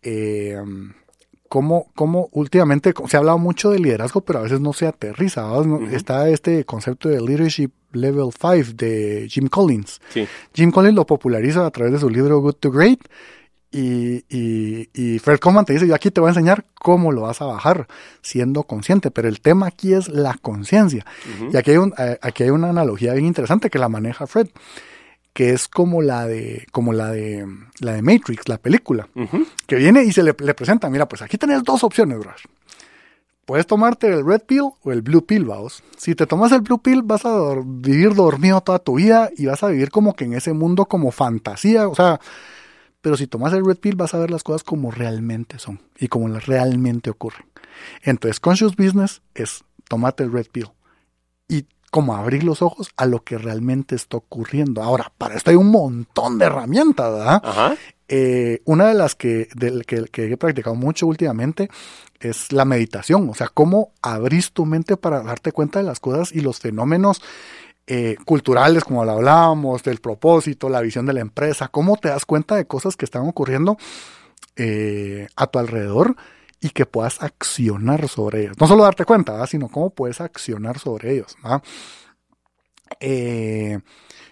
eh, 0.02 0.58
cómo, 1.48 1.92
cómo 1.96 2.30
últimamente 2.32 2.94
se 3.08 3.18
ha 3.18 3.20
hablado 3.20 3.38
mucho 3.38 3.72
de 3.72 3.80
liderazgo, 3.80 4.22
pero 4.22 4.40
a 4.40 4.44
veces 4.44 4.62
no 4.62 4.74
se 4.74 4.88
aterriza. 4.88 5.48
Está 5.92 6.30
este 6.30 6.66
concepto 6.66 7.10
de 7.10 7.22
leadership 7.22 7.72
level 7.92 8.30
5 8.32 8.74
de 8.76 9.28
Jim 9.30 9.48
Collins. 9.48 10.02
Jim 10.54 10.72
Collins 10.72 10.96
lo 10.96 11.06
populariza 11.06 11.66
a 11.66 11.72
través 11.72 11.94
de 11.94 12.00
su 12.00 12.10
libro 12.10 12.40
Good 12.40 12.56
to 12.56 12.72
Great. 12.72 13.02
Y, 13.74 14.26
y, 14.30 15.20
Fred 15.20 15.40
Coleman 15.40 15.64
te 15.64 15.72
dice, 15.72 15.88
yo 15.88 15.96
aquí 15.96 16.12
te 16.12 16.20
voy 16.20 16.28
a 16.28 16.32
enseñar 16.32 16.66
cómo 16.74 17.14
lo 17.14 17.22
vas 17.22 17.42
a 17.42 17.46
bajar 17.46 17.88
siendo 18.22 18.64
consciente, 18.64 19.12
pero 19.12 19.30
el 19.30 19.40
tema 19.40 19.68
aquí 19.68 19.94
es 19.94 20.10
la 20.10 20.34
conciencia. 20.34 21.06
Y 21.54 21.56
aquí 21.56 21.72
hay, 21.72 21.78
un, 21.78 21.94
aquí 22.22 22.44
hay 22.44 22.50
una 22.50 22.70
analogía 22.70 23.14
bien 23.14 23.26
interesante 23.26 23.70
que 23.70 23.80
la 23.80 23.88
maneja 23.88 24.28
Fred 24.28 24.50
que 25.34 25.52
es 25.52 25.68
como 25.68 26.02
la 26.02 26.28
de, 26.28 26.68
como 26.72 26.94
la 26.94 27.12
de, 27.12 27.48
la 27.80 27.94
de 27.94 28.02
Matrix, 28.02 28.48
la 28.50 28.58
película, 28.58 29.08
que 29.66 29.76
viene 29.76 30.04
y 30.04 30.12
se 30.12 30.24
le, 30.24 30.34
presenta, 30.34 30.90
mira, 30.90 31.08
pues 31.08 31.22
aquí 31.22 31.38
tenés 31.38 31.64
dos 31.64 31.84
opciones, 31.84 32.20
bro. 32.20 32.32
Puedes 33.46 33.66
tomarte 33.66 34.08
el 34.08 34.26
red 34.26 34.42
pill 34.42 34.70
o 34.84 34.92
el 34.92 35.02
blue 35.02 35.26
pill, 35.26 35.46
vamos. 35.46 35.84
Si 35.98 36.16
te 36.16 36.28
tomas 36.28 36.52
el 36.52 36.62
blue 36.62 36.82
pill, 36.82 37.02
vas 37.02 37.26
a 37.26 37.56
vivir 37.66 38.14
dormido 38.14 38.62
toda 38.62 38.80
tu 38.80 38.96
vida 38.96 39.30
y 39.36 39.46
vas 39.46 39.64
a 39.64 39.68
vivir 39.68 39.90
como 39.90 40.16
que 40.16 40.26
en 40.26 40.34
ese 40.34 40.54
mundo 40.54 40.86
como 40.86 41.12
fantasía, 41.12 41.88
o 41.88 41.96
sea, 41.96 42.20
pero 43.02 43.18
si 43.18 43.28
tomas 43.28 43.54
el 43.54 43.66
red 43.66 43.78
pill 43.78 43.96
vas 43.96 44.14
a 44.14 44.20
ver 44.20 44.32
las 44.32 44.44
cosas 44.44 44.64
como 44.64 44.92
realmente 44.92 45.60
son 45.60 45.82
y 45.98 46.08
como 46.08 46.28
realmente 46.28 47.10
ocurren. 47.10 47.46
Entonces, 48.04 48.40
conscious 48.40 48.76
business 48.76 49.22
es 49.34 49.64
tomate 49.88 50.24
el 50.24 50.32
red 50.32 50.48
pill 50.52 50.70
y 51.48 51.66
como 51.92 52.16
abrir 52.16 52.44
los 52.44 52.62
ojos 52.62 52.90
a 52.96 53.06
lo 53.06 53.24
que 53.24 53.38
realmente 53.38 53.96
está 53.96 54.18
ocurriendo. 54.18 54.82
Ahora, 54.82 55.12
para 55.18 55.36
esto 55.36 55.52
hay 55.52 55.58
un 55.58 55.70
montón 55.70 56.38
de 56.38 56.46
herramientas, 56.46 57.12
¿verdad? 57.12 57.78
Eh, 58.08 58.62
una 58.66 58.88
de 58.88 58.94
las 58.94 59.16
que, 59.16 59.48
que, 59.86 60.32
he 60.32 60.38
practicado 60.38 60.76
mucho 60.76 61.08
últimamente 61.08 61.70
es 62.20 62.52
la 62.52 62.66
meditación, 62.66 63.30
o 63.30 63.34
sea, 63.34 63.48
cómo 63.48 63.94
abrís 64.02 64.52
tu 64.52 64.66
mente 64.66 64.98
para 64.98 65.22
darte 65.22 65.52
cuenta 65.52 65.80
de 65.80 65.86
las 65.86 66.00
cosas 66.00 66.34
y 66.34 66.42
los 66.42 66.60
fenómenos 66.60 67.22
eh, 67.88 68.16
culturales, 68.26 68.84
como 68.84 69.04
lo 69.04 69.12
hablábamos, 69.12 69.84
del 69.84 70.00
propósito, 70.00 70.70
la 70.70 70.82
visión 70.82 71.06
de 71.06 71.14
la 71.14 71.22
empresa, 71.22 71.68
cómo 71.68 71.98
te 71.98 72.10
das 72.10 72.26
cuenta 72.26 72.56
de 72.56 72.66
cosas 72.66 72.96
que 72.96 73.06
están 73.06 73.28
ocurriendo 73.28 73.78
eh, 74.56 75.28
a 75.36 75.48
tu 75.48 75.60
alrededor 75.60 76.16
y 76.60 76.70
que 76.70 76.86
puedas 76.86 77.22
accionar 77.24 78.08
sobre 78.08 78.44
ellos. 78.44 78.58
No 78.60 78.68
solo 78.68 78.84
darte 78.84 79.04
cuenta, 79.04 79.46
sino 79.48 79.68
cómo 79.68 79.90
puedes 79.90 80.22
accionar 80.22 80.78
sobre 80.78 81.14
ellos. 81.14 81.36
Eh, 83.00 83.80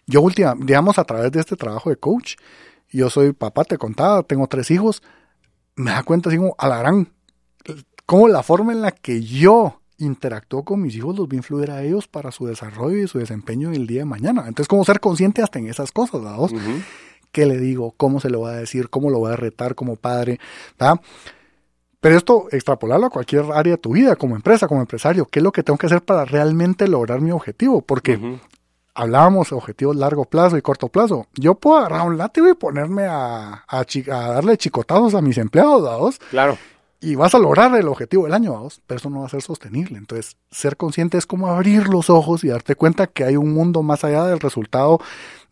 yo, 0.06 0.22
última, 0.22 0.56
digamos, 0.58 1.00
a 1.00 1.04
través 1.04 1.32
de 1.32 1.40
este 1.40 1.56
trabajo 1.56 1.90
de 1.90 1.96
coach, 1.98 2.36
yo 2.92 3.10
soy 3.10 3.34
papá, 3.34 3.64
te 3.64 3.78
contaba, 3.78 4.24
tengo 4.24 4.48
tres 4.48 4.70
hijos, 4.72 5.02
me 5.76 5.92
da 5.92 6.04
cuenta 6.04 6.30
así 6.30 6.38
como 6.38 6.56
a 6.58 6.68
la 6.68 6.80
gran, 6.80 7.14
cómo 8.06 8.28
la 8.28 8.44
forma 8.44 8.74
en 8.74 8.82
la 8.82 8.92
que 8.92 9.22
yo 9.22 9.79
interactúo 10.00 10.64
con 10.64 10.82
mis 10.82 10.96
hijos 10.96 11.18
los 11.18 11.28
va 11.28 11.34
a 11.34 11.36
influir 11.36 11.72
a 11.72 11.84
ellos 11.84 12.08
para 12.08 12.32
su 12.32 12.46
desarrollo 12.46 12.98
y 12.98 13.08
su 13.08 13.20
desempeño 13.20 13.72
el 13.72 13.88
día 13.88 14.00
de 14.00 14.06
mañana. 14.06 14.42
Entonces, 14.48 14.68
como 14.68 14.84
ser 14.84 15.00
consciente 15.00 15.42
hasta 15.42 15.60
en 15.60 15.68
esas 15.68 15.92
cosas, 15.92 16.22
¿verdad? 16.22 16.50
¿Qué 17.32 17.46
le 17.46 17.58
digo? 17.58 17.94
¿Cómo 17.96 18.20
se 18.20 18.30
lo 18.30 18.42
va 18.42 18.52
a 18.52 18.56
decir? 18.56 18.90
¿Cómo 18.90 19.10
lo 19.10 19.20
voy 19.20 19.32
a 19.32 19.36
retar 19.36 19.76
como 19.76 19.96
padre? 19.96 20.40
¿verdad? 20.80 21.00
Pero 22.00 22.16
esto, 22.16 22.48
extrapolarlo 22.52 23.08
a 23.08 23.10
cualquier 23.10 23.46
área 23.54 23.74
de 23.74 23.78
tu 23.78 23.92
vida, 23.92 24.16
como 24.16 24.36
empresa, 24.36 24.68
como 24.68 24.80
empresario, 24.80 25.26
¿qué 25.26 25.40
es 25.40 25.44
lo 25.44 25.52
que 25.52 25.64
tengo 25.64 25.78
que 25.78 25.88
hacer 25.88 26.02
para 26.02 26.24
realmente 26.24 26.88
lograr 26.88 27.20
mi 27.20 27.32
objetivo? 27.32 27.82
Porque 27.82 28.40
hablábamos 28.94 29.50
de 29.50 29.56
objetivos 29.58 29.98
largo 29.98 30.24
plazo 30.26 30.58
y 30.58 30.62
corto 30.62 30.88
plazo. 30.88 31.28
Yo 31.34 31.56
puedo 31.56 31.78
agarrar 31.78 32.08
un 32.08 32.18
látigo 32.18 32.48
y 32.48 32.54
ponerme 32.54 33.04
a, 33.04 33.66
a, 33.68 33.86
darle 34.08 34.58
chicotazos 34.58 35.14
a 35.14 35.22
mis 35.22 35.38
empleados, 35.38 35.84
dados. 35.84 36.20
Claro. 36.30 36.58
Y 37.02 37.16
vas 37.16 37.34
a 37.34 37.40
lograr 37.40 37.74
el 37.76 37.88
objetivo 37.88 38.26
del 38.26 38.34
año, 38.34 38.52
dados, 38.52 38.82
pero 38.86 39.00
eso 39.00 39.10
no 39.10 39.22
va 39.22 39.28
a 39.28 39.30
ser 39.30 39.42
sostenible. 39.42 39.98
Entonces, 39.98 40.36
ser 40.52 40.76
consciente 40.76 41.18
es 41.18 41.26
como 41.26 41.48
abrir 41.48 41.88
los 41.88 42.10
ojos 42.10 42.44
y 42.44 42.50
darte 42.50 42.76
cuenta 42.76 43.08
que 43.08 43.24
hay 43.24 43.38
un 43.38 43.54
mundo 43.54 43.84
más 43.84 44.04
allá 44.04 44.26
del 44.26 44.40
resultado 44.40 45.00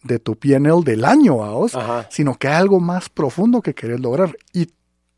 de 0.04 0.20
tu 0.20 0.36
PNL 0.36 0.84
del 0.84 1.06
año, 1.06 1.38
dados, 1.38 1.78
sino 2.10 2.36
que 2.36 2.50
hay 2.50 2.56
algo 2.56 2.80
más 2.80 3.10
profundo 3.10 3.62
que 3.62 3.74
querés 3.74 4.00
lograr. 4.00 4.36
Y 4.52 4.70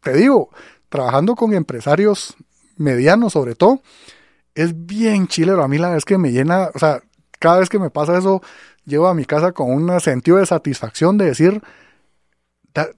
te 0.02 0.14
digo, 0.14 0.50
trabajando 0.90 1.36
con 1.36 1.54
empresarios 1.54 2.36
medianos 2.78 3.34
sobre 3.34 3.56
todo, 3.56 3.82
es 4.56 4.86
bien 4.86 5.28
chilero. 5.28 5.64
A 5.64 5.68
mí 5.68 5.78
la 5.78 5.96
es 5.96 6.06
que 6.06 6.18
me 6.18 6.32
llena, 6.32 6.70
o 6.74 6.80
sea, 6.80 7.02
cada 7.40 7.60
vez 7.60 7.70
que 7.70 7.80
me 7.80 7.90
pasa 7.90 8.18
eso, 8.18 8.42
llego 8.86 9.08
a 9.08 9.14
mi 9.14 9.26
casa 9.26 9.52
con 9.52 9.72
un 9.72 10.00
sentido 10.00 10.38
de 10.38 10.46
satisfacción 10.46 11.18
de 11.18 11.26
decir, 11.26 11.62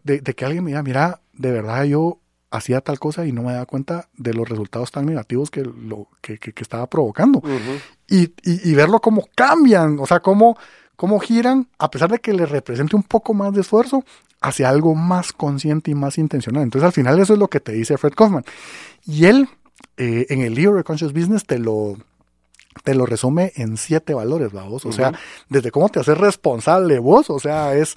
de, 0.04 0.22
que 0.22 0.46
alguien 0.46 0.64
me 0.64 0.72
diga, 0.72 0.84
mira, 0.84 1.22
de 1.34 1.52
verdad 1.52 1.84
yo 1.84 2.21
hacía 2.52 2.82
tal 2.82 3.00
cosa 3.00 3.26
y 3.26 3.32
no 3.32 3.44
me 3.44 3.54
daba 3.54 3.66
cuenta 3.66 4.10
de 4.18 4.34
los 4.34 4.48
resultados 4.48 4.92
tan 4.92 5.06
negativos 5.06 5.50
que, 5.50 5.64
lo, 5.64 6.08
que, 6.22 6.40
estaba 6.58 6.88
provocando. 6.88 7.42
y, 8.08 8.34
y, 8.44 8.74
verlo 8.76 9.00
cómo 9.00 9.28
cambian, 9.34 9.98
o 10.00 10.06
sea, 10.06 10.20
cómo, 10.20 10.58
cómo 10.96 11.20
giran, 11.20 11.70
a 11.80 11.90
pesar 11.90 12.12
de 12.12 12.20
que 12.20 12.34
les 12.34 12.50
represente 12.50 12.96
un 12.96 13.04
poco 13.04 13.34
más 13.34 13.54
de 13.54 13.62
esfuerzo, 13.62 14.04
hacia 14.42 14.70
algo 14.70 14.96
más 14.96 15.34
consciente 15.34 15.92
y 15.92 15.96
más 15.96 16.18
intencional. 16.18 16.64
Entonces 16.64 16.86
al 16.86 16.94
final 16.94 17.20
eso 17.20 17.34
es 17.34 17.40
lo 17.40 17.48
que 17.48 17.60
te 17.60 17.72
dice 17.72 17.98
Fred 17.98 18.14
Kaufman. 18.14 18.44
Y 19.06 19.26
él 19.26 19.48
eh, 19.98 20.26
en 20.30 20.42
el 20.42 20.56
libro 20.56 20.78
de 20.78 20.84
Conscious 20.84 21.14
Business 21.14 21.46
te 21.46 21.60
lo, 21.60 21.96
te 22.84 22.96
lo 22.96 23.06
resume 23.06 23.52
en 23.56 23.78
siete 23.78 24.14
valores, 24.14 24.52
vos. 24.52 24.86
O 24.86 24.92
sea, 24.92 25.14
desde 25.50 25.72
cómo 25.72 25.90
te 25.90 26.00
haces 26.00 26.18
responsable 26.18 27.00
vos, 27.00 27.30
o 27.30 27.40
sea, 27.40 27.76
es 27.76 27.96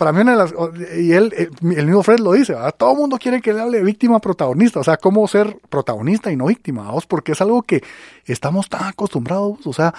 para 0.00 0.12
mí 0.12 0.22
una 0.22 0.30
de 0.30 0.38
las, 0.38 0.54
y 0.96 1.12
él, 1.12 1.30
eh, 1.36 1.50
el 1.76 1.84
mismo 1.84 2.02
Fred 2.02 2.20
lo 2.20 2.32
dice, 2.32 2.56
todo 2.78 2.92
el 2.92 2.96
mundo 2.96 3.18
quiere 3.18 3.42
que 3.42 3.52
le 3.52 3.60
hable 3.60 3.76
de 3.76 3.84
víctima 3.84 4.18
protagonista, 4.18 4.80
o 4.80 4.82
sea, 4.82 4.96
cómo 4.96 5.28
ser 5.28 5.58
protagonista 5.68 6.32
y 6.32 6.36
no 6.36 6.46
víctima, 6.46 6.90
vos, 6.90 7.04
porque 7.04 7.32
es 7.32 7.40
algo 7.42 7.60
que 7.60 7.84
estamos 8.24 8.70
tan 8.70 8.84
acostumbrados, 8.84 9.58
o 9.66 9.72
sea, 9.74 9.92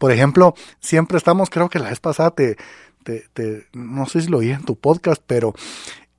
por 0.00 0.10
ejemplo, 0.10 0.54
siempre 0.80 1.16
estamos, 1.16 1.48
creo 1.48 1.68
que 1.68 1.78
la 1.78 1.90
vez 1.90 2.00
pasada 2.00 2.32
te, 2.32 2.56
te, 3.04 3.68
no 3.72 4.06
sé 4.06 4.22
si 4.22 4.26
lo 4.26 4.38
oí 4.38 4.50
en 4.50 4.64
tu 4.64 4.74
podcast, 4.74 5.22
pero 5.24 5.54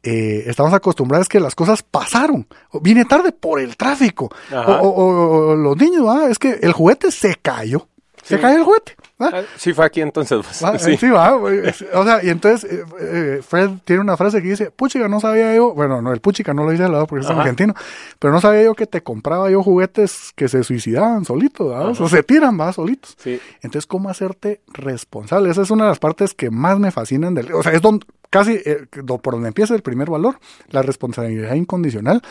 eh, 0.04 0.46
estamos 0.48 0.74
acostumbrados 0.74 1.28
que 1.28 1.42
las 1.42 1.54
cosas 1.54 1.84
pasaron. 1.84 2.48
Viene 2.82 3.04
tarde 3.04 3.34
por 3.34 3.60
el 3.60 3.76
tráfico. 3.76 4.30
O, 4.54 5.54
los 5.54 5.76
niños, 5.76 6.08
es 6.30 6.40
que 6.40 6.52
el 6.62 6.72
juguete 6.72 7.12
se 7.12 7.36
cayó. 7.36 7.90
Se 8.26 8.40
cayó 8.40 8.58
el 8.58 8.64
juguete. 8.64 8.96
Ah, 9.20 9.44
sí, 9.56 9.72
fue 9.72 9.86
aquí 9.86 10.02
entonces. 10.02 10.46
Pues, 10.60 11.00
sí. 11.00 11.10
va. 11.10 11.36
O 11.36 12.04
sea, 12.04 12.24
y 12.24 12.30
entonces 12.30 12.70
eh, 12.70 12.84
eh, 13.00 13.42
Fred 13.48 13.70
tiene 13.86 14.02
una 14.02 14.18
frase 14.18 14.42
que 14.42 14.50
dice, 14.50 14.72
puchica, 14.72 15.08
no 15.08 15.20
sabía 15.20 15.56
yo, 15.56 15.74
bueno, 15.74 16.02
no, 16.02 16.12
el 16.12 16.20
puchica 16.20 16.54
no 16.54 16.66
lo 16.66 16.72
dice 16.72 16.84
al 16.84 16.92
lado 16.92 17.08
porque 17.08 17.24
es 17.24 17.32
argentino, 17.32 17.76
pero 18.20 18.34
no 18.34 18.42
sabía 18.42 18.64
yo 18.64 18.74
que 18.74 18.88
te 18.88 19.04
compraba 19.04 19.50
yo 19.50 19.64
juguetes 19.64 20.34
que 20.36 20.50
se 20.50 20.64
suicidaban 20.64 21.24
solitos, 21.24 22.00
o 22.00 22.10
se 22.10 22.24
tiran, 22.24 22.60
va, 22.60 22.74
solitos. 22.74 23.16
Sí. 23.18 23.40
Entonces, 23.62 23.86
¿cómo 23.86 24.10
hacerte 24.10 24.62
responsable? 24.68 25.50
Esa 25.50 25.62
es 25.62 25.72
una 25.72 25.86
de 25.86 25.92
las 25.92 26.00
partes 26.00 26.34
que 26.34 26.50
más 26.50 26.80
me 26.80 26.92
fascinan 26.92 27.36
del... 27.36 27.54
O 27.54 27.64
sea, 27.64 27.72
es 27.72 27.82
donde 27.82 28.06
casi 28.30 28.60
eh, 28.66 28.88
por 29.06 29.36
donde 29.36 29.48
empieza 29.48 29.76
el 29.76 29.82
primer 29.82 30.10
valor, 30.10 30.40
la 30.70 30.82
responsabilidad 30.82 31.56
incondicional, 31.56 32.22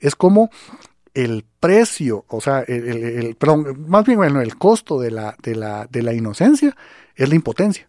es 0.00 0.16
como 0.16 0.50
el 1.14 1.44
precio, 1.60 2.24
o 2.28 2.40
sea, 2.40 2.60
el, 2.60 3.36
perdón, 3.36 3.84
más 3.88 4.04
bien 4.04 4.18
bueno, 4.18 4.40
el 4.40 4.56
costo 4.56 4.98
de 4.98 5.10
la, 5.10 5.36
de 5.42 5.54
la, 5.54 5.86
de 5.86 6.02
la 6.02 6.14
inocencia 6.14 6.74
es 7.14 7.28
la 7.28 7.34
impotencia. 7.34 7.88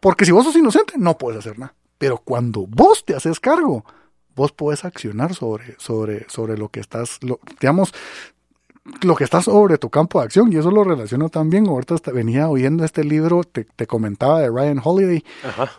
Porque 0.00 0.26
si 0.26 0.32
vos 0.32 0.44
sos 0.44 0.56
inocente, 0.56 0.94
no 0.98 1.16
puedes 1.16 1.38
hacer 1.38 1.58
nada. 1.58 1.74
Pero 1.96 2.18
cuando 2.18 2.66
vos 2.66 3.04
te 3.04 3.14
haces 3.14 3.40
cargo, 3.40 3.84
vos 4.34 4.52
puedes 4.52 4.84
accionar 4.84 5.34
sobre, 5.34 5.76
sobre, 5.78 6.28
sobre 6.28 6.58
lo 6.58 6.68
que 6.68 6.80
estás, 6.80 7.18
lo, 7.22 7.40
digamos, 7.60 7.94
lo 9.00 9.16
que 9.16 9.24
está 9.24 9.40
sobre 9.40 9.78
tu 9.78 9.88
campo 9.88 10.18
de 10.18 10.26
acción, 10.26 10.52
y 10.52 10.56
eso 10.56 10.70
lo 10.70 10.84
relaciono 10.84 11.30
también. 11.30 11.66
Ahorita 11.66 11.96
venía 12.12 12.48
oyendo 12.48 12.84
este 12.84 13.02
libro, 13.02 13.42
te, 13.44 13.86
comentaba 13.86 14.40
de 14.40 14.50
Ryan 14.50 14.80
Holiday, 14.82 15.24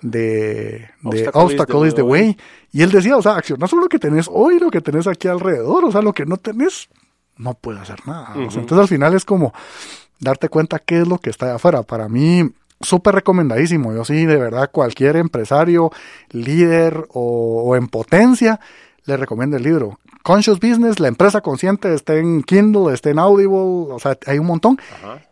de, 0.02 0.90
de 1.02 1.30
Obstacle, 1.34 1.88
is 1.88 1.96
the 1.96 2.02
way. 2.02 2.36
Y 2.72 2.82
él 2.82 2.92
decía, 2.92 3.16
o 3.16 3.22
sea, 3.22 3.38
acciona 3.38 3.68
sobre 3.68 3.84
lo 3.84 3.90
que 3.90 4.00
tenés 4.00 4.28
hoy, 4.32 4.60
lo 4.60 4.72
que 4.72 4.82
tenés 4.82 5.08
aquí 5.08 5.28
alrededor, 5.28 5.86
o 5.86 5.92
sea, 5.92 6.02
lo 6.02 6.14
que 6.14 6.26
no 6.26 6.38
tenés, 6.38 6.90
no 7.38 7.54
puedes 7.54 7.82
hacer 7.82 8.00
nada. 8.08 8.34
entonces 8.36 8.78
al 8.78 8.88
final 8.88 9.14
es 9.14 9.24
como 9.24 9.54
darte 10.20 10.50
cuenta 10.50 10.80
qué 10.80 11.02
es 11.02 11.08
lo 11.08 11.20
que 11.20 11.30
está 11.30 11.54
afuera. 11.54 11.84
Para 11.84 12.10
mí, 12.10 12.50
súper 12.82 13.16
recomendadísimo. 13.16 13.94
Yo 13.94 14.04
sí, 14.04 14.26
de 14.26 14.38
verdad, 14.38 14.72
cualquier 14.72 15.18
empresario, 15.18 15.92
líder 16.32 17.06
o 17.10 17.76
en 17.76 17.88
potencia, 17.88 18.60
le 19.06 19.18
recomiendo 19.18 19.58
el 19.58 19.64
libro. 19.64 20.00
Conscious 20.24 20.60
Business, 20.60 21.00
la 21.00 21.08
empresa 21.08 21.42
consciente, 21.42 21.94
está 21.94 22.16
en 22.16 22.42
Kindle, 22.44 22.94
está 22.94 23.12
en 23.12 23.20
Audible, 23.20 23.94
o 23.94 23.98
sea, 24.00 24.18
hay 24.26 24.40
un 24.40 24.48
montón. 24.48 24.80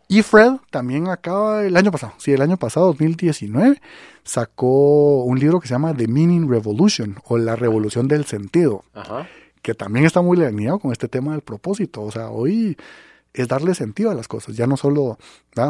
Y 0.07 0.21
Fred 0.21 0.53
también 0.69 1.07
acaba 1.07 1.63
el 1.63 1.75
año 1.75 1.91
pasado, 1.91 2.13
sí, 2.17 2.31
el 2.31 2.41
año 2.41 2.57
pasado, 2.57 2.87
2019, 2.87 3.81
sacó 4.23 5.23
un 5.23 5.39
libro 5.39 5.59
que 5.59 5.67
se 5.67 5.73
llama 5.73 5.95
The 5.95 6.07
Meaning 6.07 6.47
Revolution 6.47 7.17
o 7.25 7.37
La 7.37 7.55
Revolución 7.55 8.07
del 8.07 8.25
Sentido, 8.25 8.83
que 9.63 9.73
también 9.73 10.05
está 10.05 10.21
muy 10.21 10.39
alineado 10.43 10.77
con 10.77 10.91
este 10.91 11.07
tema 11.07 11.31
del 11.31 11.41
propósito. 11.41 12.03
O 12.03 12.11
sea, 12.11 12.29
hoy 12.29 12.77
es 13.33 13.47
darle 13.47 13.73
sentido 13.73 14.11
a 14.11 14.13
las 14.13 14.27
cosas, 14.27 14.55
ya 14.55 14.67
no 14.67 14.77
solo 14.77 15.17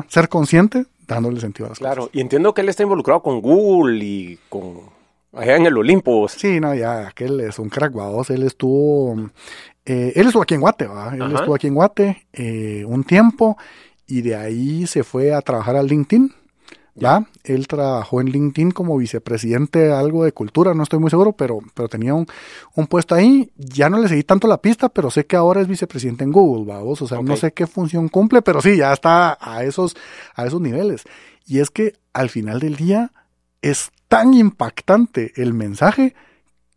ser 0.09 0.27
consciente 0.27 0.85
dándole 1.07 1.39
sentido 1.39 1.67
a 1.67 1.69
las 1.69 1.79
cosas. 1.79 1.95
Claro, 1.95 2.09
y 2.11 2.19
entiendo 2.19 2.53
que 2.53 2.61
él 2.61 2.69
está 2.69 2.83
involucrado 2.83 3.21
con 3.21 3.39
Google 3.39 4.03
y 4.03 4.39
con 4.49 4.81
Allá 5.33 5.55
en 5.55 5.65
el 5.65 5.77
Olimpo. 5.77 6.27
Sí, 6.27 6.59
no, 6.59 6.75
ya, 6.75 7.07
aquel 7.07 7.39
es 7.41 7.57
un 7.57 7.69
crack, 7.69 7.91
vos. 7.91 8.29
Él 8.29 8.43
estuvo, 8.43 9.15
eh, 9.85 10.13
él 10.15 10.27
estuvo 10.27 10.43
aquí 10.43 10.53
en 10.53 10.61
Guate, 10.61 10.85
¿va? 10.85 11.13
Él 11.13 11.33
estuvo 11.33 11.55
aquí 11.55 11.67
en 11.67 11.75
Guate 11.75 12.27
eh, 12.31 12.85
un 12.87 13.03
tiempo 13.03 13.57
y 14.05 14.21
de 14.21 14.35
ahí 14.35 14.85
se 14.85 15.03
fue 15.03 15.33
a 15.33 15.41
trabajar 15.41 15.75
al 15.75 15.87
LinkedIn. 15.87 16.31
¿ya? 16.95 17.25
Él 17.43 17.67
trabajó 17.67 18.21
en 18.21 18.27
LinkedIn 18.27 18.71
como 18.71 18.97
vicepresidente 18.97 19.91
algo 19.91 20.23
de 20.23 20.31
cultura, 20.31 20.75
no 20.75 20.83
estoy 20.83 20.99
muy 20.99 21.09
seguro, 21.09 21.33
pero, 21.33 21.59
pero 21.73 21.89
tenía 21.89 22.13
un, 22.13 22.27
puesto 22.87 23.15
ahí. 23.15 23.51
Ya 23.57 23.89
no 23.89 23.97
le 23.97 24.07
seguí 24.07 24.23
tanto 24.23 24.47
la 24.47 24.61
pista, 24.61 24.89
pero 24.89 25.09
sé 25.09 25.25
que 25.25 25.35
ahora 25.35 25.61
es 25.61 25.67
vicepresidente 25.67 26.23
en 26.23 26.31
Google, 26.31 26.71
vamos. 26.71 27.01
O 27.01 27.07
sea, 27.07 27.21
no 27.21 27.35
sé 27.35 27.53
qué 27.53 27.67
función 27.67 28.09
cumple, 28.09 28.41
pero 28.41 28.61
sí, 28.61 28.77
ya 28.77 28.93
está 28.93 29.37
a 29.41 29.63
esos, 29.63 29.95
a 30.35 30.45
esos 30.45 30.61
niveles. 30.61 31.03
Y 31.47 31.59
es 31.59 31.71
que 31.71 31.93
al 32.13 32.29
final 32.29 32.59
del 32.59 32.75
día 32.75 33.11
es 33.63 33.91
tan 34.09 34.33
impactante 34.33 35.31
el 35.37 35.53
mensaje 35.53 36.13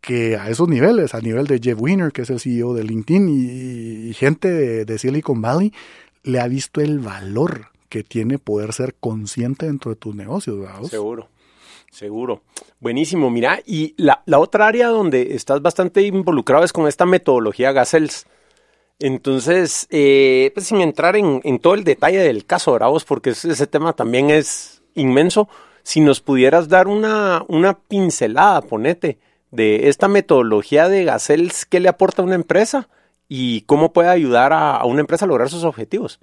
que 0.01 0.37
a 0.37 0.49
esos 0.49 0.69
niveles, 0.69 1.13
a 1.13 1.19
nivel 1.19 1.45
de 1.45 1.59
Jeff 1.61 1.79
Weiner, 1.79 2.11
que 2.11 2.21
es 2.21 2.29
el 2.29 2.39
CEO 2.39 2.73
de 2.73 2.83
LinkedIn, 2.83 4.09
y, 4.09 4.13
gente 4.13 4.49
de, 4.49 4.85
de 4.85 4.97
Silicon 4.97 5.41
Valley, 5.41 5.73
le 6.23 6.39
ha 6.39 6.47
visto 6.47 6.81
el 6.81 6.99
valor 6.99 7.67
que 7.89 8.03
tiene 8.03 8.39
poder 8.39 8.73
ser 8.73 8.95
consciente 8.95 9.65
dentro 9.65 9.91
de 9.91 9.97
tus 9.97 10.15
negocios, 10.15 10.59
¿verdad? 10.59 10.81
Seguro, 10.83 11.27
seguro. 11.91 12.41
Buenísimo, 12.79 13.29
mira, 13.29 13.59
y 13.65 13.93
la, 13.97 14.23
otra 14.37 14.67
área 14.67 14.87
donde 14.87 15.35
estás 15.35 15.61
bastante 15.61 16.01
involucrado 16.03 16.63
es 16.63 16.73
con 16.73 16.87
esta 16.87 17.05
metodología 17.05 17.73
Gazelles. 17.73 18.27
Entonces, 18.99 19.87
eh, 19.89 20.51
pues 20.53 20.67
sin 20.67 20.81
entrar 20.81 21.17
en, 21.17 21.59
todo 21.59 21.75
el 21.75 21.83
detalle 21.83 22.19
del 22.19 22.45
caso, 22.45 22.73
Bravos, 22.73 23.03
porque 23.03 23.31
ese 23.31 23.67
tema 23.67 23.93
también 23.93 24.29
es 24.29 24.81
inmenso, 24.95 25.49
si 25.87 26.01
nos 26.01 26.19
pudieras 26.19 26.67
dar 26.67 26.89
una, 26.89 27.45
una 27.47 27.79
pincelada, 27.79 28.59
ponete, 28.59 29.19
de 29.51 29.87
esta 29.87 30.09
metodología 30.09 30.89
de 30.89 31.05
Gazelles, 31.05 31.65
¿qué 31.65 31.79
le 31.79 31.87
aporta 31.87 32.21
a 32.21 32.25
una 32.25 32.35
empresa 32.35 32.89
y 33.29 33.61
cómo 33.61 33.93
puede 33.93 34.09
ayudar 34.09 34.51
a 34.51 34.83
una 34.83 34.99
empresa 34.99 35.23
a 35.23 35.29
lograr 35.29 35.49
sus 35.49 35.63
objetivos? 35.63 36.19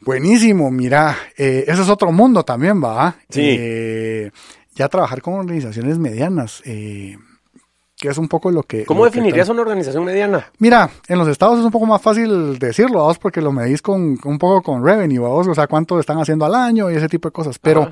Buenísimo, 0.00 0.72
mira, 0.72 1.16
eh, 1.38 1.62
ese 1.68 1.82
es 1.82 1.88
otro 1.88 2.10
mundo 2.10 2.42
también, 2.42 2.82
va. 2.82 3.18
Sí. 3.28 3.56
Eh, 3.56 4.32
ya 4.74 4.88
trabajar 4.88 5.22
con 5.22 5.34
organizaciones 5.34 6.00
medianas, 6.00 6.60
eh, 6.64 7.16
que 8.02 8.08
es 8.08 8.18
un 8.18 8.26
poco 8.26 8.50
lo 8.50 8.64
que... 8.64 8.84
¿Cómo 8.84 9.04
definirías 9.04 9.48
una 9.48 9.62
organización 9.62 10.04
mediana? 10.04 10.50
Mira, 10.58 10.90
en 11.06 11.18
los 11.18 11.28
estados 11.28 11.60
es 11.60 11.64
un 11.64 11.70
poco 11.70 11.86
más 11.86 12.02
fácil 12.02 12.58
decirlo, 12.58 12.98
vamos, 12.98 13.20
porque 13.20 13.40
lo 13.40 13.52
medís 13.52 13.80
con 13.80 14.18
un 14.24 14.38
poco 14.38 14.60
con 14.60 14.84
revenue, 14.84 15.20
vamos, 15.20 15.46
o 15.46 15.54
sea, 15.54 15.68
cuánto 15.68 16.00
están 16.00 16.18
haciendo 16.18 16.44
al 16.44 16.56
año 16.56 16.90
y 16.90 16.96
ese 16.96 17.08
tipo 17.08 17.28
de 17.28 17.32
cosas, 17.32 17.60
pero... 17.60 17.88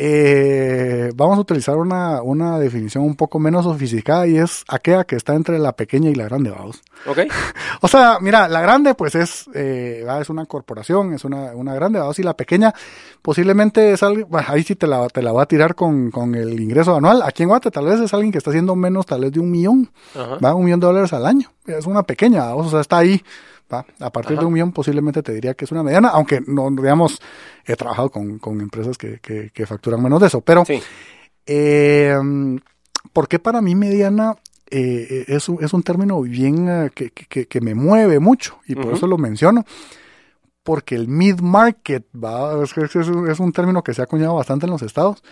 Eh, 0.00 1.10
vamos 1.16 1.38
a 1.38 1.40
utilizar 1.40 1.76
una, 1.76 2.22
una, 2.22 2.60
definición 2.60 3.02
un 3.02 3.16
poco 3.16 3.40
menos 3.40 3.64
sofisticada 3.64 4.28
y 4.28 4.38
es 4.38 4.64
aquella 4.68 5.02
que 5.02 5.16
está 5.16 5.34
entre 5.34 5.58
la 5.58 5.72
pequeña 5.72 6.08
y 6.08 6.14
la 6.14 6.26
grande, 6.26 6.50
vamos. 6.50 6.80
Ok. 7.04 7.18
o 7.80 7.88
sea, 7.88 8.18
mira, 8.20 8.46
la 8.46 8.60
grande 8.60 8.94
pues 8.94 9.16
es, 9.16 9.50
eh, 9.54 10.06
es 10.20 10.30
una 10.30 10.46
corporación, 10.46 11.14
es 11.14 11.24
una, 11.24 11.52
una 11.52 11.74
grande, 11.74 11.98
vamos, 11.98 12.16
y 12.20 12.22
la 12.22 12.34
pequeña 12.34 12.72
posiblemente 13.22 13.92
es 13.92 14.04
algo, 14.04 14.28
ahí 14.46 14.62
sí 14.62 14.76
te 14.76 14.86
la, 14.86 15.08
te 15.08 15.20
la 15.20 15.32
va 15.32 15.42
a 15.42 15.46
tirar 15.46 15.74
con, 15.74 16.12
con, 16.12 16.36
el 16.36 16.60
ingreso 16.60 16.94
anual. 16.94 17.22
Aquí 17.24 17.42
en 17.42 17.48
Guate 17.48 17.72
tal 17.72 17.86
vez 17.86 17.98
es 17.98 18.14
alguien 18.14 18.30
que 18.30 18.38
está 18.38 18.50
haciendo 18.50 18.76
menos 18.76 19.04
tal 19.04 19.22
vez 19.22 19.32
de 19.32 19.40
un 19.40 19.50
millón, 19.50 19.90
va, 20.16 20.54
un 20.54 20.64
millón 20.64 20.78
de 20.78 20.86
dólares 20.86 21.12
al 21.12 21.26
año. 21.26 21.50
Es 21.66 21.86
una 21.86 22.04
pequeña, 22.04 22.44
vamos, 22.44 22.68
o 22.68 22.70
sea, 22.70 22.80
está 22.80 22.98
ahí 22.98 23.20
a 23.70 24.10
partir 24.10 24.38
de 24.38 24.44
un 24.44 24.52
millón 24.52 24.72
posiblemente 24.72 25.22
te 25.22 25.32
diría 25.32 25.54
que 25.54 25.64
es 25.64 25.72
una 25.72 25.82
mediana, 25.82 26.08
aunque 26.08 26.40
no, 26.46 26.70
digamos, 26.70 27.20
he 27.64 27.76
trabajado 27.76 28.10
con, 28.10 28.60
empresas 28.60 28.96
que, 28.96 29.20
que, 29.20 29.66
facturan 29.66 30.02
menos 30.02 30.20
de 30.20 30.26
eso. 30.28 30.40
Pero, 30.40 30.64
eh, 31.46 32.16
¿por 33.12 33.28
qué 33.28 33.38
para 33.38 33.60
mí 33.60 33.74
mediana 33.74 34.36
eh, 34.70 35.24
es, 35.28 35.48
un, 35.48 35.62
es 35.62 35.72
un 35.72 35.82
término 35.82 36.20
bien 36.22 36.68
eh, 36.68 36.90
que, 36.90 37.60
me 37.60 37.74
mueve 37.74 38.18
mucho? 38.18 38.58
Y 38.66 38.74
por 38.74 38.94
eso 38.94 39.06
lo 39.06 39.18
menciono. 39.18 39.64
Porque 40.62 40.94
el 40.94 41.08
mid-market, 41.08 42.06
es, 42.62 42.96
es, 42.96 43.40
un 43.40 43.52
término 43.52 43.82
que 43.82 43.94
se 43.94 44.02
ha 44.02 44.04
acuñado 44.04 44.34
bastante 44.34 44.66
en 44.66 44.72
los 44.72 44.82
estados. 44.82 45.22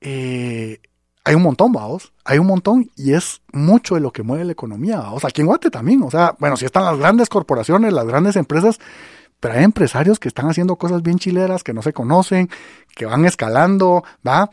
Eh, 0.00 0.80
hay 1.24 1.34
un 1.34 1.42
montón, 1.42 1.72
vamos, 1.72 2.12
hay 2.24 2.38
un 2.38 2.46
montón 2.46 2.90
y 2.96 3.14
es 3.14 3.40
mucho 3.52 3.94
de 3.94 4.02
lo 4.02 4.12
que 4.12 4.22
mueve 4.22 4.44
la 4.44 4.52
economía, 4.52 4.98
vamos, 4.98 5.24
aquí 5.24 5.40
en 5.40 5.46
Guate 5.46 5.70
también, 5.70 6.02
o 6.02 6.10
sea, 6.10 6.36
bueno, 6.38 6.56
si 6.56 6.66
están 6.66 6.84
las 6.84 6.98
grandes 6.98 7.30
corporaciones, 7.30 7.92
las 7.94 8.06
grandes 8.06 8.36
empresas, 8.36 8.78
pero 9.40 9.54
hay 9.54 9.64
empresarios 9.64 10.18
que 10.18 10.28
están 10.28 10.48
haciendo 10.48 10.76
cosas 10.76 11.02
bien 11.02 11.18
chileras, 11.18 11.64
que 11.64 11.72
no 11.72 11.82
se 11.82 11.92
conocen, 11.92 12.48
que 12.94 13.06
van 13.06 13.24
escalando, 13.24 14.04
¿va? 14.26 14.50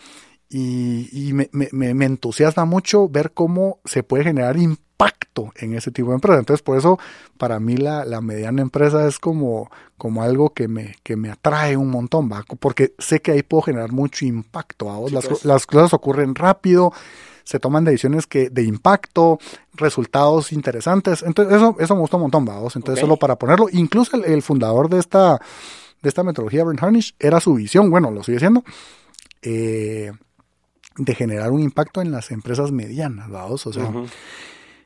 Y, 0.49 1.31
me, 1.33 1.49
me, 1.71 2.05
entusiasma 2.05 2.65
mucho 2.65 3.07
ver 3.07 3.31
cómo 3.31 3.79
se 3.85 4.03
puede 4.03 4.25
generar 4.25 4.57
en 5.55 5.73
ese 5.73 5.91
tipo 5.91 6.09
de 6.09 6.15
empresas. 6.15 6.39
Entonces, 6.39 6.61
por 6.61 6.77
eso, 6.77 6.99
para 7.37 7.59
mí 7.59 7.77
la, 7.77 8.05
mediana 8.21 8.61
empresa 8.61 9.07
es 9.07 9.19
como, 9.19 9.69
como 9.97 10.23
algo 10.23 10.51
que 10.51 10.67
me, 10.67 10.95
que 11.03 11.15
me 11.15 11.29
atrae 11.29 11.77
un 11.77 11.89
montón, 11.89 12.31
¿va? 12.31 12.43
Porque 12.59 12.93
sé 12.97 13.21
que 13.21 13.31
ahí 13.31 13.43
puedo 13.43 13.63
generar 13.63 13.91
mucho 13.91 14.25
impacto. 14.25 15.07
las, 15.11 15.27
pues. 15.27 15.45
las, 15.45 15.65
cosas 15.65 15.93
ocurren 15.93 16.35
rápido, 16.35 16.91
se 17.43 17.59
toman 17.59 17.85
decisiones 17.85 18.27
que, 18.27 18.49
de 18.49 18.63
impacto, 18.63 19.39
resultados 19.73 20.51
interesantes. 20.51 21.23
Entonces, 21.23 21.55
eso, 21.55 21.75
eso 21.79 21.95
me 21.95 22.01
gusta 22.01 22.17
un 22.17 22.23
montón, 22.23 22.45
vamos. 22.45 22.75
Entonces, 22.75 23.01
solo 23.01 23.17
para 23.17 23.37
ponerlo, 23.37 23.67
incluso 23.71 24.17
el, 24.23 24.41
fundador 24.41 24.89
de 24.89 24.99
esta, 24.99 25.39
de 26.01 26.09
esta 26.09 26.23
metodología, 26.23 26.63
Brent 26.63 26.83
Harnish, 26.83 27.15
era 27.19 27.39
su 27.39 27.55
visión, 27.55 27.89
bueno, 27.89 28.11
lo 28.11 28.23
sigue 28.23 28.39
siendo. 28.39 28.63
Eh, 29.41 30.11
de 30.97 31.15
generar 31.15 31.51
un 31.51 31.61
impacto 31.61 32.01
en 32.01 32.11
las 32.11 32.31
empresas 32.31 32.71
medianas, 32.71 33.29
¿vamos? 33.29 33.65
O 33.65 33.71
sea, 33.71 33.89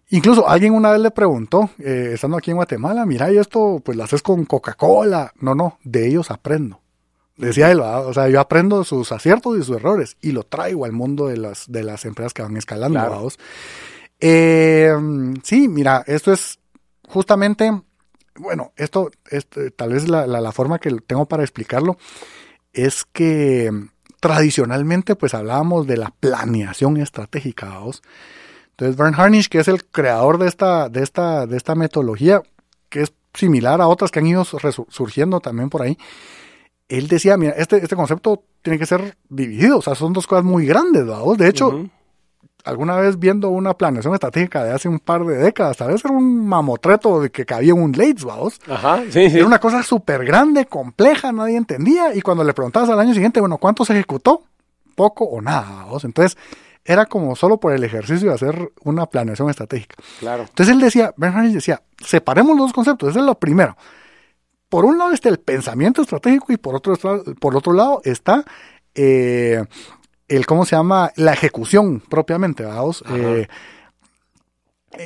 incluso 0.09 0.47
alguien 0.47 0.73
una 0.73 0.91
vez 0.91 1.01
le 1.01 1.11
preguntó, 1.11 1.69
eh, 1.79 2.11
estando 2.13 2.37
aquí 2.37 2.51
en 2.51 2.57
Guatemala, 2.57 3.05
mira, 3.05 3.31
y 3.31 3.37
esto 3.37 3.81
pues 3.83 3.97
lo 3.97 4.03
haces 4.03 4.21
con 4.21 4.45
Coca-Cola. 4.45 5.33
No, 5.39 5.55
no, 5.55 5.79
de 5.83 6.07
ellos 6.07 6.31
aprendo. 6.31 6.81
Decía 7.37 7.69
él, 7.69 7.81
o 7.81 8.13
sea, 8.13 8.29
yo 8.29 8.39
aprendo 8.39 8.85
sus 8.85 9.11
aciertos 9.11 9.57
y 9.57 9.63
sus 9.63 9.75
errores 9.75 10.15
y 10.21 10.31
lo 10.31 10.43
traigo 10.43 10.85
al 10.85 10.93
mundo 10.93 11.27
de 11.27 11.35
las, 11.35 11.69
de 11.69 11.83
las 11.83 12.05
empresas 12.05 12.33
que 12.33 12.41
van 12.41 12.55
escalando, 12.55 12.97
¿vamos? 12.97 13.37
Eh, 14.21 14.93
sí, 15.43 15.67
mira, 15.67 16.01
esto 16.07 16.31
es 16.31 16.59
justamente, 17.09 17.81
bueno, 18.35 18.71
esto, 18.77 19.11
este, 19.29 19.69
tal 19.71 19.91
vez 19.91 20.07
la, 20.07 20.25
la 20.27 20.51
forma 20.53 20.79
que 20.79 20.89
tengo 21.05 21.25
para 21.25 21.43
explicarlo 21.43 21.97
es 22.71 23.03
que 23.03 23.69
tradicionalmente 24.21 25.15
pues 25.15 25.33
hablábamos 25.33 25.87
de 25.87 25.97
la 25.97 26.11
planeación 26.11 26.95
estratégica, 26.97 27.67
¿vamos? 27.67 28.01
Entonces 28.75 28.97
Bern 28.97 29.15
Harnish, 29.15 29.47
que 29.47 29.59
es 29.59 29.69
el 29.69 29.85
creador 29.85 30.37
de 30.37 30.47
esta, 30.47 30.89
de 30.89 31.01
esta, 31.01 31.47
de 31.47 31.55
esta 31.55 31.75
metodología, 31.75 32.41
que 32.89 33.03
es 33.03 33.13
similar 33.33 33.79
a 33.79 33.87
otras 33.87 34.11
que 34.11 34.19
han 34.19 34.27
ido 34.27 34.43
surgiendo 34.43 35.39
también 35.39 35.69
por 35.69 35.81
ahí, 35.81 35.97
él 36.89 37.07
decía, 37.07 37.37
mira, 37.37 37.53
este, 37.57 37.77
este 37.77 37.95
concepto 37.95 38.43
tiene 38.61 38.77
que 38.77 38.85
ser 38.85 39.17
dividido, 39.29 39.77
o 39.77 39.81
sea, 39.81 39.95
son 39.95 40.11
dos 40.11 40.27
cosas 40.27 40.43
muy 40.43 40.65
grandes, 40.65 41.05
¿vamos? 41.07 41.37
De 41.37 41.47
hecho, 41.47 41.89
alguna 42.65 42.97
vez 42.97 43.17
viendo 43.17 43.49
una 43.49 43.75
planeación 43.75 44.13
estratégica 44.13 44.63
de 44.63 44.73
hace 44.73 44.89
un 44.89 44.99
par 44.99 45.23
de 45.23 45.37
décadas, 45.37 45.77
tal 45.77 45.93
vez 45.93 46.03
era 46.03 46.13
un 46.13 46.45
mamotreto 46.45 47.21
de 47.21 47.31
que 47.31 47.45
cabía 47.45 47.73
un 47.73 47.93
Lates, 47.93 48.25
vamos. 48.25 48.59
Ajá, 48.67 49.03
sí, 49.09 49.29
sí. 49.29 49.37
Era 49.37 49.45
una 49.45 49.59
cosa 49.59 49.83
súper 49.83 50.25
grande, 50.25 50.65
compleja, 50.65 51.31
nadie 51.31 51.55
entendía. 51.55 52.13
Y 52.13 52.21
cuando 52.21 52.43
le 52.43 52.53
preguntabas 52.53 52.89
al 52.89 52.99
año 52.99 53.13
siguiente, 53.13 53.39
bueno, 53.39 53.57
¿cuánto 53.57 53.85
se 53.85 53.93
ejecutó? 53.93 54.43
Poco 54.95 55.25
o 55.25 55.41
nada, 55.41 55.85
vamos. 55.85 56.03
Entonces, 56.03 56.37
era 56.85 57.07
como 57.07 57.35
solo 57.35 57.59
por 57.59 57.73
el 57.73 57.83
ejercicio 57.83 58.29
de 58.29 58.35
hacer 58.35 58.71
una 58.83 59.07
planeación 59.07 59.49
estratégica. 59.49 59.95
Claro. 60.19 60.43
Entonces 60.43 60.73
él 60.73 60.79
decía, 60.79 61.13
Bernard 61.17 61.51
decía, 61.51 61.81
separemos 61.97 62.55
los 62.55 62.67
dos 62.67 62.73
conceptos, 62.73 63.09
ese 63.09 63.19
es 63.19 63.25
lo 63.25 63.35
primero. 63.39 63.75
Por 64.69 64.85
un 64.85 64.97
lado 64.97 65.11
está 65.11 65.29
el 65.29 65.39
pensamiento 65.39 66.03
estratégico 66.03 66.53
y 66.53 66.57
por 66.57 66.75
otro, 66.75 66.95
por 67.39 67.55
otro 67.55 67.73
lado 67.73 68.01
está 68.03 68.45
eh, 68.93 69.63
el 70.27 70.45
cómo 70.45 70.65
se 70.65 70.75
llama 70.75 71.11
la 71.15 71.33
ejecución 71.33 72.01
propiamente, 72.01 72.63
vamos. 72.63 73.03
Eh, 73.09 73.47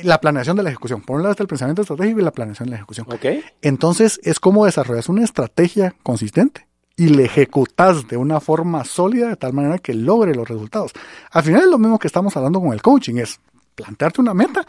la 0.04 0.20
planeación 0.20 0.56
de 0.56 0.62
la 0.62 0.70
ejecución. 0.70 1.02
Por 1.02 1.16
un 1.16 1.22
lado 1.22 1.32
está 1.32 1.42
el 1.42 1.48
pensamiento 1.48 1.82
estratégico 1.82 2.20
y 2.20 2.22
la 2.22 2.30
planeación 2.30 2.66
de 2.66 2.70
la 2.70 2.76
ejecución. 2.76 3.06
Okay. 3.10 3.42
Entonces 3.62 4.20
es 4.22 4.38
como 4.38 4.66
desarrollas 4.66 5.08
una 5.08 5.24
estrategia 5.24 5.94
consistente 6.02 6.69
y 7.00 7.08
la 7.08 7.22
ejecutas 7.22 8.06
de 8.08 8.18
una 8.18 8.40
forma 8.40 8.84
sólida 8.84 9.28
de 9.28 9.36
tal 9.36 9.54
manera 9.54 9.78
que 9.78 9.94
logre 9.94 10.34
los 10.34 10.46
resultados. 10.46 10.92
Al 11.30 11.42
final 11.42 11.62
es 11.62 11.68
lo 11.68 11.78
mismo 11.78 11.98
que 11.98 12.06
estamos 12.06 12.36
hablando 12.36 12.60
con 12.60 12.74
el 12.74 12.82
coaching, 12.82 13.14
es 13.14 13.40
plantearte 13.74 14.20
una 14.20 14.34
meta, 14.34 14.66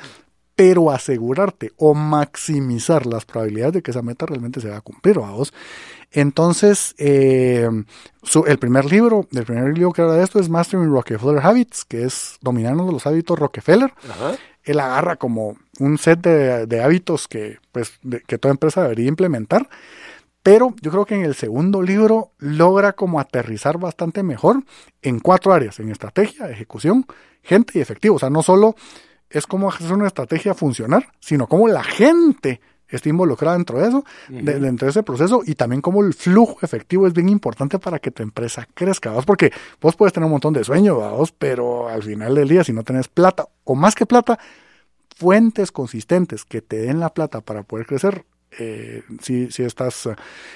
pero 0.55 0.91
asegurarte 0.91 1.73
o 1.75 1.93
maximizar 1.93 3.05
las 3.05 3.25
probabilidades 3.25 3.73
de 3.73 3.81
que 3.81 3.91
esa 3.91 4.01
meta 4.01 4.25
realmente 4.25 4.61
se 4.61 4.69
va 4.69 4.77
a 4.77 4.81
cumplir, 4.81 5.19
vamos. 5.19 5.53
Entonces, 6.09 6.95
eh, 6.97 7.69
el 8.47 8.57
primer 8.59 8.85
libro, 8.85 9.27
el 9.33 9.43
primer 9.43 9.73
libro 9.73 9.91
que 9.91 10.01
habla 10.01 10.13
de 10.13 10.23
esto 10.23 10.39
es 10.39 10.47
Mastering 10.47 10.89
Rockefeller 10.89 11.45
Habits, 11.45 11.83
que 11.83 12.05
es 12.05 12.37
Dominando 12.39 12.89
los 12.89 13.05
hábitos 13.07 13.37
Rockefeller. 13.37 13.93
Él 14.63 14.79
agarra 14.79 15.17
como 15.17 15.57
un 15.79 15.97
set 15.97 16.21
de, 16.21 16.81
hábitos 16.81 17.27
que, 17.27 17.57
pues, 17.73 17.99
que 18.25 18.37
toda 18.37 18.53
empresa 18.53 18.83
debería 18.83 19.09
implementar, 19.09 19.67
Pero 20.43 20.73
yo 20.81 20.91
creo 20.91 21.05
que 21.05 21.15
en 21.15 21.23
el 21.23 21.35
segundo 21.35 21.81
libro 21.81 22.31
logra 22.39 22.93
como 22.93 23.19
aterrizar 23.19 23.77
bastante 23.77 24.23
mejor 24.23 24.63
en 25.01 25.19
cuatro 25.19 25.53
áreas, 25.53 25.79
en 25.79 25.89
estrategia, 25.89 26.49
ejecución, 26.49 27.05
gente 27.43 27.77
y 27.77 27.81
efectivo. 27.81 28.15
O 28.15 28.19
sea, 28.19 28.29
no 28.29 28.41
solo 28.41 28.75
es 29.29 29.45
cómo 29.45 29.69
hacer 29.69 29.93
una 29.93 30.07
estrategia 30.07 30.53
funcionar, 30.53 31.09
sino 31.19 31.47
cómo 31.47 31.67
la 31.67 31.83
gente 31.83 32.59
está 32.87 33.09
involucrada 33.09 33.55
dentro 33.55 33.79
de 33.79 33.87
eso, 33.87 34.03
dentro 34.27 34.85
de 34.85 34.89
ese 34.89 35.03
proceso, 35.03 35.41
y 35.45 35.55
también 35.55 35.81
cómo 35.81 36.03
el 36.03 36.13
flujo 36.13 36.57
efectivo 36.61 37.07
es 37.07 37.13
bien 37.13 37.29
importante 37.29 37.79
para 37.79 37.99
que 37.99 38.11
tu 38.11 38.21
empresa 38.21 38.67
crezca, 38.73 39.11
¿vos? 39.11 39.25
porque 39.25 39.51
vos 39.79 39.95
puedes 39.95 40.11
tener 40.11 40.25
un 40.25 40.31
montón 40.31 40.53
de 40.53 40.63
sueños, 40.63 40.97
¿vos? 40.97 41.31
pero 41.31 41.87
al 41.87 42.03
final 42.03 42.35
del 42.35 42.49
día, 42.49 42.65
si 42.65 42.73
no 42.73 42.83
tenés 42.83 43.07
plata, 43.07 43.47
o 43.63 43.75
más 43.75 43.95
que 43.95 44.05
plata, 44.05 44.37
fuentes 45.15 45.71
consistentes 45.71 46.43
que 46.43 46.61
te 46.61 46.77
den 46.77 46.99
la 46.99 47.13
plata 47.13 47.41
para 47.41 47.63
poder 47.63 47.85
crecer, 47.85 48.25
eh, 48.59 49.03
si, 49.21 49.51
si 49.51 49.63
estás, 49.63 50.09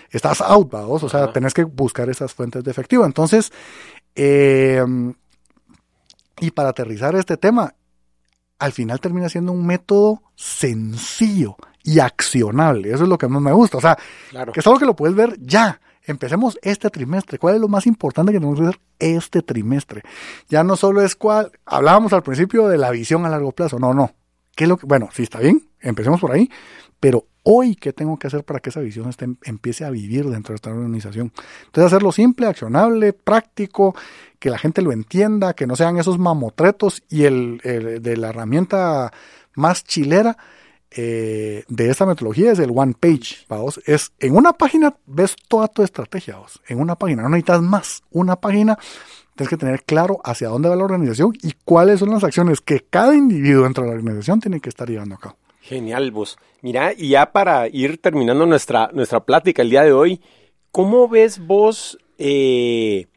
estás 0.10 0.42
out, 0.42 0.74
o 0.74 1.10
sea, 1.10 1.32
tenés 1.32 1.54
que 1.54 1.64
buscar 1.64 2.10
esas 2.10 2.34
fuentes 2.34 2.64
de 2.64 2.72
efectivo. 2.72 3.06
Entonces, 3.06 3.52
eh, 4.16 4.84
y 6.40 6.52
para 6.52 6.70
aterrizar 6.70 7.16
este 7.16 7.38
tema, 7.38 7.74
al 8.60 8.72
final 8.72 9.00
termina 9.00 9.30
siendo 9.30 9.52
un 9.52 9.66
método 9.66 10.22
sencillo 10.36 11.56
y 11.84 12.00
accionable. 12.00 12.92
Eso 12.92 13.04
es 13.04 13.10
lo 13.10 13.18
que 13.18 13.28
más 13.28 13.42
me 13.42 13.54
gusta. 13.54 13.78
O 13.78 13.82
sea, 13.82 13.98
que 14.54 14.60
es 14.60 14.68
algo 14.68 14.80
que 14.80 14.86
lo 14.86 14.96
puedes 14.96 15.16
ver 15.16 15.38
ya. 15.40 15.80
Empecemos 16.08 16.60
este 16.62 16.90
trimestre. 16.90 17.40
¿Cuál 17.40 17.56
es 17.56 17.62
lo 17.62 17.68
más 17.68 17.88
importante 17.88 18.32
que 18.32 18.40
tenemos 18.40 18.60
que 18.60 18.68
hacer 18.68 18.80
este 19.00 19.42
trimestre? 19.42 20.04
Ya 20.50 20.64
no 20.64 20.76
solo 20.76 21.02
es 21.02 21.16
cuál, 21.16 21.52
hablábamos 21.66 22.14
al 22.14 22.24
principio 22.24 22.68
de 22.68 22.78
la 22.78 22.92
visión 22.92 23.26
a 23.26 23.30
largo 23.30 23.52
plazo. 23.52 23.80
No, 23.80 23.94
no. 23.94 24.14
¿Qué 24.56 24.66
es 24.66 24.70
lo 24.70 24.78
que, 24.78 24.86
bueno, 24.86 25.10
sí 25.12 25.24
está 25.24 25.40
bien, 25.40 25.68
empecemos 25.82 26.22
por 26.22 26.32
ahí, 26.32 26.50
pero 27.00 27.26
hoy, 27.48 27.76
¿qué 27.76 27.94
tengo 27.94 28.18
que 28.18 28.28
hacer 28.28 28.44
para 28.44 28.60
que 28.60 28.70
esa 28.70 28.82
visión 28.82 29.10
empiece 29.44 29.86
a 29.86 29.90
vivir 29.90 30.26
dentro 30.26 30.54
de 30.54 30.56
esta 30.56 30.72
organización? 30.72 31.32
Entonces, 31.66 31.94
hacerlo 31.94 32.12
simple, 32.12 32.48
accionable, 32.48 33.14
práctico, 33.14 33.96
que 34.40 34.50
la 34.50 34.58
gente 34.58 34.82
lo 34.82 34.92
entienda, 34.92 35.54
que 35.54 35.68
no 35.68 35.76
sean 35.76 35.98
esos 35.98 36.18
mamotretos 36.18 37.04
y 37.10 37.24
el, 37.24 37.60
de 38.02 38.18
la 38.18 38.30
herramienta 38.30 39.12
más 39.56 39.84
chilera 39.84 40.38
eh, 40.98 41.64
de 41.68 41.90
esta 41.90 42.06
metodología 42.06 42.52
es 42.52 42.60
el 42.60 42.72
one 42.74 42.96
page. 43.00 43.46
¿vamos? 43.48 43.80
Es 43.86 44.12
en 44.20 44.36
una 44.36 44.54
página 44.54 44.96
ves 45.06 45.36
toda 45.48 45.68
tu 45.68 45.84
estrategia. 45.84 46.38
¿vos? 46.38 46.62
En 46.68 46.80
una 46.80 46.96
página, 46.96 47.24
no 47.24 47.30
necesitas 47.30 47.62
más. 47.62 48.04
Una 48.12 48.38
página 48.38 48.78
tienes 49.36 49.50
que 49.50 49.58
tener 49.58 49.84
claro 49.84 50.20
hacia 50.24 50.48
dónde 50.48 50.70
va 50.70 50.76
la 50.76 50.84
organización 50.86 51.34
y 51.42 51.54
cuáles 51.64 52.00
son 52.00 52.10
las 52.10 52.24
acciones 52.24 52.62
que 52.62 52.86
cada 52.90 53.14
individuo 53.14 53.64
dentro 53.64 53.84
de 53.84 53.90
la 53.90 53.96
organización 53.98 54.40
tiene 54.40 54.60
que 54.60 54.70
estar 54.70 54.90
llevando 54.90 55.16
a 55.16 55.20
cabo. 55.20 55.38
Genial, 55.68 56.12
vos. 56.12 56.38
Mira, 56.62 56.94
y 56.96 57.10
ya 57.10 57.32
para 57.32 57.68
ir 57.68 57.98
terminando 58.00 58.46
nuestra, 58.46 58.92
nuestra 58.94 59.22
plática 59.22 59.64
el 59.64 59.72
día 59.72 59.82
de 59.82 59.94
hoy, 59.94 60.22
¿cómo 60.72 61.08
ves 61.08 61.40
vos 61.40 61.98
eh, 62.20 63.08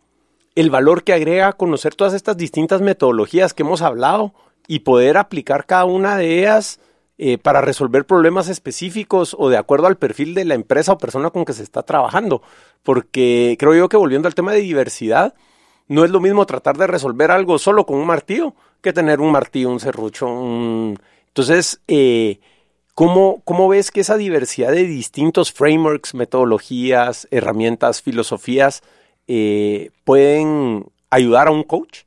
el 0.54 0.70
valor 0.70 1.04
que 1.04 1.12
agrega 1.12 1.52
conocer 1.52 1.94
todas 1.94 2.14
estas 2.14 2.38
distintas 2.38 2.80
metodologías 2.80 3.52
que 3.52 3.64
hemos 3.64 3.82
hablado 3.82 4.32
y 4.66 4.78
poder 4.78 5.18
aplicar 5.18 5.66
cada 5.66 5.84
una 5.84 6.16
de 6.16 6.38
ellas 6.38 6.80
eh, 7.18 7.36
para 7.36 7.60
resolver 7.60 8.06
problemas 8.06 8.48
específicos 8.48 9.36
o 9.38 9.50
de 9.50 9.58
acuerdo 9.58 9.86
al 9.86 9.98
perfil 9.98 10.32
de 10.32 10.46
la 10.46 10.54
empresa 10.54 10.92
o 10.92 10.98
persona 10.98 11.28
con 11.28 11.44
que 11.44 11.52
se 11.52 11.62
está 11.62 11.82
trabajando? 11.82 12.40
Porque 12.82 13.56
creo 13.58 13.74
yo 13.74 13.90
que 13.90 13.98
volviendo 13.98 14.26
al 14.26 14.34
tema 14.34 14.52
de 14.52 14.60
diversidad, 14.60 15.34
no 15.86 16.02
es 16.02 16.10
lo 16.10 16.20
mismo 16.20 16.46
tratar 16.46 16.78
de 16.78 16.86
resolver 16.86 17.30
algo 17.30 17.58
solo 17.58 17.84
con 17.84 17.98
un 17.98 18.06
martillo 18.06 18.54
que 18.80 18.94
tener 18.94 19.20
un 19.20 19.32
martillo, 19.32 19.68
un 19.68 19.80
serrucho, 19.80 20.28
un 20.28 20.98
entonces, 21.28 21.80
eh, 21.86 22.40
¿cómo, 22.94 23.68
ves 23.68 23.90
que 23.90 24.00
esa 24.00 24.16
diversidad 24.16 24.72
de 24.72 24.84
distintos 24.84 25.52
frameworks, 25.52 26.14
metodologías, 26.14 27.28
herramientas, 27.30 28.02
filosofías 28.02 28.82
eh, 29.28 29.90
pueden 30.04 30.86
ayudar 31.10 31.48
a 31.48 31.52
un 31.52 31.62
coach 31.62 32.00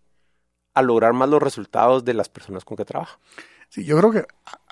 a 0.73 0.81
lograr 0.81 1.13
más 1.13 1.29
los 1.29 1.41
resultados 1.41 2.03
de 2.03 2.13
las 2.13 2.29
personas 2.29 2.65
con 2.65 2.77
que 2.77 2.85
trabaja? 2.85 3.19
Sí, 3.69 3.85
yo 3.85 3.97
creo 3.97 4.11
que 4.11 4.25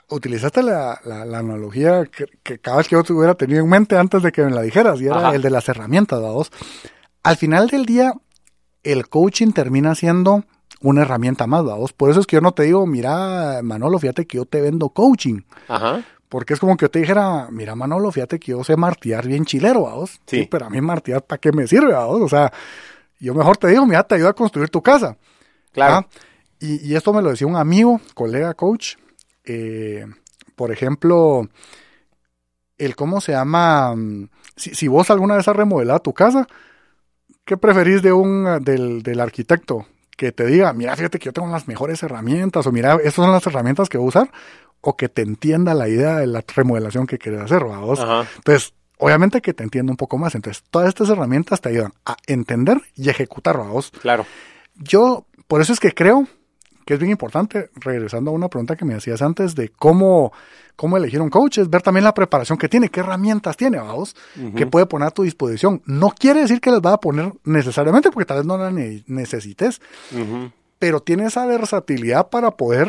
utilizaste 0.10 0.62
la, 0.64 1.00
analogía 1.06 2.06
que, 2.43 2.60
cada 2.60 2.78
vez 2.78 2.88
que 2.88 2.95
yo 2.95 3.04
te 3.04 3.14
hubiera 3.14 3.36
tenido 3.36 3.62
en 3.62 3.70
mente 3.70 3.97
antes 3.97 4.22
de 4.22 4.32
que 4.32 4.43
me 4.43 4.52
la 4.52 4.62
dijeras, 4.62 5.00
y 5.00 5.06
era 5.06 5.34
el 5.34 5.41
de 5.41 5.50
las 5.50 5.70
herramientas, 5.70 6.22
vamos. 6.22 6.52
Al 7.24 7.38
final 7.38 7.68
del 7.68 7.86
día, 7.86 8.14
el 8.84 9.08
coaching 9.08 9.52
termina 9.52 9.95
siendo 9.95 10.43
una 10.82 11.01
herramienta 11.01 11.47
más, 11.47 11.63
vamos. 11.63 11.93
Por 11.93 12.09
eso 12.09 12.19
es 12.19 12.27
que 12.27 12.38
yo 12.38 12.41
no 12.41 12.53
te 12.53 12.63
digo, 12.63 12.86
mira, 12.86 13.61
Manolo, 13.63 13.99
fíjate 13.99 14.25
que 14.25 14.38
yo 14.38 14.45
te 14.45 14.61
vendo 14.61 14.89
coaching. 14.89 15.41
Ajá. 15.67 16.03
Porque 16.30 16.53
es 16.53 16.59
como 16.59 16.77
que 16.77 16.86
yo 16.86 16.91
te 16.91 16.99
dijera, 16.99 17.47
mira, 17.49 17.75
Manolo, 17.75 18.11
fíjate 18.11 18.39
que 18.39 18.51
yo 18.51 18.63
sé 18.63 18.75
martillar 18.77 19.27
bien 19.27 19.45
chilero, 19.45 19.84
vamos. 19.84 20.19
Sí. 20.25 20.47
pero 20.49 20.67
a 20.67 20.69
mí 20.69 20.80
martillar, 20.80 21.23
¿para 21.23 21.39
qué 21.39 21.51
me 21.51 21.67
sirve, 21.67 21.91
vamos? 21.93 22.21
O 22.21 22.30
sea, 22.30 22.53
yo 23.19 23.34
mejor 23.34 23.57
te 23.57 23.67
digo, 23.67 23.86
mira, 23.86 24.03
te 24.03 24.15
ayuda 24.15 24.30
a 24.30 24.34
construir 24.34 24.69
tu 24.69 24.82
casa. 24.82 25.17
Claro. 25.71 26.07
Y, 26.59 26.93
esto 26.93 27.13
me 27.13 27.21
lo 27.21 27.30
decía 27.30 27.47
un 27.47 27.55
amigo, 27.55 28.01
colega 28.13 28.53
coach. 28.53 28.95
Eh, 29.45 30.05
por 30.55 30.71
ejemplo, 30.71 31.47
el 32.77 32.95
cómo 32.95 33.21
se 33.21 33.32
llama, 33.32 33.95
mm, 33.95 34.30
si, 34.55 34.75
si, 34.75 34.88
vos 34.88 35.09
alguna 35.09 35.36
vez 35.36 35.47
has 35.47 35.55
remodelado 35.55 35.99
tu 36.01 36.13
casa, 36.13 36.47
¿qué 37.45 37.55
preferís 37.55 38.01
de 38.01 38.11
un, 38.11 38.61
del, 38.61 39.03
del 39.03 39.19
arquitecto? 39.21 39.86
Que 40.20 40.34
te 40.34 40.45
diga, 40.45 40.74
mira, 40.74 40.93
fíjate 40.97 41.17
que 41.17 41.28
yo 41.28 41.32
tengo 41.32 41.47
las 41.47 41.70
mejores 41.70 42.03
herramientas, 42.03 42.67
o 42.67 42.74
mira, 42.74 42.95
estas 42.95 43.13
son 43.13 43.32
las 43.32 43.47
herramientas 43.47 43.88
que 43.88 43.97
voy 43.97 44.07
a 44.07 44.09
usar, 44.09 44.32
o 44.82 44.97
que 44.97 45.07
te 45.07 45.22
entienda 45.22 45.74
la 45.74 45.88
idea 45.88 46.17
de 46.17 46.28
la 46.28 46.43
remodelación 46.45 47.07
que 47.07 47.17
quieres 47.17 47.39
hacer, 47.39 47.63
vamos. 47.63 48.01
Entonces, 48.36 48.74
obviamente 48.97 49.39
que 49.39 49.53
te 49.53 49.63
entienda 49.63 49.93
un 49.93 49.97
poco 49.97 50.17
más. 50.17 50.36
Entonces, 50.36 50.61
todas 50.70 50.89
estas 50.89 51.09
herramientas 51.09 51.61
te 51.61 51.70
ayudan 51.70 51.93
a 52.05 52.17
entender 52.28 52.82
y 52.95 53.09
ejecutar, 53.09 53.57
vamos. 53.57 53.91
Claro. 54.01 54.26
Yo, 54.76 55.26
por 55.47 55.61
eso 55.61 55.72
es 55.72 55.80
que 55.80 55.93
creo 55.93 56.28
que 56.86 56.95
es 56.95 56.99
bien 56.99 57.11
importante, 57.11 57.70
regresando 57.76 58.32
a 58.32 58.34
una 58.34 58.49
pregunta 58.49 58.76
que 58.76 58.84
me 58.84 58.95
hacías 58.95 59.22
antes 59.22 59.55
de 59.55 59.70
cómo, 59.70 60.34
cómo 60.80 60.95
elegir 60.95 61.21
un 61.21 61.30
coach, 61.30 61.57
es 61.57 61.69
ver 61.69 61.82
también 61.82 62.05
la 62.05 62.13
preparación 62.13 62.57
que 62.57 62.69
tiene, 62.69 62.88
qué 62.88 63.01
herramientas 63.01 63.57
tiene, 63.57 63.80
vamos, 63.80 64.15
que 64.55 64.65
puede 64.65 64.86
poner 64.86 65.09
a 65.09 65.11
tu 65.11 65.23
disposición. 65.23 65.82
No 65.86 66.11
quiere 66.11 66.39
decir 66.39 66.61
que 66.61 66.71
las 66.71 66.80
va 66.80 66.93
a 66.93 66.99
poner 67.01 67.34
necesariamente, 67.43 68.11
porque 68.11 68.25
tal 68.25 68.38
vez 68.38 68.45
no 68.45 68.57
las 68.57 68.71
necesites, 69.05 69.82
pero 70.80 71.01
tiene 71.01 71.25
esa 71.25 71.45
versatilidad 71.45 72.30
para 72.30 72.51
poder 72.51 72.88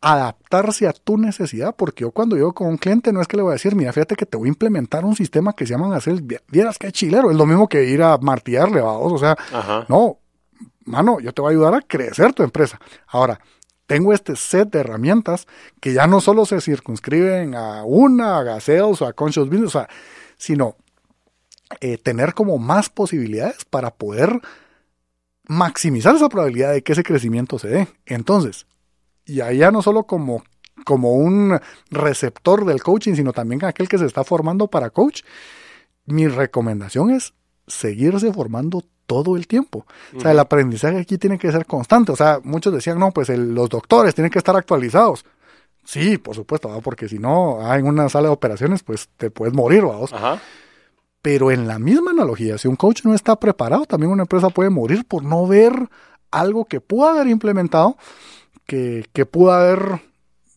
adaptarse 0.00 0.88
a 0.88 0.94
tu 0.94 1.18
necesidad, 1.18 1.76
porque 1.76 2.04
yo 2.04 2.10
cuando 2.10 2.36
llego 2.36 2.54
con 2.54 2.68
un 2.68 2.78
cliente 2.78 3.12
no 3.12 3.20
es 3.20 3.28
que 3.28 3.36
le 3.36 3.42
voy 3.42 3.50
a 3.50 3.56
decir, 3.56 3.74
mira, 3.74 3.92
fíjate 3.92 4.16
que 4.16 4.24
te 4.24 4.38
voy 4.38 4.48
a 4.48 4.52
implementar 4.52 5.04
un 5.04 5.14
sistema 5.14 5.52
que 5.52 5.66
se 5.66 5.74
llama 5.74 5.94
hacer, 5.94 6.22
vieras 6.48 6.78
que 6.78 6.90
chilero, 6.90 7.30
es 7.30 7.36
lo 7.36 7.44
mismo 7.44 7.68
que 7.68 7.84
ir 7.84 8.02
a 8.02 8.16
martillarle, 8.16 8.80
vamos, 8.80 9.12
o 9.12 9.18
sea, 9.18 9.36
no, 9.88 10.20
mano, 10.86 11.20
yo 11.20 11.34
te 11.34 11.42
voy 11.42 11.50
a 11.50 11.52
ayudar 11.52 11.74
a 11.74 11.82
crecer 11.82 12.32
tu 12.32 12.42
empresa. 12.42 12.80
Ahora, 13.08 13.38
tengo 13.86 14.12
este 14.12 14.36
set 14.36 14.70
de 14.70 14.80
herramientas 14.80 15.46
que 15.80 15.92
ya 15.92 16.06
no 16.06 16.20
solo 16.20 16.46
se 16.46 16.60
circunscriben 16.60 17.54
a 17.54 17.84
una, 17.84 18.40
a 18.40 18.60
sales 18.60 19.02
o 19.02 19.06
a 19.06 19.12
conscious 19.12 19.48
business, 19.48 19.76
sino 20.36 20.76
eh, 21.80 21.98
tener 21.98 22.34
como 22.34 22.58
más 22.58 22.88
posibilidades 22.88 23.64
para 23.64 23.94
poder 23.94 24.40
maximizar 25.46 26.14
esa 26.16 26.28
probabilidad 26.28 26.72
de 26.72 26.82
que 26.82 26.92
ese 26.92 27.02
crecimiento 27.02 27.58
se 27.58 27.68
dé. 27.68 27.88
Entonces, 28.06 28.66
y 29.24 29.40
allá 29.40 29.70
no 29.70 29.82
solo 29.82 30.04
como, 30.04 30.42
como 30.84 31.12
un 31.12 31.58
receptor 31.90 32.64
del 32.64 32.82
coaching, 32.82 33.14
sino 33.14 33.32
también 33.32 33.64
aquel 33.64 33.88
que 33.88 33.98
se 33.98 34.06
está 34.06 34.24
formando 34.24 34.68
para 34.68 34.90
coach, 34.90 35.22
mi 36.06 36.28
recomendación 36.28 37.10
es 37.10 37.34
seguirse 37.66 38.32
formando 38.32 38.84
todo 39.06 39.36
el 39.36 39.46
tiempo. 39.46 39.86
O 40.16 40.20
sea, 40.20 40.32
el 40.32 40.38
aprendizaje 40.38 40.98
aquí 40.98 41.18
tiene 41.18 41.38
que 41.38 41.50
ser 41.52 41.66
constante. 41.66 42.12
O 42.12 42.16
sea, 42.16 42.40
muchos 42.42 42.72
decían, 42.72 42.98
no, 42.98 43.10
pues 43.10 43.28
los 43.28 43.68
doctores 43.68 44.14
tienen 44.14 44.30
que 44.30 44.38
estar 44.38 44.56
actualizados. 44.56 45.24
Sí, 45.84 46.18
por 46.18 46.34
supuesto, 46.34 46.80
porque 46.82 47.08
si 47.08 47.18
no, 47.18 47.58
ah, 47.60 47.78
en 47.78 47.86
una 47.86 48.08
sala 48.08 48.28
de 48.28 48.34
operaciones, 48.34 48.82
pues 48.82 49.08
te 49.16 49.30
puedes 49.30 49.54
morir, 49.54 49.82
vamos. 49.82 50.12
Pero 51.20 51.50
en 51.50 51.66
la 51.66 51.78
misma 51.78 52.10
analogía, 52.10 52.58
si 52.58 52.68
un 52.68 52.76
coach 52.76 53.04
no 53.04 53.14
está 53.14 53.36
preparado, 53.36 53.84
también 53.86 54.12
una 54.12 54.22
empresa 54.22 54.50
puede 54.50 54.70
morir 54.70 55.04
por 55.06 55.24
no 55.24 55.46
ver 55.46 55.88
algo 56.30 56.64
que 56.64 56.80
pudo 56.80 57.08
haber 57.08 57.28
implementado, 57.28 57.96
que, 58.66 59.06
que 59.12 59.26
pudo 59.26 59.52
haber 59.52 60.00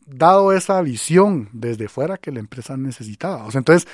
dado 0.05 0.53
esa 0.53 0.81
visión 0.81 1.49
desde 1.51 1.89
fuera 1.89 2.17
que 2.17 2.31
la 2.31 2.39
empresa 2.39 2.77
necesitaba. 2.77 3.45
O 3.45 3.51
sea, 3.51 3.59
entonces, 3.59 3.87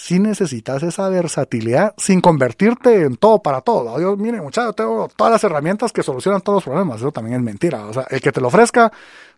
si 0.00 0.18
necesitas 0.18 0.82
esa 0.82 1.10
versatilidad 1.10 1.92
sin 1.98 2.22
convertirte 2.22 3.02
en 3.02 3.16
todo 3.18 3.42
para 3.42 3.60
todo. 3.60 3.98
Dios, 3.98 4.16
mire, 4.16 4.40
muchachos, 4.40 4.74
tengo 4.74 5.10
todas 5.14 5.30
las 5.30 5.44
herramientas 5.44 5.92
que 5.92 6.02
solucionan 6.02 6.40
todos 6.40 6.56
los 6.56 6.64
problemas. 6.64 7.00
Eso 7.00 7.12
también 7.12 7.36
es 7.36 7.42
mentira. 7.42 7.84
O 7.84 7.92
sea, 7.92 8.06
el 8.08 8.22
que 8.22 8.32
te 8.32 8.40
lo 8.40 8.48
ofrezca, 8.48 8.90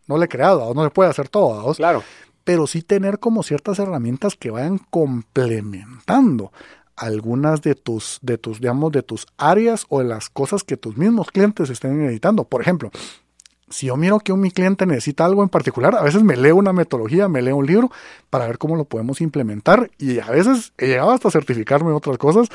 no 0.06 0.16
le 0.18 0.26
he 0.26 0.28
creado, 0.28 0.72
no 0.72 0.84
le 0.84 0.90
puede 0.90 1.10
hacer 1.10 1.28
todo. 1.28 1.74
Claro. 1.74 2.04
Pero 2.44 2.68
sí 2.68 2.82
tener 2.82 3.18
como 3.18 3.42
ciertas 3.42 3.80
herramientas 3.80 4.36
que 4.36 4.52
vayan 4.52 4.78
complementando 4.78 6.52
algunas 6.94 7.60
de 7.62 7.74
tus, 7.74 8.20
de 8.22 8.38
tus, 8.38 8.60
digamos, 8.60 8.92
de 8.92 9.02
tus 9.02 9.26
áreas 9.38 9.84
o 9.88 9.98
de 9.98 10.04
las 10.04 10.30
cosas 10.30 10.62
que 10.62 10.76
tus 10.76 10.96
mismos 10.96 11.32
clientes 11.32 11.70
estén 11.70 12.00
editando. 12.04 12.44
Por 12.44 12.60
ejemplo, 12.60 12.92
si 13.72 13.86
yo 13.86 13.96
miro 13.96 14.20
que 14.20 14.32
un 14.32 14.40
mi 14.40 14.50
cliente 14.50 14.86
necesita 14.86 15.24
algo 15.24 15.42
en 15.42 15.48
particular, 15.48 15.94
a 15.94 16.02
veces 16.02 16.22
me 16.22 16.36
leo 16.36 16.56
una 16.56 16.72
metodología, 16.72 17.28
me 17.28 17.42
leo 17.42 17.56
un 17.56 17.66
libro 17.66 17.90
para 18.30 18.46
ver 18.46 18.58
cómo 18.58 18.76
lo 18.76 18.84
podemos 18.84 19.20
implementar 19.20 19.90
y 19.98 20.20
a 20.20 20.26
veces 20.26 20.72
he 20.78 20.86
llegado 20.86 21.10
hasta 21.10 21.30
certificarme 21.30 21.90
en 21.90 21.96
otras 21.96 22.18
cosas 22.18 22.48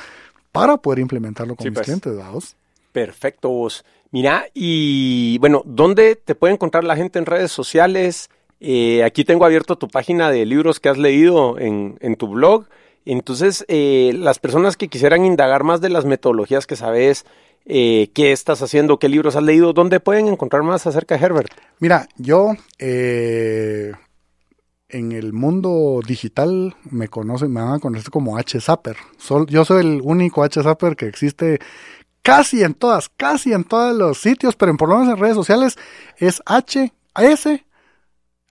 para 0.51 0.77
poder 0.77 0.99
implementarlo 0.99 1.55
con 1.55 1.65
mis 1.65 1.73
pues. 1.73 1.85
clientes, 1.85 2.15
¿dados? 2.15 2.55
Perfecto, 2.91 3.49
vos. 3.49 3.83
Mira, 4.11 4.45
y 4.53 5.37
bueno, 5.39 5.61
¿dónde 5.65 6.15
te 6.15 6.35
puede 6.35 6.53
encontrar 6.53 6.83
la 6.83 6.95
gente 6.95 7.19
en 7.19 7.25
redes 7.25 7.51
sociales? 7.51 8.29
Eh, 8.59 9.03
aquí 9.03 9.23
tengo 9.23 9.45
abierto 9.45 9.77
tu 9.77 9.87
página 9.87 10.31
de 10.31 10.45
libros 10.45 10.79
que 10.79 10.89
has 10.89 10.97
leído 10.97 11.59
en, 11.59 11.97
en 11.99 12.15
tu 12.15 12.27
blog. 12.27 12.65
Entonces, 13.05 13.65
eh, 13.69 14.11
las 14.15 14.39
personas 14.39 14.75
que 14.75 14.89
quisieran 14.89 15.25
indagar 15.25 15.63
más 15.63 15.79
de 15.79 15.89
las 15.89 16.05
metodologías 16.05 16.67
que 16.67 16.75
sabes, 16.75 17.25
eh, 17.67 18.09
qué 18.13 18.31
estás 18.31 18.61
haciendo, 18.61 18.99
qué 18.99 19.09
libros 19.09 19.35
has 19.35 19.43
leído, 19.43 19.73
¿dónde 19.73 19.99
pueden 19.99 20.27
encontrar 20.27 20.63
más 20.63 20.87
acerca 20.87 21.17
de 21.17 21.25
Herbert? 21.25 21.51
Mira, 21.79 22.07
yo 22.17 22.53
en 24.89 25.11
el 25.11 25.33
mundo 25.33 25.99
digital 26.05 26.75
me 26.89 27.07
conocen, 27.07 27.51
me 27.51 27.61
van 27.61 27.75
a 27.75 27.79
conocer 27.79 28.09
como 28.09 28.37
H. 28.37 28.59
Zapper. 28.61 28.97
yo 29.47 29.65
soy 29.65 29.81
el 29.85 30.01
único 30.03 30.43
H. 30.43 30.63
Zapper 30.63 30.95
que 30.95 31.07
existe 31.07 31.59
casi 32.21 32.63
en 32.63 32.73
todas, 32.73 33.09
casi 33.09 33.53
en 33.53 33.63
todos 33.63 33.95
los 33.95 34.19
sitios, 34.19 34.55
pero 34.55 34.71
en 34.71 34.77
por 34.77 34.89
lo 34.89 34.97
menos 34.97 35.13
en 35.13 35.19
redes 35.19 35.35
sociales 35.35 35.77
es 36.17 36.41
H, 36.45 36.93
S, 37.15 37.65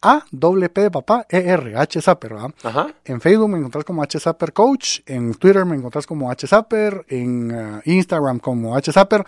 A, 0.07 0.25
W, 0.31 0.69
P 0.69 0.81
de 0.83 0.91
papá, 0.91 1.27
E, 1.29 1.39
R, 1.39 1.77
H 1.77 2.01
Zapper, 2.01 2.35
¿verdad? 2.35 2.55
Ajá. 2.63 2.95
En 3.05 3.21
Facebook 3.21 3.49
me 3.49 3.59
encontrás 3.59 3.85
como 3.85 4.03
H 4.03 4.21
Zapper 4.21 4.53
Coach, 4.53 5.01
en 5.07 5.35
Twitter 5.35 5.65
me 5.65 5.77
encontrás 5.77 6.07
como 6.07 6.31
H 6.31 6.47
Zapper, 6.47 7.05
en 7.09 7.53
uh, 7.53 7.81
Instagram 7.85 8.39
como 8.39 8.77
H 8.77 8.93
Zapper. 8.93 9.25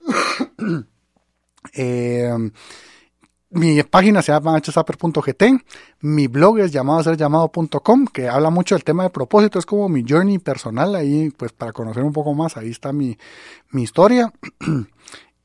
eh, 1.74 2.50
mi 3.50 3.82
página 3.84 4.22
se 4.22 4.32
llama 4.32 4.60
hsaper.gt, 4.60 5.44
mi 6.00 6.26
blog 6.26 6.58
es 6.58 6.72
llamado 6.72 6.98
a 6.98 7.04
ser 7.04 7.16
llamado.com, 7.16 8.06
que 8.06 8.28
habla 8.28 8.50
mucho 8.50 8.74
del 8.74 8.84
tema 8.84 9.04
de 9.04 9.10
propósito, 9.10 9.58
es 9.58 9.66
como 9.66 9.88
mi 9.88 10.04
journey 10.06 10.38
personal, 10.38 10.94
ahí 10.94 11.30
pues 11.30 11.52
para 11.52 11.72
conocer 11.72 12.02
un 12.02 12.12
poco 12.12 12.34
más, 12.34 12.56
ahí 12.56 12.70
está 12.70 12.92
mi, 12.92 13.16
mi 13.70 13.82
historia. 13.84 14.32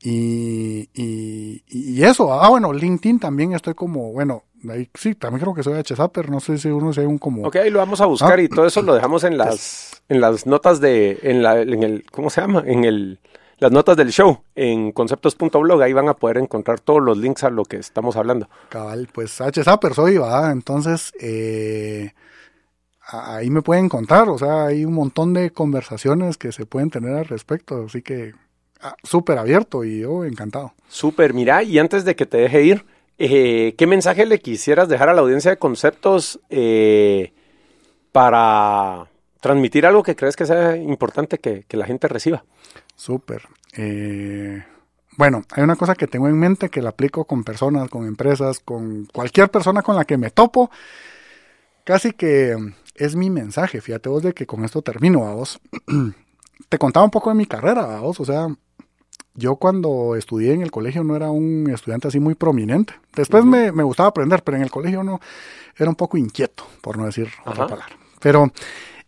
Y, 0.02 0.88
y, 0.94 2.02
eso, 2.02 2.32
ah 2.32 2.48
bueno, 2.48 2.72
LinkedIn 2.72 3.20
también 3.20 3.52
estoy 3.52 3.74
como, 3.74 4.12
bueno, 4.12 4.42
ahí 4.68 4.88
sí, 4.94 5.14
también 5.14 5.40
creo 5.40 5.54
que 5.54 5.62
soy 5.62 5.80
hsaper, 5.82 6.30
no 6.30 6.40
sé 6.40 6.58
si 6.58 6.68
uno 6.68 6.92
sea 6.92 7.06
un 7.06 7.18
como... 7.18 7.46
Ok, 7.46 7.56
lo 7.70 7.78
vamos 7.78 8.00
a 8.00 8.06
buscar 8.06 8.38
ah. 8.38 8.42
y 8.42 8.48
todo 8.48 8.66
eso 8.66 8.82
lo 8.82 8.94
dejamos 8.94 9.22
en 9.24 9.38
las, 9.38 10.02
en 10.08 10.20
las 10.20 10.46
notas 10.46 10.80
de, 10.80 11.20
en, 11.22 11.42
la, 11.42 11.60
en 11.60 11.82
el, 11.82 12.04
¿cómo 12.10 12.30
se 12.30 12.40
llama? 12.40 12.64
En 12.66 12.84
el 12.84 13.20
las 13.62 13.70
notas 13.70 13.96
del 13.96 14.10
show 14.10 14.40
en 14.56 14.90
conceptos.blog. 14.90 15.80
Ahí 15.82 15.92
van 15.92 16.08
a 16.08 16.14
poder 16.14 16.38
encontrar 16.38 16.80
todos 16.80 17.00
los 17.00 17.16
links 17.16 17.44
a 17.44 17.50
lo 17.50 17.64
que 17.64 17.76
estamos 17.76 18.16
hablando. 18.16 18.48
Cabal, 18.68 19.08
pues 19.12 19.40
H. 19.40 19.62
Zapper 19.62 19.94
soy, 19.94 20.18
¿verdad? 20.18 20.50
Entonces, 20.50 21.12
eh, 21.20 22.10
ahí 23.06 23.50
me 23.50 23.62
pueden 23.62 23.84
encontrar. 23.84 24.28
O 24.28 24.36
sea, 24.36 24.66
hay 24.66 24.84
un 24.84 24.94
montón 24.94 25.32
de 25.32 25.52
conversaciones 25.52 26.38
que 26.38 26.50
se 26.50 26.66
pueden 26.66 26.90
tener 26.90 27.14
al 27.14 27.26
respecto. 27.26 27.84
Así 27.86 28.02
que, 28.02 28.34
ah, 28.34 28.38
súper 29.02 29.38
abierto 29.38 29.84
y 29.84 30.00
yo 30.00 30.24
encantado. 30.24 30.74
Súper, 30.88 31.34
mira, 31.34 31.62
y 31.62 31.78
antes 31.78 32.04
de 32.04 32.16
que 32.16 32.26
te 32.26 32.38
deje 32.38 32.62
ir, 32.62 32.84
eh, 33.18 33.74
¿qué 33.76 33.86
mensaje 33.86 34.26
le 34.26 34.40
quisieras 34.40 34.88
dejar 34.88 35.08
a 35.08 35.14
la 35.14 35.20
audiencia 35.20 35.50
de 35.50 35.56
conceptos 35.58 36.40
eh, 36.50 37.32
para 38.10 39.08
transmitir 39.40 39.86
algo 39.86 40.02
que 40.02 40.16
crees 40.16 40.36
que 40.36 40.46
sea 40.46 40.76
importante 40.76 41.38
que, 41.38 41.64
que 41.68 41.76
la 41.76 41.86
gente 41.86 42.08
reciba? 42.08 42.44
Súper. 42.96 43.42
Eh, 43.76 44.62
bueno, 45.16 45.44
hay 45.50 45.62
una 45.62 45.76
cosa 45.76 45.94
que 45.94 46.06
tengo 46.06 46.28
en 46.28 46.38
mente 46.38 46.70
que 46.70 46.82
la 46.82 46.90
aplico 46.90 47.24
con 47.24 47.44
personas, 47.44 47.88
con 47.88 48.06
empresas, 48.06 48.60
con 48.60 49.06
cualquier 49.06 49.50
persona 49.50 49.82
con 49.82 49.96
la 49.96 50.04
que 50.04 50.16
me 50.16 50.30
topo. 50.30 50.70
Casi 51.84 52.12
que 52.12 52.56
es 52.94 53.16
mi 53.16 53.28
mensaje. 53.28 53.80
Fíjate 53.80 54.08
vos 54.08 54.22
de 54.22 54.32
que 54.32 54.46
con 54.46 54.64
esto 54.64 54.82
termino, 54.82 55.26
a 55.26 55.34
vos. 55.34 55.60
Te 56.68 56.78
contaba 56.78 57.04
un 57.04 57.10
poco 57.10 57.30
de 57.30 57.36
mi 57.36 57.46
carrera, 57.46 57.98
a 57.98 58.00
vos. 58.00 58.20
O 58.20 58.24
sea, 58.24 58.46
yo 59.34 59.56
cuando 59.56 60.14
estudié 60.16 60.52
en 60.52 60.62
el 60.62 60.70
colegio 60.70 61.04
no 61.04 61.16
era 61.16 61.30
un 61.30 61.70
estudiante 61.70 62.08
así 62.08 62.20
muy 62.20 62.34
prominente. 62.34 62.94
Después 63.14 63.44
me, 63.44 63.70
gustaba 63.70 64.10
aprender, 64.10 64.42
pero 64.42 64.56
en 64.56 64.62
el 64.62 64.70
colegio 64.70 65.02
no 65.02 65.20
era 65.76 65.88
un 65.88 65.96
poco 65.96 66.16
inquieto, 66.16 66.66
por 66.80 66.98
no 66.98 67.06
decir 67.06 67.28
otra 67.44 67.66
palabra. 67.66 67.96
Pero 68.20 68.52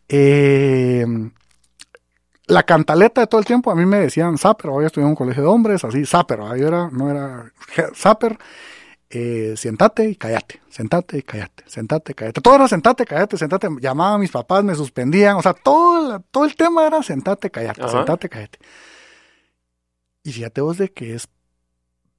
eh, 0.08 1.06
la 2.46 2.62
cantaleta 2.62 3.22
de 3.22 3.26
todo 3.26 3.38
el 3.38 3.46
tiempo, 3.46 3.70
a 3.70 3.74
mí 3.74 3.86
me 3.86 3.98
decían 3.98 4.38
Zapper, 4.38 4.70
hoy 4.70 4.86
estudié 4.86 5.04
en 5.04 5.10
un 5.10 5.16
colegio 5.16 5.42
de 5.42 5.48
hombres, 5.48 5.84
así 5.84 6.04
Zapper, 6.06 6.38
yo 6.58 6.68
era, 6.68 6.88
no 6.90 7.10
era 7.10 7.52
Zapper, 7.94 8.38
eh, 9.10 9.54
siéntate 9.56 10.08
y 10.08 10.16
cállate, 10.16 10.60
sentate 10.68 11.18
y 11.18 11.22
cállate, 11.22 11.64
sentate, 11.66 12.14
cállate. 12.14 12.40
Todo 12.40 12.56
era 12.56 12.68
sentate, 12.68 13.04
cállate, 13.04 13.36
sentate. 13.36 13.68
Llamaban 13.80 14.14
a 14.14 14.18
mis 14.18 14.30
papás, 14.30 14.64
me 14.64 14.74
suspendían, 14.74 15.36
o 15.36 15.42
sea, 15.42 15.54
todo, 15.54 16.20
todo 16.30 16.44
el 16.44 16.56
tema 16.56 16.86
era 16.86 17.02
sentate, 17.02 17.50
cállate, 17.50 17.88
sentate, 17.88 18.28
cállate. 18.28 18.58
Y 20.24 20.32
fíjate 20.32 20.62
vos 20.62 20.78
de 20.78 20.90
que 20.90 21.14
es 21.14 21.28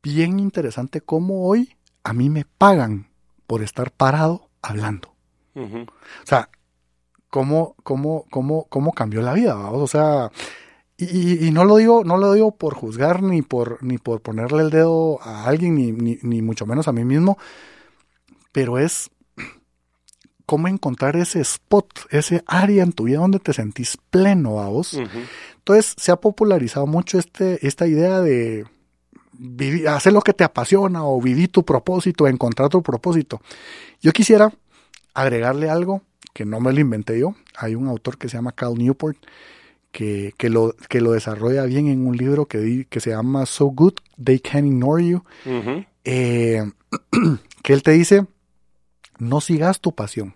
bien 0.03 0.39
interesante 0.39 1.01
cómo 1.01 1.47
hoy 1.47 1.75
a 2.03 2.13
mí 2.13 2.29
me 2.29 2.45
pagan 2.45 3.09
por 3.47 3.63
estar 3.63 3.91
parado 3.91 4.49
hablando. 4.61 5.13
O 5.55 6.25
sea, 6.25 6.49
cómo, 7.29 7.75
cómo, 7.83 8.25
cómo, 8.29 8.65
cómo 8.69 8.93
cambió 8.93 9.21
la 9.21 9.33
vida, 9.33 9.55
¿vamos? 9.55 9.81
O 9.81 9.87
sea, 9.87 10.31
y, 10.97 11.47
y, 11.47 11.51
no 11.51 11.65
lo 11.65 11.77
digo, 11.77 12.03
no 12.05 12.17
lo 12.17 12.33
digo 12.33 12.55
por 12.55 12.75
juzgar 12.75 13.23
ni 13.23 13.41
por, 13.41 13.83
ni 13.83 13.97
por 13.97 14.21
ponerle 14.21 14.63
el 14.63 14.69
dedo 14.69 15.19
a 15.21 15.45
alguien, 15.45 15.75
ni, 15.75 15.91
ni, 15.91 16.41
mucho 16.41 16.65
menos 16.65 16.87
a 16.87 16.93
mí 16.93 17.03
mismo, 17.03 17.37
pero 18.51 18.77
es 18.77 19.09
cómo 20.45 20.67
encontrar 20.67 21.17
ese 21.17 21.41
spot, 21.41 22.07
ese 22.11 22.43
área 22.45 22.83
en 22.83 22.93
tu 22.93 23.05
vida 23.05 23.17
donde 23.17 23.39
te 23.39 23.51
sentís 23.51 23.97
pleno, 24.09 24.51
vos. 24.51 24.97
Entonces 25.67 25.95
se 25.97 26.11
ha 26.11 26.15
popularizado 26.17 26.85
mucho 26.85 27.17
este, 27.17 27.65
esta 27.65 27.87
idea 27.87 28.21
de 28.21 28.67
vivir, 29.33 29.89
hacer 29.89 30.13
lo 30.13 30.21
que 30.21 30.31
te 30.31 30.43
apasiona 30.43 31.03
o 31.03 31.19
vivir 31.19 31.51
tu 31.51 31.65
propósito, 31.65 32.27
encontrar 32.27 32.69
tu 32.69 32.83
propósito. 32.83 33.41
Yo 33.99 34.11
quisiera 34.11 34.53
agregarle 35.15 35.71
algo 35.71 36.03
que 36.33 36.45
no 36.45 36.59
me 36.59 36.71
lo 36.71 36.81
inventé 36.81 37.19
yo. 37.19 37.33
Hay 37.57 37.73
un 37.73 37.87
autor 37.87 38.19
que 38.19 38.29
se 38.29 38.37
llama 38.37 38.51
Cal 38.51 38.75
Newport 38.75 39.17
que, 39.91 40.35
que, 40.37 40.51
lo, 40.51 40.75
que 40.87 41.01
lo 41.01 41.13
desarrolla 41.13 41.63
bien 41.63 41.87
en 41.87 42.05
un 42.05 42.15
libro 42.15 42.45
que, 42.45 42.85
que 42.87 42.99
se 42.99 43.09
llama 43.09 43.47
So 43.47 43.65
Good 43.65 43.95
They 44.23 44.41
Can 44.41 44.67
Ignore 44.67 45.03
You. 45.03 45.23
Eh, 46.03 46.63
que 47.63 47.73
él 47.73 47.81
te 47.81 47.89
dice, 47.89 48.27
no 49.17 49.41
sigas 49.41 49.81
tu 49.81 49.95
pasión. 49.95 50.35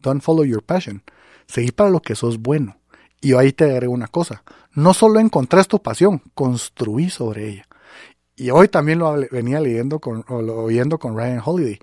Don't 0.00 0.22
follow 0.22 0.46
your 0.46 0.62
passion. 0.62 1.02
Seguí 1.44 1.70
para 1.70 1.90
lo 1.90 2.00
que 2.00 2.14
sos 2.14 2.38
bueno. 2.38 2.78
Y 3.20 3.34
ahí 3.34 3.52
te 3.52 3.64
agrego 3.64 3.92
una 3.92 4.06
cosa. 4.06 4.42
No 4.72 4.94
solo 4.94 5.20
encontrás 5.20 5.68
tu 5.68 5.82
pasión, 5.82 6.22
construí 6.34 7.10
sobre 7.10 7.48
ella. 7.48 7.68
Y 8.36 8.50
hoy 8.50 8.68
también 8.68 8.98
lo 8.98 9.12
venía 9.30 9.60
leyendo 9.60 10.00
con, 10.00 10.24
o 10.28 10.40
lo, 10.40 10.58
oyendo 10.62 10.98
con 10.98 11.16
Ryan 11.16 11.42
Holiday. 11.44 11.78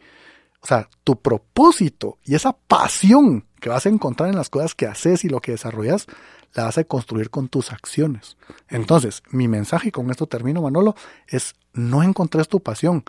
O 0.62 0.68
sea, 0.68 0.90
tu 1.04 1.22
propósito 1.22 2.18
y 2.24 2.36
esa 2.36 2.54
pasión 2.54 3.46
que 3.60 3.70
vas 3.70 3.86
a 3.86 3.90
encontrar 3.90 4.30
en 4.30 4.36
las 4.36 4.50
cosas 4.50 4.76
que 4.76 4.88
haces 4.88 5.24
y 5.24 5.30
lo 5.30 5.40
que 5.42 5.52
desarrollas, 5.52 6.08
la 6.54 6.64
vas 6.64 6.78
a 6.78 6.84
construir 6.84 7.30
con 7.30 7.48
tus 7.48 7.72
acciones. 7.72 8.38
Entonces, 8.70 9.22
mi 9.30 9.48
mensaje, 9.48 9.90
y 9.90 9.92
con 9.92 10.10
esto 10.10 10.28
termino, 10.28 10.62
Manolo, 10.62 10.96
es 11.28 11.56
no 11.74 12.04
encontres 12.04 12.48
tu 12.48 12.62
pasión, 12.62 13.04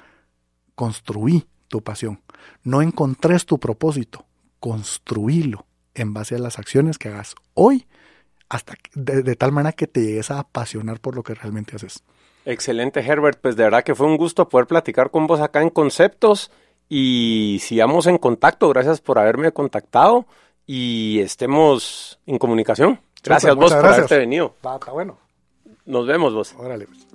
construí 0.74 1.46
tu 1.68 1.82
pasión. 1.82 2.22
No 2.62 2.82
encontres 2.82 3.46
tu 3.46 3.58
propósito, 3.58 4.26
construílo 4.60 5.66
en 5.94 6.14
base 6.14 6.34
a 6.34 6.38
las 6.38 6.58
acciones 6.58 6.98
que 6.98 7.08
hagas 7.08 7.34
hoy, 7.54 7.86
hasta 8.48 8.74
de, 8.94 9.22
de 9.22 9.36
tal 9.36 9.52
manera 9.52 9.72
que 9.72 9.86
te 9.86 10.02
llegues 10.02 10.30
a 10.30 10.40
apasionar 10.40 11.00
por 11.00 11.14
lo 11.14 11.22
que 11.22 11.34
realmente 11.34 11.76
haces. 11.76 12.02
Excelente, 12.44 13.00
Herbert. 13.00 13.38
Pues 13.40 13.56
de 13.56 13.64
verdad 13.64 13.84
que 13.84 13.94
fue 13.94 14.06
un 14.06 14.16
gusto 14.16 14.48
poder 14.48 14.66
platicar 14.66 15.10
con 15.10 15.26
vos 15.26 15.40
acá 15.40 15.60
en 15.60 15.70
Conceptos 15.70 16.50
y 16.88 17.58
sigamos 17.60 18.06
en 18.06 18.18
contacto. 18.18 18.68
Gracias 18.70 19.00
por 19.00 19.18
haberme 19.18 19.52
contactado 19.52 20.26
y 20.66 21.20
estemos 21.20 22.18
en 22.26 22.38
comunicación. 22.38 23.00
Gracias 23.22 23.54
vos 23.54 23.74
por 23.74 23.84
haberte 23.84 24.16
venido. 24.16 24.54
Está, 24.56 24.92
bueno. 24.92 25.18
Nos 25.84 26.06
vemos 26.06 26.32
vos. 26.32 26.54
Órale. 26.56 26.86
Pues. 26.86 27.06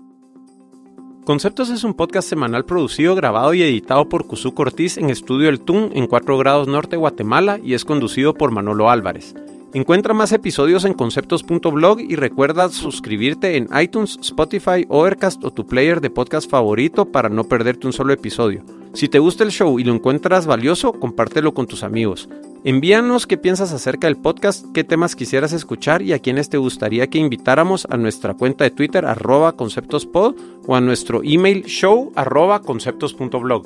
Conceptos 1.25 1.69
es 1.69 1.83
un 1.83 1.93
podcast 1.93 2.27
semanal 2.27 2.65
producido, 2.65 3.15
grabado 3.15 3.53
y 3.53 3.63
editado 3.63 4.09
por 4.09 4.27
Cusú 4.27 4.53
Cortiz 4.53 4.97
en 4.97 5.09
Estudio 5.09 5.49
El 5.49 5.61
Tun 5.61 5.91
en 5.95 6.05
4 6.07 6.37
grados 6.37 6.67
norte 6.67 6.97
Guatemala 6.97 7.59
y 7.63 7.73
es 7.73 7.85
conducido 7.85 8.33
por 8.33 8.51
Manolo 8.51 8.89
Álvarez. 8.89 9.33
Encuentra 9.73 10.13
más 10.13 10.31
episodios 10.31 10.85
en 10.85 10.93
conceptos.blog 10.93 11.99
y 11.99 12.15
recuerda 12.15 12.69
suscribirte 12.69 13.57
en 13.57 13.67
iTunes, 13.81 14.19
Spotify, 14.21 14.85
Overcast 14.87 15.43
o 15.43 15.51
tu 15.51 15.65
player 15.65 15.99
de 15.99 16.11
podcast 16.11 16.47
favorito 16.47 17.05
para 17.05 17.27
no 17.27 17.45
perderte 17.45 17.87
un 17.87 17.93
solo 17.93 18.13
episodio. 18.13 18.63
Si 18.93 19.07
te 19.07 19.17
gusta 19.17 19.43
el 19.43 19.49
show 19.49 19.79
y 19.79 19.83
lo 19.83 19.91
encuentras 19.91 20.45
valioso, 20.45 20.93
compártelo 20.93 21.55
con 21.55 21.65
tus 21.65 21.81
amigos. 21.81 22.29
Envíanos 22.63 23.25
qué 23.25 23.35
piensas 23.35 23.73
acerca 23.73 24.05
del 24.05 24.17
podcast, 24.17 24.63
qué 24.75 24.83
temas 24.83 25.15
quisieras 25.15 25.53
escuchar 25.53 26.03
y 26.03 26.13
a 26.13 26.19
quienes 26.19 26.49
te 26.49 26.57
gustaría 26.59 27.07
que 27.07 27.17
invitáramos 27.17 27.87
a 27.89 27.97
nuestra 27.97 28.35
cuenta 28.35 28.65
de 28.65 28.71
Twitter 28.71 29.07
arroba 29.07 29.53
conceptospod 29.53 30.35
o 30.67 30.75
a 30.75 30.81
nuestro 30.81 31.21
email 31.23 31.63
show 31.63 32.11
arroba 32.15 32.61
conceptos.blog. 32.61 33.65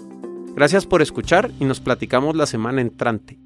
Gracias 0.55 0.85
por 0.85 1.01
escuchar 1.01 1.51
y 1.59 1.65
nos 1.65 1.81
platicamos 1.81 2.37
la 2.37 2.45
semana 2.45 2.79
entrante. 2.79 3.37